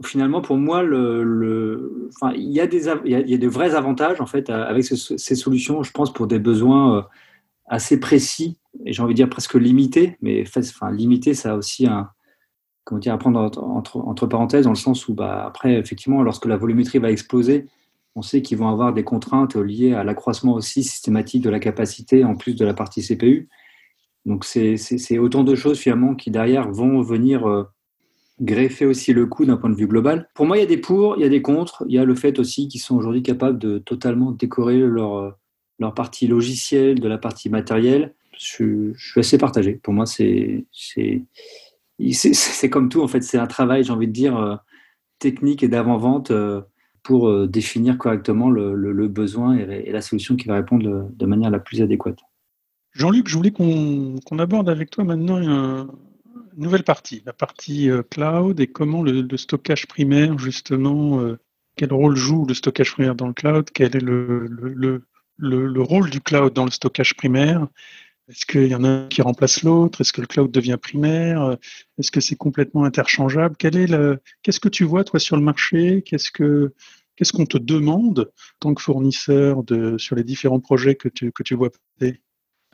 finalement, 0.05 0.41
pour 0.41 0.57
moi, 0.57 0.83
il, 0.85 2.53
y 2.53 2.61
a 2.61 2.67
des, 2.67 3.39
de 3.39 3.49
vrais 3.49 3.75
avantages 3.75 4.21
en 4.21 4.27
fait 4.27 4.51
avec 4.51 4.85
ces 4.85 5.35
solutions, 5.35 5.83
je 5.83 5.91
pense, 5.93 6.13
pour 6.13 6.27
des 6.27 6.39
besoins 6.39 6.99
euh, 6.99 7.03
assez 7.67 7.99
précis 7.99 8.59
et 8.85 8.93
j'ai 8.93 9.03
envie 9.03 9.15
de 9.15 9.17
dire 9.17 9.29
presque 9.29 9.55
limités, 9.55 10.17
mais 10.21 10.45
enfin, 10.57 10.91
limité, 10.91 11.35
ça 11.35 11.53
a 11.53 11.57
aussi 11.57 11.87
comment 12.85 12.99
dire, 13.01 13.13
à 13.13 13.19
prendre 13.19 13.41
entre, 13.41 13.99
entre, 13.99 14.27
parenthèses 14.27 14.65
dans 14.65 14.71
le 14.71 14.77
sens 14.77 15.09
où, 15.09 15.15
bah, 15.15 15.45
après, 15.47 15.75
effectivement, 15.75 16.23
lorsque 16.23 16.47
la 16.47 16.57
volumétrie 16.57 16.99
va 16.99 17.11
exploser, 17.11 17.67
on 18.15 18.23
sait 18.23 18.43
qu'ils 18.43 18.59
vont 18.59 18.69
avoir 18.69 18.93
des 18.93 19.05
contraintes 19.05 19.57
liées 19.57 19.95
à 19.95 20.05
l'accroissement 20.05 20.55
aussi 20.55 20.83
systématique 20.83 21.43
de 21.43 21.51
la 21.51 21.61
capacité 21.61 22.25
en 22.25 22.35
plus 22.35 22.57
de 22.57 22.65
la 22.65 22.75
partie 22.75 23.03
CPU. 23.03 23.49
Donc, 24.25 24.45
c'est 24.45 25.19
autant 25.19 25.45
de 25.45 25.55
choses 25.55 25.79
finalement 25.79 26.15
qui 26.15 26.31
derrière 26.31 26.71
vont 26.71 27.01
venir 27.03 27.49
euh, 27.49 27.65
greffer 28.41 28.87
aussi 28.87 29.13
le 29.13 29.27
coût 29.27 29.45
d'un 29.45 29.57
point 29.57 29.71
de 29.71 29.75
vue 29.75 29.87
global. 29.87 30.29
Pour 30.35 30.47
moi, 30.47 30.57
il 30.57 30.61
y 30.61 30.63
a 30.63 30.67
des 30.67 30.79
pour, 30.79 31.17
il 31.17 31.23
y 31.23 31.25
a 31.25 31.29
des 31.29 31.43
contre. 31.43 31.85
Il 31.89 31.95
y 31.95 31.99
a 31.99 32.05
le 32.05 32.15
fait 32.15 32.39
aussi 32.39 32.69
qu'ils 32.69 32.81
sont 32.81 32.97
aujourd'hui 32.97 33.23
capables 33.23 33.59
de 33.59 33.79
totalement 33.79 34.33
décorer 34.33 34.79
leur, 34.79 35.37
leur 35.79 35.95
partie 35.95 36.27
logicielle 36.27 37.01
de 37.01 37.09
la 37.09 37.19
partie 37.19 37.51
matérielle. 37.51 38.15
Je, 38.39 38.93
suis 38.95 39.21
assez 39.21 39.39
partagé. 39.39 39.75
Pour 39.75 39.95
moi, 39.95 40.07
c'est 40.07 40.65
comme 42.71 42.89
tout. 42.89 43.03
En 43.03 43.09
fait, 43.09 43.23
c'est 43.23 43.39
un 43.39 43.47
travail, 43.47 43.85
j'ai 43.85 43.93
envie 43.93 44.07
de 44.07 44.13
dire, 44.13 44.37
euh, 44.37 44.57
technique 45.19 45.63
et 45.63 45.69
d'avant-vente 45.69 46.31
euh, 46.31 46.61
pour 47.03 47.29
euh, 47.29 47.47
définir 47.47 47.99
correctement 47.99 48.51
le, 48.51 48.75
le, 48.75 49.09
besoin 49.09 49.57
et, 49.57 49.91
la 49.91 50.01
solution 50.01 50.37
qui 50.37 50.47
va 50.47 50.55
répondre 50.55 51.11
de 51.13 51.27
manière 51.27 51.51
la 51.51 51.59
plus 51.59 51.83
adéquate. 51.83 52.19
Jean-Luc, 52.93 53.29
je 53.29 53.37
voulais 53.37 53.51
qu'on 53.51 54.39
aborde 54.39 54.69
avec 54.69 54.91
toi 54.91 55.05
maintenant 55.05 55.39
nouvelle 56.59 56.85
partie, 56.85 57.23
la 57.27 57.33
partie 57.33 57.89
cloud 58.11 58.61
et 58.61 58.67
comment 58.67 59.03
le, 59.03 59.37
stockage 59.37 59.87
primaire, 59.87 60.39
justement, 60.39 61.23
quel 61.77 61.93
rôle 61.93 62.17
joue 62.17 62.45
le 62.47 62.55
stockage 62.55 62.93
primaire 62.93 63.15
dans 63.15 63.29
le 63.29 63.33
cloud, 63.33 63.71
quel 63.73 63.97
est 63.97 64.01
le, 64.01 64.47
le 65.39 65.83
rôle 65.83 66.11
du 66.11 66.21
cloud 66.21 66.53
dans 66.53 66.65
le 66.65 66.71
stockage 66.71 67.15
primaire, 67.15 67.67
est-ce 68.29 68.45
qu'il 68.45 68.67
y 68.67 68.75
en 68.75 68.85
a 68.85 68.89
un 68.89 69.09
qui 69.09 69.23
remplace 69.23 69.63
l'autre? 69.63 70.03
Est-ce 70.03 70.13
que 70.13 70.21
le 70.21 70.27
cloud 70.27 70.51
devient 70.51 70.77
primaire? 70.81 71.57
Est-ce 71.99 72.11
que 72.11 72.21
c'est 72.21 72.37
complètement 72.37 72.85
interchangeable? 72.85 73.57
Qu'est-ce 73.57 74.61
que 74.61 74.69
tu 74.69 74.85
vois, 74.85 75.03
toi, 75.05 75.19
sur 75.19 75.37
le 75.37 75.43
marché? 75.43 76.03
Qu'est-ce 76.03 76.31
que 76.31 76.75
Qu'est-ce 77.17 77.33
qu'on 77.33 77.47
te 77.47 77.59
demande 77.59 78.31
en 78.31 78.59
tant 78.61 78.75
que 78.75 78.83
fournisseur 78.83 79.65
de, 79.65 79.99
sur 79.99 80.15
les 80.15 80.23
différents 80.23 80.61
projets 80.61 80.95
que 80.95 81.09
tu, 81.09 81.33
que 81.33 81.43
tu 81.43 81.57
vois 81.57 81.71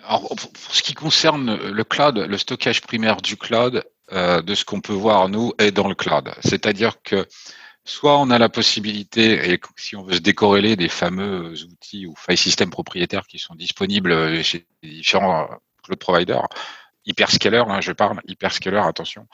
Alors, 0.02 0.28
pour 0.28 0.74
ce 0.74 0.82
qui 0.82 0.94
concerne 0.94 1.56
le 1.56 1.84
cloud, 1.84 2.18
le 2.18 2.38
stockage 2.38 2.80
primaire 2.80 3.22
du 3.22 3.36
cloud, 3.36 3.84
euh, 4.12 4.42
de 4.42 4.54
ce 4.54 4.64
qu'on 4.64 4.80
peut 4.80 4.92
voir, 4.92 5.28
nous, 5.28 5.52
est 5.58 5.70
dans 5.70 5.88
le 5.88 5.94
cloud. 5.94 6.30
C'est-à-dire 6.42 7.02
que 7.02 7.26
soit 7.84 8.18
on 8.18 8.30
a 8.30 8.38
la 8.38 8.48
possibilité, 8.48 9.52
et 9.52 9.60
si 9.76 9.96
on 9.96 10.02
veut 10.02 10.14
se 10.14 10.20
décorréler 10.20 10.76
des 10.76 10.88
fameux 10.88 11.54
outils 11.64 12.06
ou 12.06 12.14
file 12.16 12.36
systems 12.36 12.70
propriétaires 12.70 13.26
qui 13.26 13.38
sont 13.38 13.54
disponibles 13.54 14.42
chez 14.42 14.66
différents 14.82 15.44
euh, 15.44 15.54
cloud 15.82 15.98
providers, 15.98 16.48
hyperscaler, 17.06 17.64
hein, 17.66 17.80
je 17.80 17.92
parle, 17.92 18.20
hyperscaler, 18.26 18.78
attention, 18.78 19.26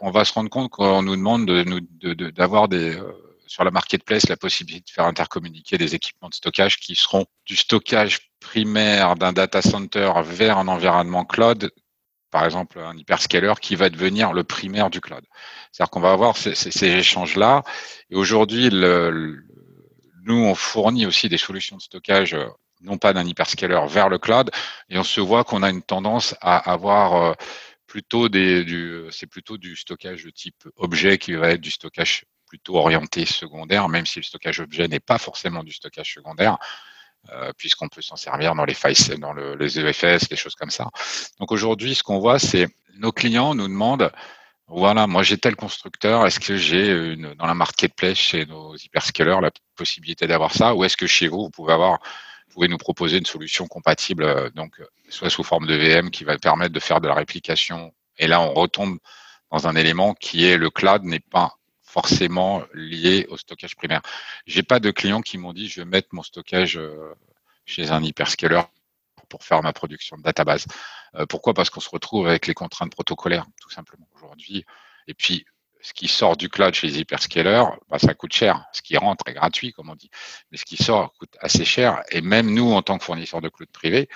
on 0.00 0.10
va 0.10 0.24
se 0.24 0.32
rendre 0.32 0.50
compte 0.50 0.70
qu'on 0.70 1.02
nous 1.02 1.16
demande 1.16 1.46
d'avoir 1.46 2.68
de, 2.68 2.76
des, 2.76 2.96
euh, 2.96 3.12
sur 3.46 3.64
la 3.64 3.70
marketplace 3.70 4.28
la 4.28 4.36
possibilité 4.36 4.90
de 4.90 4.94
faire 4.94 5.06
intercommuniquer 5.06 5.78
des 5.78 5.94
équipements 5.94 6.28
de 6.28 6.34
stockage 6.34 6.78
qui 6.78 6.94
seront 6.94 7.26
du 7.46 7.56
stockage 7.56 8.30
primaire 8.44 9.16
d'un 9.16 9.32
data 9.32 9.62
center 9.62 10.12
vers 10.22 10.58
un 10.58 10.68
environnement 10.68 11.24
cloud 11.24 11.70
par 12.34 12.44
exemple 12.44 12.80
un 12.80 12.96
hyperscaler 12.96 13.52
qui 13.62 13.76
va 13.76 13.90
devenir 13.90 14.32
le 14.32 14.42
primaire 14.42 14.90
du 14.90 15.00
cloud. 15.00 15.24
C'est-à-dire 15.70 15.90
qu'on 15.90 16.00
va 16.00 16.10
avoir 16.10 16.36
ces, 16.36 16.84
échanges-là. 16.84 17.62
Et 18.10 18.16
aujourd'hui, 18.16 18.70
nous, 18.70 20.40
on 20.50 20.56
fournit 20.56 21.06
aussi 21.06 21.28
des 21.28 21.38
solutions 21.38 21.76
de 21.76 21.82
stockage, 21.82 22.34
euh, 22.34 22.48
non 22.80 22.98
pas 22.98 23.12
d'un 23.12 23.24
hyperscaler 23.24 23.80
vers 23.86 24.08
le 24.08 24.18
cloud, 24.18 24.50
et 24.88 24.98
on 24.98 25.04
se 25.04 25.20
voit 25.20 25.44
qu'on 25.44 25.62
a 25.62 25.70
une 25.70 25.82
tendance 25.82 26.34
à 26.40 26.56
avoir 26.72 27.14
euh, 27.14 27.34
plutôt 27.86 28.28
des, 28.28 28.64
du, 28.64 29.04
c'est 29.12 29.28
plutôt 29.28 29.56
du 29.56 29.76
stockage 29.76 30.24
de 30.24 30.30
type 30.30 30.66
objet 30.74 31.18
qui 31.18 31.34
va 31.34 31.50
être 31.50 31.60
du 31.60 31.70
stockage 31.70 32.24
plutôt 32.48 32.74
orienté 32.78 33.26
secondaire, 33.26 33.88
même 33.88 34.06
si 34.06 34.18
le 34.18 34.24
stockage 34.24 34.58
objet 34.58 34.88
n'est 34.88 34.98
pas 34.98 35.18
forcément 35.18 35.62
du 35.62 35.72
stockage 35.72 36.14
secondaire. 36.14 36.58
Euh, 37.32 37.52
puisqu'on 37.56 37.88
peut 37.88 38.02
s'en 38.02 38.16
servir 38.16 38.54
dans 38.54 38.66
les 38.66 38.74
failles, 38.74 38.96
dans 39.18 39.32
le, 39.32 39.54
les 39.56 39.80
EFS, 39.80 40.28
des 40.28 40.36
choses 40.36 40.54
comme 40.54 40.70
ça. 40.70 40.90
Donc 41.40 41.52
aujourd'hui, 41.52 41.94
ce 41.94 42.02
qu'on 42.02 42.18
voit, 42.18 42.38
c'est 42.38 42.68
nos 42.96 43.12
clients 43.12 43.54
nous 43.54 43.66
demandent, 43.66 44.12
voilà, 44.66 45.06
moi 45.06 45.22
j'ai 45.22 45.38
tel 45.38 45.56
constructeur, 45.56 46.26
est-ce 46.26 46.38
que 46.38 46.56
j'ai 46.58 47.16
dans 47.16 47.46
la 47.46 47.54
marketplace 47.54 48.18
chez 48.18 48.44
nos 48.44 48.76
hyperscalers 48.76 49.40
la 49.40 49.50
possibilité 49.74 50.26
d'avoir 50.26 50.52
ça, 50.52 50.74
ou 50.74 50.84
est-ce 50.84 50.98
que 50.98 51.06
chez 51.06 51.28
vous, 51.28 51.44
vous 51.44 51.50
pouvez 51.50 51.72
avoir, 51.72 51.98
vous 52.48 52.54
pouvez 52.54 52.68
nous 52.68 52.76
proposer 52.76 53.16
une 53.16 53.26
solution 53.26 53.66
compatible, 53.66 54.24
euh, 54.24 54.50
donc 54.50 54.82
soit 55.08 55.30
sous 55.30 55.44
forme 55.44 55.66
de 55.66 55.74
VM 55.74 56.10
qui 56.10 56.24
va 56.24 56.36
permettre 56.36 56.74
de 56.74 56.80
faire 56.80 57.00
de 57.00 57.08
la 57.08 57.14
réplication. 57.14 57.94
Et 58.18 58.26
là, 58.26 58.42
on 58.42 58.52
retombe 58.52 58.98
dans 59.50 59.66
un 59.66 59.76
élément 59.76 60.12
qui 60.12 60.44
est 60.44 60.58
le 60.58 60.68
cloud 60.68 61.04
n'est 61.04 61.20
pas 61.20 61.56
forcément 61.94 62.64
lié 62.72 63.24
au 63.30 63.36
stockage 63.36 63.76
primaire. 63.76 64.02
J'ai 64.46 64.64
pas 64.64 64.80
de 64.80 64.90
clients 64.90 65.22
qui 65.22 65.38
m'ont 65.38 65.52
dit 65.52 65.68
je 65.68 65.80
vais 65.80 65.84
mettre 65.84 66.08
mon 66.10 66.24
stockage 66.24 66.76
euh, 66.76 67.14
chez 67.66 67.92
un 67.92 68.02
hyperscaler 68.02 68.62
pour 69.28 69.44
faire 69.44 69.62
ma 69.62 69.72
production 69.72 70.16
de 70.16 70.22
database. 70.22 70.66
Euh, 71.14 71.24
pourquoi? 71.26 71.54
Parce 71.54 71.70
qu'on 71.70 71.80
se 71.80 71.88
retrouve 71.88 72.26
avec 72.26 72.48
les 72.48 72.54
contraintes 72.54 72.90
protocolaires, 72.90 73.46
tout 73.60 73.70
simplement 73.70 74.08
aujourd'hui. 74.16 74.64
Et 75.06 75.14
puis, 75.14 75.46
ce 75.80 75.92
qui 75.92 76.08
sort 76.08 76.36
du 76.36 76.48
cloud 76.48 76.74
chez 76.74 76.88
les 76.88 76.98
hyperscalers, 76.98 77.66
bah, 77.88 78.00
ça 78.00 78.12
coûte 78.14 78.32
cher. 78.32 78.64
Ce 78.72 78.82
qui 78.82 78.96
rentre 78.96 79.28
est 79.28 79.34
gratuit, 79.34 79.72
comme 79.72 79.88
on 79.88 79.94
dit. 79.94 80.10
Mais 80.50 80.58
ce 80.58 80.64
qui 80.64 80.76
sort 80.76 81.12
coûte 81.18 81.36
assez 81.40 81.64
cher. 81.64 82.02
Et 82.10 82.22
même 82.22 82.52
nous, 82.52 82.72
en 82.72 82.82
tant 82.82 82.98
que 82.98 83.04
fournisseur 83.04 83.40
de 83.40 83.48
cloud 83.48 83.70
privé, 83.70 84.08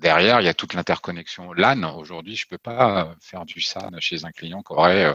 derrière, 0.00 0.40
il 0.40 0.44
y 0.44 0.48
a 0.48 0.54
toute 0.54 0.74
l'interconnexion 0.74 1.52
LAN. 1.52 1.96
Aujourd'hui, 1.96 2.36
je 2.36 2.46
peux 2.46 2.58
pas 2.58 3.14
faire 3.20 3.44
du 3.44 3.60
SAN 3.60 3.90
chez 4.00 4.24
un 4.24 4.32
client 4.32 4.62
qui 4.62 4.72
aurait 4.72 5.06
euh, 5.06 5.14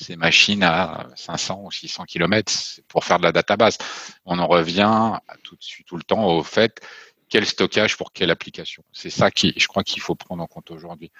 ces 0.00 0.16
machines 0.16 0.62
à 0.62 1.08
500 1.14 1.62
ou 1.64 1.70
600 1.70 2.04
km 2.04 2.52
pour 2.88 3.04
faire 3.04 3.18
de 3.18 3.24
la 3.24 3.32
database. 3.32 3.78
On 4.24 4.38
en 4.38 4.46
revient 4.46 5.18
tout 5.42 5.56
de 5.56 5.62
suite 5.62 5.86
tout 5.86 5.96
le 5.96 6.02
temps 6.02 6.24
au 6.24 6.42
fait 6.42 6.80
quel 7.28 7.46
stockage 7.46 7.96
pour 7.96 8.12
quelle 8.12 8.30
application. 8.30 8.82
C'est 8.92 9.10
ça 9.10 9.30
qui, 9.30 9.52
je 9.56 9.66
crois 9.68 9.84
qu'il 9.84 10.02
faut 10.02 10.14
prendre 10.14 10.42
en 10.42 10.46
compte 10.46 10.70
aujourd'hui. 10.70 11.12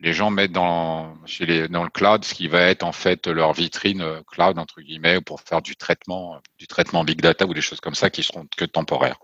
Les 0.00 0.12
gens 0.12 0.30
mettent 0.30 0.52
dans, 0.52 1.16
le 1.26 1.88
cloud 1.88 2.24
ce 2.24 2.34
qui 2.34 2.48
va 2.48 2.62
être 2.62 2.82
en 2.82 2.92
fait 2.92 3.26
leur 3.26 3.52
vitrine 3.52 4.02
euh, 4.02 4.22
cloud 4.26 4.58
entre 4.58 4.80
guillemets 4.80 5.20
pour 5.20 5.40
faire 5.40 5.62
du 5.62 5.76
traitement, 5.76 6.40
du 6.58 6.66
traitement 6.66 7.04
big 7.04 7.20
data 7.20 7.46
ou 7.46 7.54
des 7.54 7.60
choses 7.60 7.80
comme 7.80 7.94
ça 7.94 8.10
qui 8.10 8.22
seront 8.22 8.46
que 8.56 8.64
temporaires. 8.64 9.18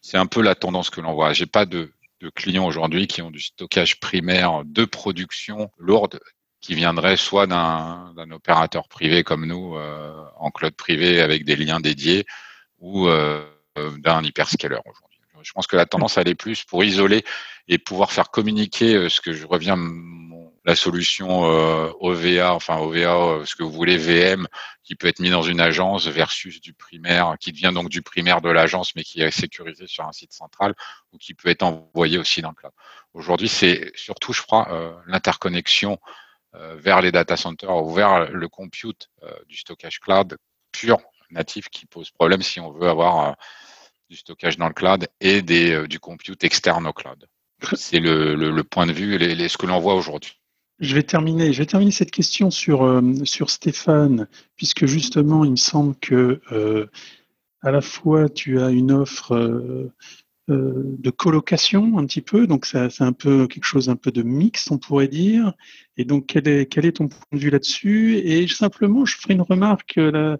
C'est 0.00 0.16
un 0.16 0.26
peu 0.26 0.42
la 0.42 0.54
tendance 0.54 0.90
que 0.90 1.00
l'on 1.00 1.14
voit. 1.14 1.32
J'ai 1.32 1.46
pas 1.46 1.66
de 1.66 1.92
clients 2.34 2.66
aujourd'hui 2.66 3.08
qui 3.08 3.20
ont 3.20 3.30
du 3.32 3.40
stockage 3.40 3.98
primaire 3.98 4.62
de 4.64 4.84
production 4.84 5.70
lourde 5.76 6.20
qui 6.62 6.76
viendrait 6.76 7.16
soit 7.16 7.46
d'un 7.46 8.30
opérateur 8.30 8.88
privé 8.88 9.24
comme 9.24 9.44
nous 9.46 9.76
euh, 9.76 10.24
en 10.36 10.50
cloud 10.50 10.74
privé 10.74 11.20
avec 11.20 11.44
des 11.44 11.56
liens 11.56 11.80
dédiés 11.80 12.24
ou 12.78 13.08
euh, 13.08 13.44
d'un 13.98 14.22
hyperscaler 14.22 14.78
aujourd'hui. 14.86 15.18
Je 15.42 15.52
pense 15.52 15.66
que 15.66 15.76
la 15.76 15.86
tendance 15.86 16.16
elle 16.18 16.28
est 16.28 16.36
plus 16.36 16.62
pour 16.62 16.84
isoler 16.84 17.24
et 17.66 17.78
pouvoir 17.78 18.12
faire 18.12 18.30
communiquer 18.30 18.94
euh, 18.94 19.08
ce 19.08 19.20
que 19.20 19.32
je 19.32 19.44
reviens 19.44 19.76
la 20.64 20.76
solution 20.76 21.42
OVA, 22.00 22.54
enfin 22.54 22.78
OVA, 22.78 23.44
ce 23.44 23.56
que 23.56 23.64
vous 23.64 23.72
voulez 23.72 23.96
VM, 23.96 24.46
qui 24.84 24.94
peut 24.94 25.08
être 25.08 25.18
mis 25.18 25.30
dans 25.30 25.42
une 25.42 25.60
agence 25.60 26.06
versus 26.06 26.60
du 26.60 26.72
primaire, 26.72 27.34
qui 27.40 27.50
devient 27.50 27.72
donc 27.74 27.88
du 27.88 28.00
primaire 28.00 28.40
de 28.40 28.48
l'agence, 28.48 28.94
mais 28.94 29.02
qui 29.02 29.22
est 29.22 29.32
sécurisé 29.32 29.88
sur 29.88 30.04
un 30.04 30.12
site 30.12 30.32
central 30.32 30.76
ou 31.12 31.18
qui 31.18 31.34
peut 31.34 31.48
être 31.48 31.64
envoyé 31.64 32.16
aussi 32.16 32.42
dans 32.42 32.50
le 32.50 32.54
cloud. 32.54 32.72
Aujourd'hui, 33.12 33.48
c'est 33.48 33.90
surtout, 33.96 34.32
je 34.32 34.42
crois, 34.42 35.02
l'interconnexion 35.08 35.94
euh, 35.94 36.21
vers 36.54 37.00
les 37.00 37.12
data 37.12 37.36
centers 37.36 37.76
ou 37.76 37.92
vers 37.92 38.30
le 38.30 38.48
compute 38.48 39.08
euh, 39.22 39.32
du 39.48 39.56
stockage 39.56 40.00
cloud 40.00 40.36
pur, 40.70 40.98
natif, 41.30 41.68
qui 41.68 41.86
pose 41.86 42.10
problème 42.10 42.42
si 42.42 42.60
on 42.60 42.72
veut 42.72 42.88
avoir 42.88 43.28
euh, 43.28 43.32
du 44.10 44.16
stockage 44.16 44.58
dans 44.58 44.68
le 44.68 44.74
cloud 44.74 45.08
et 45.20 45.42
des, 45.42 45.86
du 45.88 45.98
compute 45.98 46.44
externe 46.44 46.86
au 46.86 46.92
cloud. 46.92 47.26
C'est 47.74 48.00
le, 48.00 48.62
point 48.62 48.86
de 48.86 48.92
vue 48.92 49.14
et 49.14 49.48
ce 49.48 49.56
que 49.56 49.66
l'on 49.66 49.80
voit 49.80 49.94
aujourd'hui. 49.94 50.38
Je 50.80 50.94
vais 50.94 51.02
terminer. 51.02 51.52
Cette 51.92 52.10
question 52.10 52.50
sur 52.50 53.50
Stéphane, 53.50 54.26
puisque 54.56 54.86
justement, 54.86 55.44
il 55.44 55.52
me 55.52 55.56
semble 55.56 55.94
que 55.96 56.40
à 57.62 57.70
la 57.70 57.80
fois 57.80 58.28
tu 58.28 58.60
as 58.60 58.70
une 58.70 58.92
offre 58.92 59.34
euh, 59.34 59.92
de 60.48 61.10
colocation 61.10 61.98
un 61.98 62.06
petit 62.06 62.20
peu, 62.20 62.46
donc 62.46 62.66
c'est 62.66 63.00
un 63.00 63.12
peu 63.12 63.46
quelque 63.46 63.64
chose 63.64 63.88
un 63.88 63.96
peu 63.96 64.10
de 64.10 64.22
mix, 64.22 64.70
on 64.70 64.78
pourrait 64.78 65.08
dire. 65.08 65.52
Et 65.96 66.04
donc, 66.04 66.26
quel 66.26 66.48
est, 66.48 66.96
ton 66.96 67.08
point 67.08 67.20
de 67.32 67.38
vue 67.38 67.50
là-dessus? 67.50 68.16
Et 68.16 68.46
simplement, 68.48 69.04
je 69.04 69.16
ferai 69.16 69.34
une 69.34 69.42
remarque 69.42 69.98
euh, 69.98 70.36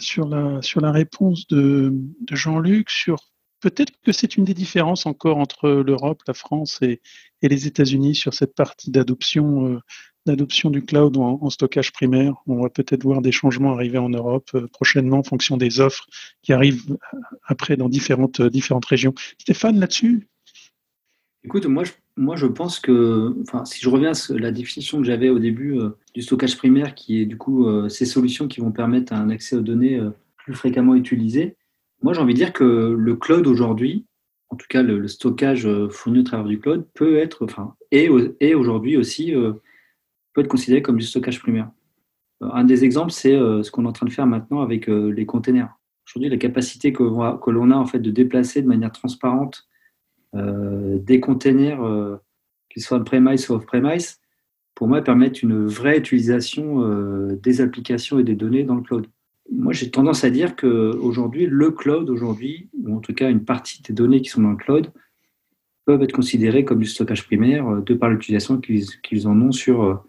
sur, 0.00 0.28
la, 0.28 0.62
sur 0.62 0.80
la 0.80 0.90
réponse 0.90 1.46
de, 1.48 1.94
Jean-Luc 2.30 2.90
sur 2.90 3.18
peut-être 3.60 3.92
que 4.02 4.12
c'est 4.12 4.36
une 4.36 4.44
des 4.44 4.54
différences 4.54 5.06
encore 5.06 5.38
entre 5.38 5.68
l'Europe, 5.68 6.22
la 6.26 6.34
France 6.34 6.80
et, 6.82 7.00
les 7.42 7.66
États-Unis 7.68 8.16
sur 8.16 8.34
cette 8.34 8.54
partie 8.54 8.90
d'adoption 8.90 9.66
euh, 9.66 9.78
d'adoption 10.26 10.70
du 10.70 10.82
cloud 10.82 11.16
en, 11.16 11.48
stockage 11.50 11.92
primaire. 11.92 12.34
On 12.46 12.62
va 12.62 12.68
peut-être 12.68 13.04
voir 13.04 13.22
des 13.22 13.32
changements 13.32 13.72
arriver 13.72 13.98
en 13.98 14.08
Europe 14.08 14.50
euh, 14.54 14.66
prochainement 14.66 15.18
en 15.18 15.22
fonction 15.22 15.56
des 15.56 15.80
offres 15.80 16.06
qui 16.42 16.52
arrivent 16.52 16.90
euh, 16.90 17.18
après 17.44 17.76
dans 17.76 17.88
différentes, 17.88 18.40
euh, 18.40 18.50
différentes 18.50 18.84
régions. 18.84 19.14
Stéphane, 19.38 19.78
là-dessus? 19.80 20.28
Écoute, 21.44 21.66
moi 21.66 21.84
je, 21.84 21.92
moi 22.16 22.34
je 22.34 22.46
pense 22.46 22.80
que, 22.80 23.34
enfin, 23.42 23.64
si 23.64 23.80
je 23.80 23.88
reviens 23.88 24.12
à 24.12 24.32
la 24.32 24.50
définition 24.50 24.98
que 24.98 25.04
j'avais 25.04 25.28
au 25.28 25.38
début 25.38 25.78
du 26.12 26.22
stockage 26.22 26.56
primaire, 26.56 26.96
qui 26.96 27.20
est 27.20 27.24
du 27.24 27.36
coup 27.36 27.68
ces 27.88 28.04
solutions 28.04 28.48
qui 28.48 28.60
vont 28.60 28.72
permettre 28.72 29.12
un 29.12 29.30
accès 29.30 29.54
aux 29.54 29.60
données 29.60 30.00
plus 30.38 30.54
fréquemment 30.54 30.96
utilisées, 30.96 31.54
moi 32.02 32.14
j'ai 32.14 32.20
envie 32.20 32.34
de 32.34 32.38
dire 32.38 32.52
que 32.52 32.96
le 32.98 33.14
cloud 33.14 33.46
aujourd'hui, 33.46 34.06
en 34.48 34.56
tout 34.56 34.66
cas 34.68 34.82
le, 34.82 35.06
stockage 35.06 35.68
fourni 35.90 36.18
au 36.18 36.24
travers 36.24 36.46
du 36.46 36.58
cloud, 36.58 36.84
peut 36.94 37.16
être, 37.16 37.44
enfin, 37.44 37.76
et 37.92 38.08
aujourd'hui 38.56 38.96
aussi 38.96 39.32
peut 40.36 40.42
être 40.42 40.48
considéré 40.48 40.82
comme 40.82 40.98
du 40.98 41.06
stockage 41.06 41.40
primaire. 41.40 41.70
Euh, 42.42 42.48
un 42.52 42.64
des 42.64 42.84
exemples, 42.84 43.10
c'est 43.10 43.34
euh, 43.34 43.62
ce 43.62 43.70
qu'on 43.70 43.84
est 43.84 43.88
en 43.88 43.92
train 43.92 44.06
de 44.06 44.12
faire 44.12 44.26
maintenant 44.26 44.60
avec 44.60 44.88
euh, 44.88 45.08
les 45.08 45.24
containers. 45.24 45.74
Aujourd'hui, 46.06 46.28
la 46.28 46.36
capacité 46.36 46.92
que, 46.92 47.02
l'on 47.02 47.70
a 47.70 47.74
en 47.74 47.86
fait 47.86 47.98
de 47.98 48.10
déplacer 48.10 48.62
de 48.62 48.68
manière 48.68 48.92
transparente 48.92 49.66
des 50.34 51.18
containers, 51.18 51.80
qu'ils 52.68 52.82
soient 52.82 52.98
on-premise 52.98 53.48
ou 53.48 53.54
off-premise, 53.54 54.20
pour 54.74 54.86
moi, 54.86 55.00
permettent 55.00 55.42
une 55.42 55.64
vraie 55.64 55.98
utilisation 55.98 56.86
des 57.32 57.60
applications 57.62 58.18
et 58.18 58.22
des 58.22 58.34
données 58.34 58.62
dans 58.62 58.74
le 58.74 58.82
cloud. 58.82 59.06
Moi, 59.50 59.72
j'ai 59.72 59.90
tendance 59.90 60.24
à 60.24 60.30
dire 60.30 60.54
qu'aujourd'hui, 60.54 61.46
le 61.46 61.70
cloud, 61.70 62.10
aujourd'hui, 62.10 62.68
ou 62.84 62.94
en 62.94 63.00
tout 63.00 63.14
cas 63.14 63.30
une 63.30 63.44
partie 63.44 63.82
des 63.82 63.94
données 63.94 64.20
qui 64.20 64.28
sont 64.28 64.42
dans 64.42 64.50
le 64.50 64.56
cloud, 64.56 64.92
peuvent 65.86 66.02
être 66.02 66.12
considérées 66.12 66.64
comme 66.64 66.80
du 66.80 66.86
stockage 66.86 67.24
primaire 67.24 67.82
de 67.82 67.94
par 67.94 68.10
l'utilisation 68.10 68.60
qu'ils 68.60 69.26
en 69.26 69.40
ont 69.40 69.52
sur 69.52 70.04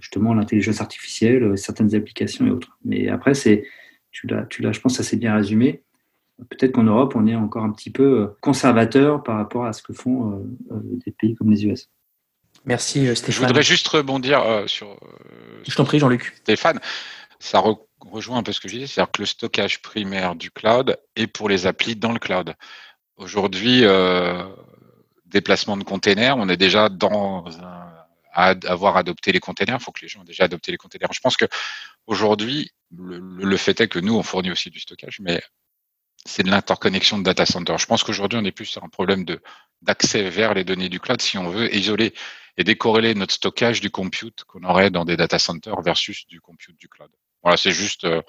justement 0.00 0.34
l'intelligence 0.34 0.80
artificielle, 0.80 1.56
certaines 1.56 1.94
applications 1.94 2.46
et 2.46 2.50
autres. 2.50 2.76
Mais 2.84 3.08
après, 3.08 3.34
c'est, 3.34 3.64
tu 4.10 4.26
l'as, 4.26 4.44
tu 4.46 4.62
l'as, 4.62 4.72
je 4.72 4.80
pense, 4.80 4.98
assez 4.98 5.16
bien 5.16 5.34
résumé. 5.34 5.82
Peut-être 6.48 6.72
qu'en 6.72 6.82
Europe, 6.84 7.14
on 7.14 7.26
est 7.26 7.34
encore 7.34 7.62
un 7.62 7.70
petit 7.70 7.90
peu 7.90 8.32
conservateur 8.40 9.22
par 9.22 9.36
rapport 9.36 9.66
à 9.66 9.72
ce 9.72 9.82
que 9.82 9.92
font 9.92 10.42
des 11.04 11.12
pays 11.12 11.34
comme 11.34 11.50
les 11.50 11.66
US. 11.66 11.88
Merci 12.64 13.14
Stéphane. 13.14 13.42
Je 13.42 13.46
voudrais 13.46 13.62
juste 13.62 13.86
rebondir 13.88 14.64
sur. 14.66 14.98
je 15.68 15.74
t'en 15.74 15.84
prie, 15.84 15.98
Jean-Luc. 15.98 16.32
Stéphane, 16.42 16.80
ça 17.38 17.62
rejoint 18.00 18.38
un 18.38 18.42
peu 18.42 18.52
ce 18.52 18.60
que 18.60 18.68
je 18.68 18.74
disais, 18.74 18.86
c'est-à-dire 18.86 19.12
que 19.12 19.22
le 19.22 19.26
stockage 19.26 19.82
primaire 19.82 20.34
du 20.34 20.50
cloud 20.50 20.96
est 21.16 21.26
pour 21.26 21.48
les 21.48 21.66
applis 21.66 21.96
dans 21.96 22.12
le 22.12 22.18
cloud. 22.18 22.54
Aujourd'hui, 23.16 23.84
euh, 23.84 24.44
déplacement 25.26 25.76
de 25.76 25.84
containers, 25.84 26.36
on 26.36 26.48
est 26.48 26.56
déjà 26.56 26.88
dans 26.88 27.44
avoir 28.48 28.96
adopté 28.96 29.32
les 29.32 29.40
containers. 29.40 29.78
Il 29.80 29.82
faut 29.82 29.92
que 29.92 30.02
les 30.02 30.08
gens 30.08 30.22
aient 30.22 30.26
déjà 30.26 30.44
adopté 30.44 30.72
les 30.72 30.78
containers. 30.78 31.12
Je 31.12 31.20
pense 31.20 31.36
que 31.36 31.46
aujourd'hui, 32.06 32.70
le, 32.96 33.56
fait 33.56 33.80
est 33.80 33.88
que 33.88 33.98
nous, 33.98 34.14
on 34.14 34.22
fournit 34.22 34.50
aussi 34.50 34.70
du 34.70 34.80
stockage, 34.80 35.18
mais 35.20 35.42
c'est 36.24 36.42
de 36.42 36.50
l'interconnexion 36.50 37.18
de 37.18 37.22
data 37.22 37.46
center. 37.46 37.76
Je 37.78 37.86
pense 37.86 38.04
qu'aujourd'hui, 38.04 38.38
on 38.40 38.44
est 38.44 38.52
plus 38.52 38.66
sur 38.66 38.84
un 38.84 38.88
problème 38.88 39.24
de 39.24 39.40
d'accès 39.82 40.28
vers 40.28 40.52
les 40.52 40.64
données 40.64 40.90
du 40.90 41.00
cloud 41.00 41.22
si 41.22 41.38
on 41.38 41.48
veut 41.48 41.74
isoler 41.74 42.12
et 42.58 42.64
décorréler 42.64 43.14
notre 43.14 43.32
stockage 43.32 43.80
du 43.80 43.90
compute 43.90 44.44
qu'on 44.44 44.62
aurait 44.64 44.90
dans 44.90 45.06
des 45.06 45.16
data 45.16 45.38
centers 45.38 45.80
versus 45.80 46.26
du 46.26 46.40
compute 46.40 46.78
du 46.78 46.88
cloud. 46.88 47.10
Voilà, 47.42 47.56
c'est 47.56 47.70
juste 47.70 48.04
euh, 48.04 48.20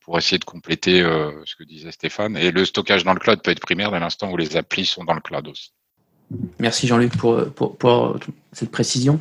pour 0.00 0.18
essayer 0.18 0.38
de 0.38 0.44
compléter 0.44 1.00
euh, 1.00 1.42
ce 1.44 1.56
que 1.56 1.64
disait 1.64 1.90
Stéphane. 1.90 2.36
Et 2.36 2.50
le 2.50 2.64
stockage 2.64 3.02
dans 3.04 3.14
le 3.14 3.20
cloud 3.20 3.42
peut 3.42 3.50
être 3.50 3.60
primaire 3.60 3.90
dès 3.90 3.98
l'instant 3.98 4.30
où 4.30 4.36
les 4.36 4.56
applis 4.56 4.86
sont 4.86 5.04
dans 5.04 5.14
le 5.14 5.20
cloud 5.20 5.48
aussi. 5.48 5.72
Merci 6.58 6.86
Jean-Luc 6.86 7.16
pour, 7.16 8.18
cette 8.52 8.70
précision. 8.70 9.20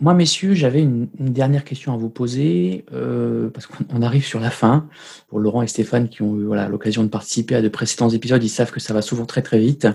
Moi, 0.00 0.14
messieurs, 0.14 0.54
j'avais 0.54 0.80
une, 0.80 1.08
dernière 1.18 1.64
question 1.64 1.92
à 1.92 1.96
vous 1.98 2.08
poser, 2.08 2.86
euh, 2.92 3.50
parce 3.50 3.66
qu'on 3.66 4.00
arrive 4.00 4.24
sur 4.24 4.40
la 4.40 4.50
fin. 4.50 4.88
Pour 5.28 5.40
Laurent 5.40 5.62
et 5.62 5.66
Stéphane 5.66 6.08
qui 6.08 6.22
ont 6.22 6.36
eu 6.36 6.68
l'occasion 6.70 7.02
de 7.02 7.08
participer 7.08 7.54
à 7.56 7.62
de 7.62 7.68
précédents 7.68 8.08
épisodes, 8.08 8.42
ils 8.42 8.48
savent 8.48 8.70
que 8.70 8.80
ça 8.80 8.94
va 8.94 9.02
souvent 9.02 9.26
très 9.26 9.42
très 9.42 9.58
vite. 9.58 9.86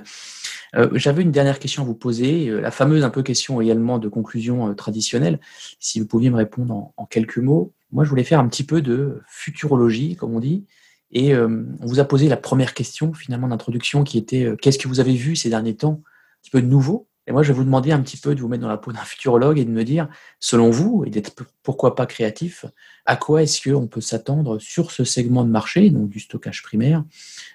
Euh, 0.76 0.90
j'avais 0.94 1.24
une 1.24 1.32
dernière 1.32 1.58
question 1.58 1.82
à 1.82 1.86
vous 1.86 1.96
poser, 1.96 2.50
euh, 2.50 2.60
la 2.60 2.70
fameuse 2.70 3.04
un 3.04 3.10
question 3.10 3.62
également 3.62 3.98
de 3.98 4.08
conclusion 4.08 4.76
traditionnelle. 4.76 5.40
Si 5.80 6.00
vous 6.00 6.06
pouviez 6.06 6.30
me 6.30 6.38
répondre 6.38 6.92
en, 6.98 7.06
quelques 7.06 7.38
mots. 7.38 7.74
Moi, 7.92 8.04
je 8.04 8.10
voulais 8.10 8.24
faire 8.24 8.40
un 8.40 8.48
petit 8.48 8.64
peu 8.64 8.82
de 8.82 9.22
futurologie, 9.28 10.16
comme 10.16 10.36
on 10.36 10.40
dit. 10.40 10.66
Et 11.18 11.36
on 11.36 11.86
vous 11.86 12.00
a 12.00 12.04
posé 12.04 12.28
la 12.28 12.38
première 12.38 12.74
question 12.74 13.14
finalement 13.14 13.48
d'introduction 13.48 14.04
qui 14.04 14.18
était 14.18 14.54
qu'est-ce 14.62 14.78
que 14.78 14.88
vous 14.88 15.00
avez 15.00 15.16
vu 15.16 15.36
ces 15.36 15.50
derniers 15.50 15.76
temps, 15.76 16.02
un 16.04 16.42
petit 16.42 16.52
peu 16.52 16.62
de 16.62 16.68
nouveau 16.68 17.08
et 17.28 17.32
moi, 17.32 17.42
je 17.42 17.48
vais 17.52 17.58
vous 17.58 17.64
demander 17.64 17.92
un 17.92 18.02
petit 18.02 18.18
peu 18.18 18.36
de 18.36 18.42
vous 18.42 18.48
mettre 18.48 18.62
dans 18.62 18.70
la 18.70 18.78
peau 18.78 18.92
d'un 18.92 19.00
futurologue 19.00 19.58
et 19.58 19.66
de 19.66 19.72
me 19.72 19.84
dire, 19.84 20.08
selon 20.40 20.70
vous, 20.70 21.04
et 21.06 21.10
d'être 21.10 21.44
pourquoi 21.64 21.96
pas 21.96 22.06
créatif, 22.06 22.66
à 23.06 23.16
quoi 23.16 23.42
est-ce 23.42 23.68
qu'on 23.68 23.88
peut 23.88 24.02
s'attendre 24.02 24.60
sur 24.60 24.92
ce 24.92 25.04
segment 25.04 25.44
de 25.44 25.50
marché, 25.50 25.90
donc 25.90 26.10
du 26.10 26.20
stockage 26.20 26.62
primaire, 26.62 27.04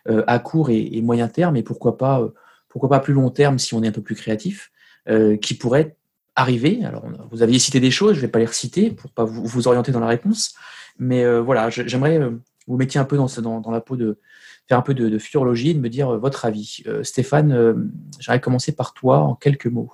euh, 0.09 0.25
à 0.27 0.41
court 0.41 0.71
et, 0.71 1.01
moyen 1.03 1.29
terme, 1.29 1.57
et 1.57 1.63
pourquoi 1.63 1.97
pas, 1.97 2.21
euh, 2.21 2.31
pourquoi 2.69 2.89
pas 2.89 2.99
plus 2.99 3.15
long 3.15 3.31
terme 3.31 3.59
si 3.59 3.75
on 3.75 3.83
est 3.85 3.89
un 3.89 3.93
peu 3.93 4.03
plus 4.03 4.17
créatif, 4.17 4.73
euh, 5.09 5.37
qui 5.37 5.55
pourrait 5.55 5.97
arriver? 6.35 6.85
Alors, 6.85 7.07
vous 7.31 7.43
aviez 7.43 7.61
cité 7.61 7.79
des 7.79 7.93
choses, 7.93 8.15
je 8.15 8.21
ne 8.21 8.23
vais 8.23 8.31
pas 8.31 8.41
les 8.41 8.47
reciter 8.47 8.91
pour 8.91 9.13
pas 9.13 9.25
vous, 9.25 9.45
vous 9.47 9.69
orienter 9.69 9.93
dans 9.93 10.01
la 10.01 10.09
réponse, 10.09 10.55
mais 10.99 11.25
voilà, 11.41 11.71
j'aimerais 11.71 12.21
vous 12.67 12.77
mettiez 12.77 13.01
un 13.01 13.05
peu 13.05 13.17
dans, 13.17 13.71
la 13.71 13.81
peau 13.81 13.97
de, 13.97 14.19
faire 14.69 14.79
un 14.79 14.83
peu 14.83 14.95
de, 14.95 15.09
de 15.09 15.17
et 15.17 15.75
de 15.75 15.81
me 15.81 15.89
dire 15.89 16.11
euh, 16.11 16.19
votre 16.19 16.45
avis. 16.45 16.83
Euh, 16.87 17.03
Stéphane, 17.03 17.53
euh, 17.53 17.75
j'aimerais 18.21 18.41
commencer 18.41 18.75
par 18.75 18.95
toi 18.95 19.19
en 19.19 19.35
quelques 19.35 19.67
mots. 19.67 19.91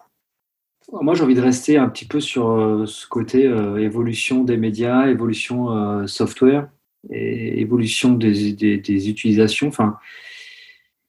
Moi, 0.92 1.14
j'ai 1.14 1.24
envie 1.24 1.34
de 1.34 1.40
rester 1.40 1.78
un 1.78 1.88
petit 1.88 2.04
peu 2.04 2.20
sur 2.20 2.84
ce 2.86 3.08
côté 3.08 3.42
évolution 3.80 4.44
des 4.44 4.56
médias, 4.56 5.08
évolution 5.08 6.06
software 6.06 6.68
et 7.10 7.60
évolution 7.60 8.12
des, 8.12 8.52
des, 8.52 9.08
utilisations. 9.10 9.66
Enfin, 9.66 9.96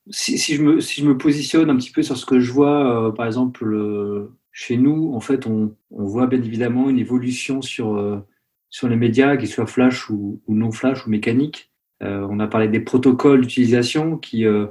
si, 0.09 0.55
je 0.55 0.63
me, 0.63 0.81
si 0.81 1.01
je 1.01 1.05
me 1.05 1.15
positionne 1.15 1.69
un 1.69 1.75
petit 1.75 1.91
peu 1.91 2.01
sur 2.01 2.17
ce 2.17 2.25
que 2.25 2.39
je 2.39 2.51
vois, 2.51 3.13
par 3.13 3.27
exemple, 3.27 4.31
chez 4.51 4.77
nous, 4.77 5.13
en 5.13 5.19
fait, 5.19 5.45
on, 5.45 5.75
voit 5.91 6.25
bien 6.25 6.41
évidemment 6.41 6.89
une 6.89 6.97
évolution 6.97 7.61
sur, 7.61 8.23
sur 8.69 8.87
les 8.87 8.95
médias, 8.95 9.37
qu'ils 9.37 9.47
soient 9.47 9.67
flash 9.67 10.09
ou, 10.09 10.41
non 10.47 10.71
flash 10.71 11.05
ou 11.05 11.09
mécanique. 11.09 11.71
Euh, 12.03 12.27
on 12.29 12.39
a 12.39 12.47
parlé 12.47 12.67
des 12.67 12.79
protocoles 12.79 13.41
d'utilisation 13.41 14.17
qui 14.17 14.45
euh, 14.45 14.67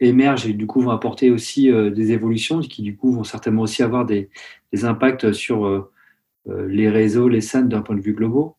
émergent 0.00 0.46
et 0.46 0.52
du 0.52 0.66
coup 0.66 0.80
vont 0.80 0.90
apporter 0.90 1.30
aussi 1.30 1.70
euh, 1.70 1.90
des 1.90 2.12
évolutions 2.12 2.60
qui 2.60 2.82
du 2.82 2.96
coup 2.96 3.12
vont 3.12 3.24
certainement 3.24 3.62
aussi 3.62 3.82
avoir 3.82 4.04
des, 4.04 4.28
impacts 4.82 5.32
sur 5.32 5.88
les 6.46 6.90
réseaux, 6.90 7.28
les 7.28 7.40
scènes 7.40 7.70
d'un 7.70 7.80
point 7.80 7.96
de 7.96 8.02
vue 8.02 8.12
global. 8.12 8.52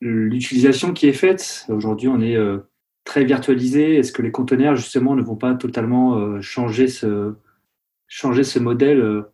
L'utilisation 0.00 0.94
qui 0.94 1.06
est 1.06 1.12
faite, 1.12 1.66
aujourd'hui 1.68 2.08
on 2.08 2.22
est 2.22 2.38
très 3.04 3.24
virtualisé. 3.24 3.96
Est-ce 3.96 4.12
que 4.12 4.22
les 4.22 4.30
conteneurs 4.30 4.76
justement 4.76 5.14
ne 5.14 5.20
vont 5.20 5.36
pas 5.36 5.54
totalement 5.54 6.40
changer 6.40 6.88
ce, 6.88 7.34
changer 8.08 8.44
ce 8.44 8.58
modèle 8.58 9.24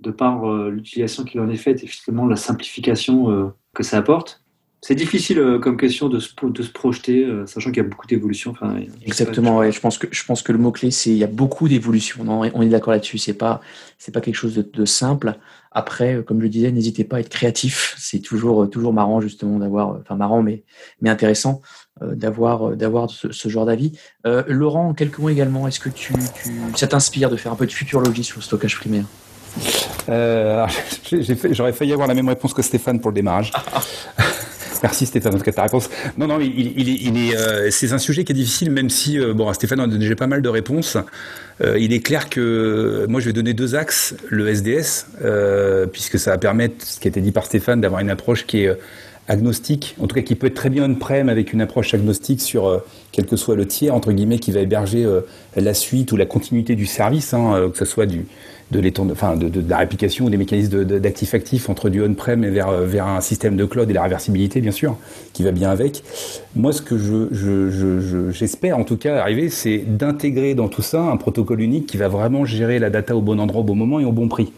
de 0.00 0.10
par 0.10 0.50
l'utilisation 0.70 1.24
qui 1.24 1.38
en 1.38 1.50
est 1.50 1.56
faite 1.56 1.84
et 1.84 1.86
finalement 1.86 2.26
la 2.26 2.36
simplification 2.36 3.52
que 3.74 3.82
ça 3.82 3.98
apporte 3.98 4.42
c'est 4.82 4.94
difficile 4.94 5.38
euh, 5.38 5.58
comme 5.58 5.76
question 5.76 6.08
de 6.08 6.18
se, 6.18 6.30
de 6.42 6.62
se 6.62 6.70
projeter, 6.70 7.24
euh, 7.24 7.44
sachant 7.46 7.70
qu'il 7.70 7.82
y 7.82 7.86
a 7.86 7.88
beaucoup 7.88 8.06
d'évolutions. 8.06 8.54
Exactement, 9.04 9.70
je 9.70 9.78
pense 9.78 9.98
que 9.98 10.06
je 10.10 10.24
pense 10.24 10.42
que 10.42 10.52
le 10.52 10.58
mot 10.58 10.72
clé 10.72 10.90
c'est 10.90 11.10
il 11.10 11.18
y 11.18 11.24
a 11.24 11.26
beaucoup 11.26 11.68
d'évolutions. 11.68 12.24
On 12.26 12.62
est 12.62 12.68
d'accord 12.68 12.92
là-dessus. 12.92 13.18
C'est 13.18 13.34
pas 13.34 13.60
c'est 13.98 14.12
pas 14.12 14.22
quelque 14.22 14.36
chose 14.36 14.54
de, 14.54 14.84
simple. 14.86 15.34
Après, 15.70 16.14
euh, 16.14 16.22
comme 16.22 16.38
je 16.38 16.44
le 16.44 16.48
disais, 16.48 16.72
n'hésitez 16.72 17.04
pas 17.04 17.16
à 17.16 17.20
être 17.20 17.28
créatif. 17.28 17.94
C'est 17.98 18.20
toujours 18.20 18.68
toujours 18.70 18.92
marrant 18.92 19.20
justement 19.20 19.58
d'avoir, 19.58 19.98
enfin 20.00 20.16
marrant 20.16 20.42
mais 20.42 20.64
mais 21.00 21.10
intéressant 21.10 21.60
d'avoir 22.00 22.74
d'avoir 22.76 23.10
ce, 23.10 23.48
genre 23.48 23.66
d'avis. 23.66 23.92
Laurent, 24.24 24.88
en 24.88 24.94
quelques 24.94 25.18
mots 25.18 25.28
également, 25.28 25.68
est-ce 25.68 25.78
que 25.78 25.90
tu, 25.90 26.14
tu 26.42 26.50
ça 26.74 26.86
t'inspire 26.86 27.28
de 27.28 27.36
faire 27.36 27.52
un 27.52 27.56
peu 27.56 27.66
de 27.66 27.72
futurologie 27.72 28.24
sur 28.24 28.38
le 28.38 28.42
stockage 28.42 28.76
primaire? 28.76 29.04
J'aurais 31.50 31.72
failli 31.72 31.92
avoir 31.92 32.08
la 32.08 32.14
même 32.14 32.28
réponse 32.28 32.54
que 32.54 32.62
Stéphane 32.62 33.00
pour 33.00 33.10
le 33.10 33.14
démarrage. 33.14 33.52
Merci 34.82 35.06
Stéphane, 35.06 35.34
en 35.34 35.38
tout 35.38 35.44
cas 35.44 35.52
ta 35.52 35.62
réponse. 35.62 35.90
Non, 36.16 36.26
non, 36.26 36.40
il, 36.40 36.78
il, 36.78 37.18
est, 37.18 37.36
euh, 37.36 37.70
c'est 37.70 37.92
un 37.92 37.98
sujet 37.98 38.24
qui 38.24 38.32
est 38.32 38.34
difficile, 38.34 38.70
même 38.70 38.88
si 38.88 39.18
euh, 39.18 39.34
bon, 39.34 39.52
Stéphane 39.52 39.80
a 39.80 39.86
donné 39.86 39.98
déjà 39.98 40.16
pas 40.16 40.26
mal 40.26 40.42
de 40.42 40.48
réponses. 40.48 40.96
Euh, 41.60 41.78
il 41.78 41.92
est 41.92 42.00
clair 42.00 42.30
que 42.30 43.04
moi 43.08 43.20
je 43.20 43.26
vais 43.26 43.32
donner 43.32 43.52
deux 43.52 43.74
axes, 43.74 44.14
le 44.28 44.48
SDS, 44.48 45.06
puisque 45.92 46.18
ça 46.18 46.30
va 46.30 46.38
permettre, 46.38 46.86
ce 46.86 46.98
qui 46.98 47.08
a 47.08 47.10
été 47.10 47.20
dit 47.20 47.32
par 47.32 47.44
Stéphane, 47.44 47.80
d'avoir 47.80 48.00
une 48.00 48.10
approche 48.10 48.46
qui 48.46 48.64
est 48.64 48.76
agnostique, 49.28 49.94
en 50.00 50.06
tout 50.06 50.14
cas 50.16 50.22
qui 50.22 50.34
peut 50.34 50.48
être 50.48 50.54
très 50.54 50.70
bien 50.70 50.90
on-prem 50.90 51.28
avec 51.28 51.52
une 51.52 51.60
approche 51.60 51.94
agnostique 51.94 52.40
sur 52.40 52.82
quel 53.12 53.26
que 53.26 53.36
soit 53.36 53.54
le 53.54 53.66
tiers 53.66 53.94
entre 53.94 54.10
guillemets 54.10 54.40
qui 54.40 54.50
va 54.50 54.60
héberger 54.60 55.06
la 55.54 55.74
suite 55.74 56.10
ou 56.10 56.16
la 56.16 56.26
continuité 56.26 56.74
du 56.74 56.86
service, 56.86 57.32
hein, 57.34 57.70
que 57.70 57.78
ce 57.78 57.84
soit 57.84 58.06
du 58.06 58.26
de, 58.70 59.10
enfin, 59.10 59.36
de, 59.36 59.64
la 59.68 59.78
réplication 59.78 60.28
des 60.28 60.36
mécanismes 60.36 60.84
d'actif-actif 60.84 61.68
entre 61.68 61.88
du 61.88 62.02
on-prem 62.02 62.44
et 62.44 62.50
vers, 62.50 62.72
vers 62.82 63.06
un 63.06 63.20
système 63.20 63.56
de 63.56 63.64
cloud 63.64 63.90
et 63.90 63.92
la 63.92 64.02
réversibilité, 64.02 64.60
bien 64.60 64.70
sûr, 64.70 64.96
qui 65.32 65.42
va 65.42 65.52
bien 65.52 65.70
avec. 65.70 66.02
Moi, 66.54 66.72
ce 66.72 66.82
que 66.82 66.96
j'espère 68.32 68.70
je, 68.70 68.76
je, 68.76 68.80
en 68.80 68.84
tout 68.84 68.96
cas 68.96 69.18
arriver, 69.18 69.48
c'est 69.48 69.78
d'intégrer 69.78 70.54
dans 70.54 70.68
tout 70.68 70.82
ça 70.82 71.02
un 71.02 71.16
protocole 71.16 71.60
unique 71.60 71.86
qui 71.86 71.96
va 71.96 72.08
vraiment 72.08 72.44
gérer 72.44 72.78
la 72.78 72.90
data 72.90 73.16
au 73.16 73.20
bon 73.20 73.40
endroit, 73.40 73.60
au 73.60 73.64
bon 73.64 73.74
moment 73.74 74.00
et 74.00 74.04
au 74.04 74.12
bon 74.12 74.28
prix. 74.28 74.52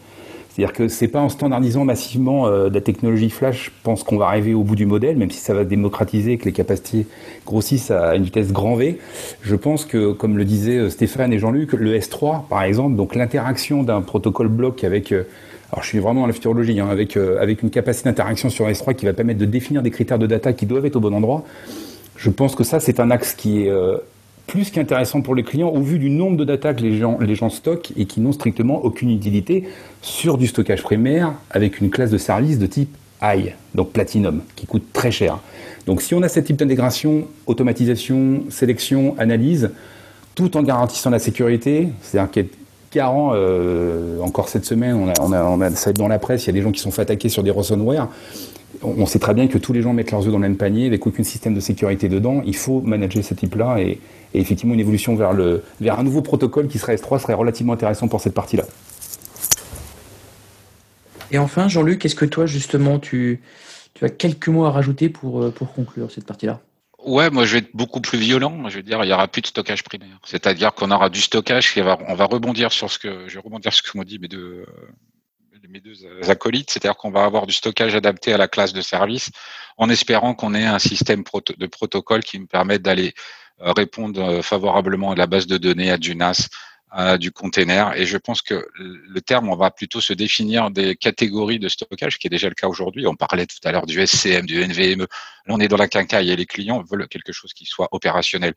C'est-à-dire 0.53 0.73
que 0.73 0.87
c'est 0.87 1.07
pas 1.07 1.19
en 1.19 1.29
standardisant 1.29 1.83
massivement 1.83 2.45
euh, 2.45 2.69
la 2.69 2.79
technologie 2.79 3.31
flash, 3.31 3.65
je 3.65 3.71
pense 3.81 4.03
qu'on 4.03 4.17
va 4.17 4.27
arriver 4.27 4.53
au 4.53 4.61
bout 4.63 4.75
du 4.75 4.85
modèle, 4.85 5.17
même 5.17 5.31
si 5.31 5.39
ça 5.39 5.55
va 5.55 5.63
démocratiser, 5.63 6.37
que 6.37 6.45
les 6.45 6.51
capacités 6.51 7.07
grossissent 7.43 7.89
à 7.89 8.15
une 8.15 8.23
vitesse 8.23 8.51
grand 8.51 8.75
V. 8.75 8.99
Je 9.41 9.55
pense 9.55 9.83
que, 9.85 10.11
comme 10.11 10.37
le 10.37 10.45
disaient 10.45 10.77
euh, 10.77 10.89
Stéphane 10.91 11.33
et 11.33 11.39
Jean-Luc, 11.39 11.73
le 11.73 11.97
S3, 11.97 12.47
par 12.47 12.61
exemple, 12.61 12.95
donc 12.95 13.15
l'interaction 13.15 13.81
d'un 13.81 14.01
protocole 14.01 14.47
bloc 14.47 14.83
avec 14.83 15.11
euh, 15.11 15.23
alors 15.71 15.81
je 15.81 15.87
suis 15.89 15.97
vraiment 15.97 16.21
dans 16.21 16.27
la 16.27 16.33
futurologie, 16.33 16.79
hein, 16.79 16.87
avec, 16.87 17.17
avec 17.17 17.63
une 17.63 17.71
capacité 17.71 18.07
d'interaction 18.07 18.51
sur 18.51 18.67
S3 18.67 18.93
qui 18.93 19.05
va 19.05 19.13
permettre 19.13 19.39
de 19.39 19.45
définir 19.45 19.81
des 19.81 19.89
critères 19.89 20.19
de 20.19 20.27
data 20.27 20.53
qui 20.53 20.67
doivent 20.67 20.85
être 20.85 20.97
au 20.97 20.99
bon 20.99 21.15
endroit. 21.15 21.45
Je 22.15 22.29
pense 22.29 22.53
que 22.53 22.63
ça, 22.63 22.79
c'est 22.79 22.99
un 22.99 23.09
axe 23.09 23.33
qui 23.33 23.63
est 23.63 23.71
plus 24.47 24.71
qu'intéressant 24.71 25.21
pour 25.21 25.35
les 25.35 25.43
clients 25.43 25.69
au 25.69 25.81
vu 25.81 25.99
du 25.99 26.09
nombre 26.09 26.37
de 26.37 26.43
data 26.43 26.73
que 26.73 26.81
les 26.81 26.97
gens, 26.97 27.17
les 27.19 27.35
gens 27.35 27.49
stockent 27.49 27.93
et 27.97 28.05
qui 28.05 28.19
n'ont 28.19 28.33
strictement 28.33 28.83
aucune 28.83 29.09
utilité 29.09 29.63
sur 30.01 30.37
du 30.37 30.47
stockage 30.47 30.83
primaire 30.83 31.33
avec 31.49 31.79
une 31.79 31.89
classe 31.89 32.11
de 32.11 32.17
service 32.17 32.59
de 32.59 32.65
type 32.65 32.95
I, 33.21 33.51
donc 33.73 33.91
Platinum, 33.91 34.41
qui 34.55 34.65
coûte 34.65 34.83
très 34.91 35.11
cher. 35.11 35.39
Donc 35.85 36.01
si 36.01 36.13
on 36.13 36.21
a 36.21 36.27
ce 36.27 36.41
type 36.41 36.57
d'intégration, 36.57 37.25
automatisation, 37.47 38.43
sélection, 38.49 39.15
analyse, 39.17 39.71
tout 40.35 40.57
en 40.57 40.63
garantissant 40.63 41.09
la 41.09 41.19
sécurité, 41.19 41.89
c'est-à-dire 42.01 42.31
qu'être 42.31 42.53
garant, 42.91 43.31
euh, 43.33 44.19
encore 44.19 44.49
cette 44.49 44.65
semaine, 44.65 44.95
on 44.95 45.07
a, 45.07 45.13
on, 45.21 45.31
a, 45.31 45.43
on 45.43 45.61
a 45.61 45.93
dans 45.93 46.07
la 46.07 46.19
presse, 46.19 46.43
il 46.43 46.47
y 46.47 46.49
a 46.49 46.53
des 46.53 46.61
gens 46.61 46.71
qui 46.71 46.81
sont 46.81 46.91
fait 46.91 47.03
attaquer 47.03 47.29
sur 47.29 47.43
des 47.43 47.51
ransomware, 47.51 48.09
on 48.81 49.05
sait 49.05 49.19
très 49.19 49.33
bien 49.33 49.47
que 49.47 49.57
tous 49.57 49.73
les 49.73 49.81
gens 49.81 49.93
mettent 49.93 50.11
leurs 50.11 50.25
œufs 50.25 50.31
dans 50.31 50.37
le 50.37 50.47
même 50.47 50.57
panier 50.57 50.87
avec 50.87 51.05
aucun 51.07 51.23
système 51.23 51.53
de 51.53 51.59
sécurité 51.59 52.09
dedans. 52.09 52.41
Il 52.45 52.55
faut 52.55 52.81
manager 52.81 53.23
ce 53.23 53.33
type-là 53.33 53.77
et, 53.79 53.99
effectivement 54.39 54.73
une 54.73 54.79
évolution 54.79 55.15
vers, 55.15 55.33
le, 55.33 55.63
vers 55.79 55.99
un 55.99 56.03
nouveau 56.03 56.21
protocole 56.21 56.67
qui 56.67 56.79
serait 56.79 56.95
S3 56.95 57.19
serait 57.19 57.33
relativement 57.33 57.73
intéressant 57.73 58.07
pour 58.07 58.21
cette 58.21 58.33
partie-là. 58.33 58.65
Et 61.31 61.37
enfin, 61.37 61.67
Jean-Luc, 61.67 62.05
est-ce 62.05 62.15
que 62.15 62.25
toi, 62.25 62.45
justement, 62.45 62.99
tu, 62.99 63.41
tu 63.93 64.05
as 64.05 64.09
quelques 64.09 64.49
mots 64.49 64.65
à 64.65 64.71
rajouter 64.71 65.09
pour, 65.09 65.51
pour 65.53 65.73
conclure 65.73 66.11
cette 66.11 66.25
partie-là? 66.25 66.61
Ouais, 67.05 67.29
moi 67.29 67.45
je 67.45 67.53
vais 67.53 67.57
être 67.59 67.75
beaucoup 67.75 67.99
plus 67.99 68.17
violent. 68.17 68.69
Je 68.69 68.77
veux 68.77 68.83
dire, 68.83 69.03
il 69.03 69.09
y 69.09 69.13
aura 69.13 69.27
plus 69.27 69.41
de 69.41 69.47
stockage 69.47 69.83
primaire. 69.83 70.19
C'est-à-dire 70.23 70.73
qu'on 70.73 70.89
aura 70.89 71.09
du 71.09 71.19
stockage 71.19 71.73
qui 71.73 71.81
va, 71.81 71.97
on 72.07 72.15
va 72.15 72.25
rebondir 72.25 72.71
sur 72.71 72.89
ce 72.89 72.97
que, 72.97 73.27
je 73.27 73.33
vais 73.33 73.41
rebondir 73.41 73.73
sur 73.73 73.85
ce 73.85 73.91
que 73.91 73.97
m'ont 73.97 74.05
dit 74.05 74.19
mes 74.19 74.29
deux, 74.29 74.65
mes 75.67 75.81
deux 75.81 76.05
acolytes. 76.29 76.71
C'est-à-dire 76.71 76.95
qu'on 76.95 77.11
va 77.11 77.25
avoir 77.25 77.45
du 77.45 77.53
stockage 77.53 77.93
adapté 77.93 78.31
à 78.31 78.37
la 78.37 78.47
classe 78.47 78.71
de 78.71 78.81
service 78.81 79.31
en 79.77 79.89
espérant 79.89 80.33
qu'on 80.33 80.53
ait 80.53 80.65
un 80.65 80.79
système 80.79 81.23
de 81.57 81.65
protocole 81.67 82.23
qui 82.23 82.39
nous 82.39 82.47
permette 82.47 82.81
d'aller 82.81 83.13
euh, 83.63 83.71
répondre 83.71 84.21
euh, 84.21 84.41
favorablement 84.41 85.11
à 85.11 85.15
la 85.15 85.27
base 85.27 85.47
de 85.47 85.57
données, 85.57 85.91
à 85.91 85.97
du 85.97 86.15
NAS, 86.15 86.49
du 87.17 87.31
container. 87.31 87.99
Et 87.99 88.05
je 88.05 88.17
pense 88.19 88.43
que 88.43 88.67
le 88.75 89.19
terme, 89.19 89.49
on 89.49 89.55
va 89.55 89.71
plutôt 89.71 89.99
se 89.99 90.13
définir 90.13 90.69
des 90.69 90.95
catégories 90.95 91.57
de 91.57 91.67
stockage, 91.67 92.19
qui 92.19 92.27
est 92.27 92.29
déjà 92.29 92.49
le 92.49 92.53
cas 92.53 92.67
aujourd'hui. 92.67 93.07
On 93.07 93.15
parlait 93.15 93.47
tout 93.47 93.57
à 93.63 93.71
l'heure 93.71 93.87
du 93.87 93.99
SCM, 94.05 94.45
du 94.45 94.63
NVMe. 94.63 94.99
Là, 94.99 95.07
on 95.47 95.59
est 95.59 95.67
dans 95.67 95.77
la 95.77 95.87
quincaille 95.87 96.29
et 96.29 96.35
les 96.35 96.45
clients 96.45 96.83
veulent 96.83 97.07
quelque 97.07 97.33
chose 97.33 97.51
qui 97.53 97.65
soit 97.65 97.87
opérationnel. 97.93 98.53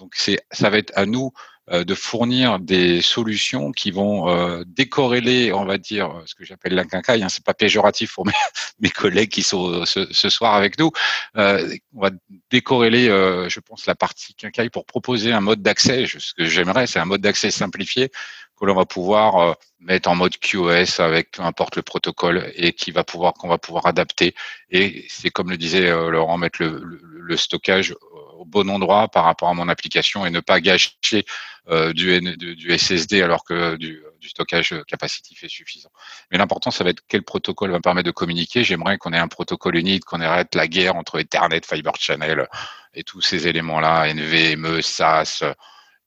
Donc, 0.00 0.14
c'est, 0.16 0.40
ça 0.50 0.68
va 0.68 0.78
être 0.78 0.92
à 0.96 1.06
nous 1.06 1.30
de 1.68 1.94
fournir 1.94 2.60
des 2.60 3.02
solutions 3.02 3.72
qui 3.72 3.90
vont 3.90 4.28
euh, 4.28 4.62
décorréler, 4.66 5.52
on 5.52 5.64
va 5.64 5.78
dire, 5.78 6.22
ce 6.24 6.34
que 6.34 6.44
j'appelle 6.44 6.74
la 6.74 6.84
quincaille. 6.84 7.24
Hein, 7.24 7.28
c'est 7.28 7.44
pas 7.44 7.54
péjoratif 7.54 8.14
pour 8.14 8.24
mes, 8.80 8.90
collègues 8.90 9.30
qui 9.30 9.42
sont 9.42 9.84
ce, 9.84 10.06
ce 10.12 10.28
soir 10.28 10.54
avec 10.54 10.78
nous. 10.78 10.92
Euh, 11.36 11.76
on 11.94 12.02
va 12.02 12.10
décorréler, 12.50 13.08
euh, 13.08 13.48
je 13.48 13.58
pense, 13.58 13.86
la 13.86 13.96
partie 13.96 14.34
quincaille 14.34 14.70
pour 14.70 14.86
proposer 14.86 15.32
un 15.32 15.40
mode 15.40 15.60
d'accès. 15.60 16.06
Ce 16.06 16.34
que 16.34 16.46
j'aimerais, 16.46 16.86
c'est 16.86 17.00
un 17.00 17.04
mode 17.04 17.20
d'accès 17.20 17.50
simplifié 17.50 18.10
que 18.58 18.64
l'on 18.64 18.74
va 18.74 18.86
pouvoir 18.86 19.36
euh, 19.36 19.54
mettre 19.80 20.08
en 20.08 20.14
mode 20.14 20.36
QoS 20.38 21.00
avec 21.00 21.32
peu 21.32 21.42
importe 21.42 21.76
le 21.76 21.82
protocole 21.82 22.50
et 22.54 22.72
qui 22.72 22.90
va 22.90 23.04
pouvoir 23.04 23.34
qu'on 23.34 23.48
va 23.48 23.58
pouvoir 23.58 23.86
adapter. 23.86 24.34
Et 24.70 25.04
c'est 25.08 25.30
comme 25.30 25.50
le 25.50 25.56
disait 25.56 25.90
Laurent, 25.90 26.38
mettre 26.38 26.62
le, 26.62 26.80
le, 26.82 27.00
le 27.02 27.36
stockage 27.36 27.94
au 28.36 28.44
bon 28.44 28.68
endroit 28.70 29.08
par 29.08 29.24
rapport 29.24 29.48
à 29.48 29.54
mon 29.54 29.68
application 29.68 30.24
et 30.26 30.30
ne 30.30 30.40
pas 30.40 30.60
gâcher 30.60 31.24
euh, 31.68 31.92
du, 31.92 32.20
du, 32.36 32.78
SSD 32.78 33.22
alors 33.22 33.44
que 33.44 33.76
du, 33.76 34.02
du, 34.20 34.28
stockage 34.28 34.74
capacitif 34.86 35.42
est 35.42 35.48
suffisant. 35.48 35.90
Mais 36.30 36.38
l'important, 36.38 36.70
ça 36.70 36.84
va 36.84 36.90
être 36.90 37.02
quel 37.08 37.22
protocole 37.22 37.70
va 37.70 37.78
me 37.78 37.82
permettre 37.82 38.06
de 38.06 38.12
communiquer. 38.12 38.62
J'aimerais 38.62 38.98
qu'on 38.98 39.12
ait 39.12 39.18
un 39.18 39.28
protocole 39.28 39.76
unique, 39.76 40.04
qu'on 40.04 40.20
arrête 40.20 40.54
la 40.54 40.68
guerre 40.68 40.96
entre 40.96 41.18
Ethernet, 41.18 41.62
Fiber 41.66 41.92
Channel 41.98 42.46
et 42.94 43.02
tous 43.02 43.20
ces 43.20 43.48
éléments-là, 43.48 44.12
NVMe, 44.14 44.80
SAS, 44.80 45.42
euh, 45.42 45.52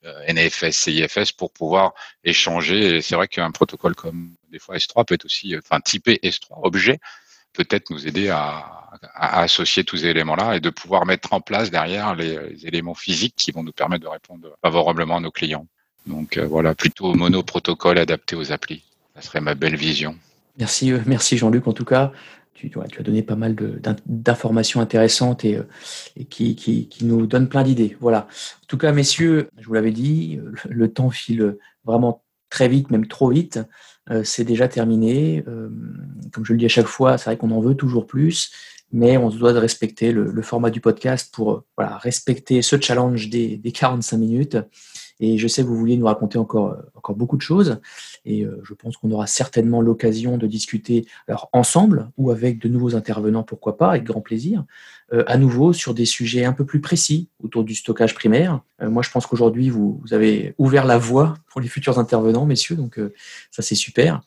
NFS, 0.04 0.72
CIFS 0.72 1.32
pour 1.38 1.52
pouvoir 1.52 1.93
échanger. 2.24 3.02
C'est 3.02 3.16
vrai 3.16 3.28
qu'un 3.28 3.52
protocole 3.52 3.95
comme 3.95 4.34
des 4.52 4.60
fois 4.60 4.76
S3 4.76 5.06
peut 5.06 5.16
être 5.16 5.26
aussi, 5.26 5.56
enfin 5.58 5.80
typé 5.80 6.20
S3 6.24 6.62
objet, 6.64 7.00
peut-être 7.54 7.89
nous 7.89 8.08
aider 8.08 8.30
à, 8.30 8.76
associer 9.16 9.84
tous 9.84 9.97
ces 9.97 10.08
éléments-là 10.08 10.56
et 10.56 10.60
de 10.60 10.70
pouvoir 10.70 11.06
mettre 11.06 11.34
en 11.34 11.41
place 11.41 11.70
derrière 11.70 12.16
les, 12.16 12.66
éléments 12.66 12.95
physiques 12.95 13.36
qui 13.36 13.52
vont 13.52 13.64
nous 13.64 13.72
permettre 13.72 14.04
de 14.04 14.10
répondre 14.10 14.58
favorablement 14.64 15.18
à 15.18 15.20
nos 15.20 15.32
clients. 15.32 15.68
Donc 16.08 16.38
euh, 16.38 16.47
voilà, 16.47 16.74
plutôt 16.74 17.14
mono-protocole 17.14 18.00
adapté 18.00 18.36
aux 18.36 18.52
applis. 18.52 18.84
Ça 19.16 19.22
serait 19.22 19.41
ma 19.41 19.54
belle 19.54 19.76
vision. 19.76 20.18
Merci, 20.58 20.91
euh, 20.91 21.00
merci 21.06 21.38
Jean-Luc. 21.38 21.68
En 21.68 21.74
tout 21.74 21.86
cas, 21.86 22.12
tu, 22.60 22.80
as 22.80 23.03
donné 23.03 23.24
pas 23.24 23.36
mal 23.36 23.55
d'informations 24.05 24.82
intéressantes 24.82 25.45
et, 25.45 25.57
euh, 25.57 25.64
qui, 26.30 26.89
nous 27.01 27.28
donnent 27.28 27.49
plein 27.49 27.64
d'idées. 27.64 27.97
Voilà. 27.99 28.28
En 28.64 28.66
tout 28.68 28.78
cas, 28.78 28.91
messieurs, 28.91 29.47
je 29.57 29.66
vous 29.66 29.74
l'avais 29.74 29.91
dit, 29.91 30.39
le 30.70 30.91
temps 30.91 31.10
file 31.10 31.57
vraiment 31.86 32.24
très 32.49 32.68
vite, 32.68 32.91
même 32.91 33.07
trop 33.07 33.30
vite. 33.30 33.60
c'est 34.24 34.43
déjà 34.43 34.68
terminé. 34.68 35.43
comme 36.34 36.43
je 36.43 36.53
le 36.53 36.60
dis 36.60 36.66
à 36.66 36.70
chaque 36.70 36.88
fois, 36.88 37.18
c'est 37.18 37.26
vrai 37.26 37.38
qu'on 37.38 37.51
en 37.51 37.62
veut 37.62 37.76
toujours 37.76 38.07
plus 38.07 38.51
mais 38.91 39.18
on 39.18 39.30
se 39.30 39.38
doit 39.38 39.53
de 39.53 39.57
respecter 39.57 40.12
le, 40.12 40.41
format 40.41 40.70
du 40.70 40.82
podcast 40.82 41.34
pour 41.34 41.64
euh, 41.80 41.86
respecter 41.97 42.62
ce 42.62 42.80
challenge 42.80 43.30
des, 43.30 43.60
45 43.72 44.18
minutes. 44.18 44.57
Et 45.20 45.38
je 45.38 45.47
sais 45.47 45.63
que 45.63 45.67
vous 45.67 45.76
vouliez 45.76 45.97
nous 45.97 46.05
raconter 46.05 46.38
encore, 46.38 46.74
euh, 46.74 46.78
encore 46.95 47.15
beaucoup 47.15 47.38
de 47.38 47.41
choses, 47.41 47.80
et 48.26 48.45
euh, 48.45 48.61
je 48.63 48.74
pense 48.74 48.97
qu'on 48.97 49.11
aura 49.11 49.28
certainement 49.28 49.82
l'occasion 49.82 50.38
de 50.38 50.47
discuter 50.47 51.05
alors 51.28 51.49
ensemble 51.53 52.09
ou 52.17 52.32
avec 52.32 52.59
de 52.59 52.70
nouveaux 52.70 52.95
intervenants, 52.95 53.43
pourquoi 53.43 53.78
pas, 53.78 53.89
avec 53.89 54.03
grand 54.03 54.22
plaisir, 54.22 54.65
à 55.26 55.38
nouveau 55.38 55.74
sur 55.74 55.95
des 55.95 56.05
sujets 56.05 56.45
un 56.45 56.53
peu 56.53 56.65
plus 56.65 56.82
précis 56.82 57.30
autour 57.43 57.63
du 57.63 57.74
stockage 57.74 58.13
primaire. 58.13 58.61
moi, 58.80 59.01
je 59.01 59.09
pense 59.09 59.26
qu'aujourd'hui, 59.26 59.72
vous, 59.72 59.99
vous, 60.03 60.13
avez 60.13 60.53
ouvert 60.59 60.86
la 60.86 60.99
voie 60.99 61.34
pour 61.47 61.61
les 61.61 61.67
futurs 61.67 61.97
intervenants, 61.97 62.45
messieurs, 62.45 62.76
donc 62.76 62.99
ça 63.49 63.63
c'est 63.63 63.74
super. 63.74 64.22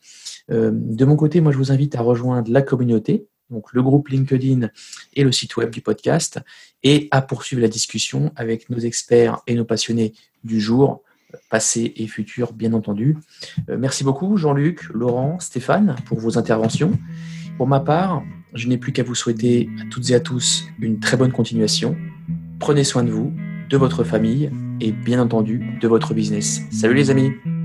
de 0.48 1.04
mon 1.04 1.14
côté, 1.14 1.40
moi, 1.40 1.52
je 1.52 1.56
vous 1.56 1.70
invite 1.70 1.94
à 1.94 2.00
rejoindre 2.00 2.50
la 2.50 2.62
communauté 2.62 3.28
donc 3.52 3.72
le 3.72 3.82
groupe 3.82 4.08
LinkedIn 4.08 4.68
et 5.14 5.22
le 5.22 5.30
site 5.30 5.56
web 5.56 5.70
du 5.70 5.80
podcast, 5.80 6.40
et 6.82 7.08
à 7.10 7.22
poursuivre 7.22 7.62
la 7.62 7.68
discussion 7.68 8.32
avec 8.34 8.70
nos 8.70 8.78
experts 8.78 9.40
et 9.46 9.54
nos 9.54 9.64
passionnés 9.64 10.14
du 10.42 10.60
jour, 10.60 11.02
passé 11.50 11.92
et 11.96 12.06
futur, 12.06 12.52
bien 12.52 12.72
entendu. 12.72 13.16
Euh, 13.68 13.76
merci 13.78 14.04
beaucoup, 14.04 14.36
Jean-Luc, 14.36 14.88
Laurent, 14.92 15.38
Stéphane, 15.40 15.96
pour 16.06 16.18
vos 16.18 16.38
interventions. 16.38 16.92
Pour 17.56 17.66
ma 17.66 17.80
part, 17.80 18.22
je 18.54 18.68
n'ai 18.68 18.78
plus 18.78 18.92
qu'à 18.92 19.02
vous 19.02 19.14
souhaiter 19.14 19.68
à 19.80 19.84
toutes 19.90 20.10
et 20.10 20.14
à 20.14 20.20
tous 20.20 20.64
une 20.80 20.98
très 20.98 21.16
bonne 21.16 21.32
continuation. 21.32 21.96
Prenez 22.58 22.84
soin 22.84 23.04
de 23.04 23.10
vous, 23.10 23.32
de 23.68 23.76
votre 23.76 24.04
famille 24.04 24.50
et 24.80 24.92
bien 24.92 25.20
entendu 25.20 25.78
de 25.80 25.88
votre 25.88 26.14
business. 26.14 26.60
Salut 26.70 26.94
les 26.94 27.10
amis 27.10 27.61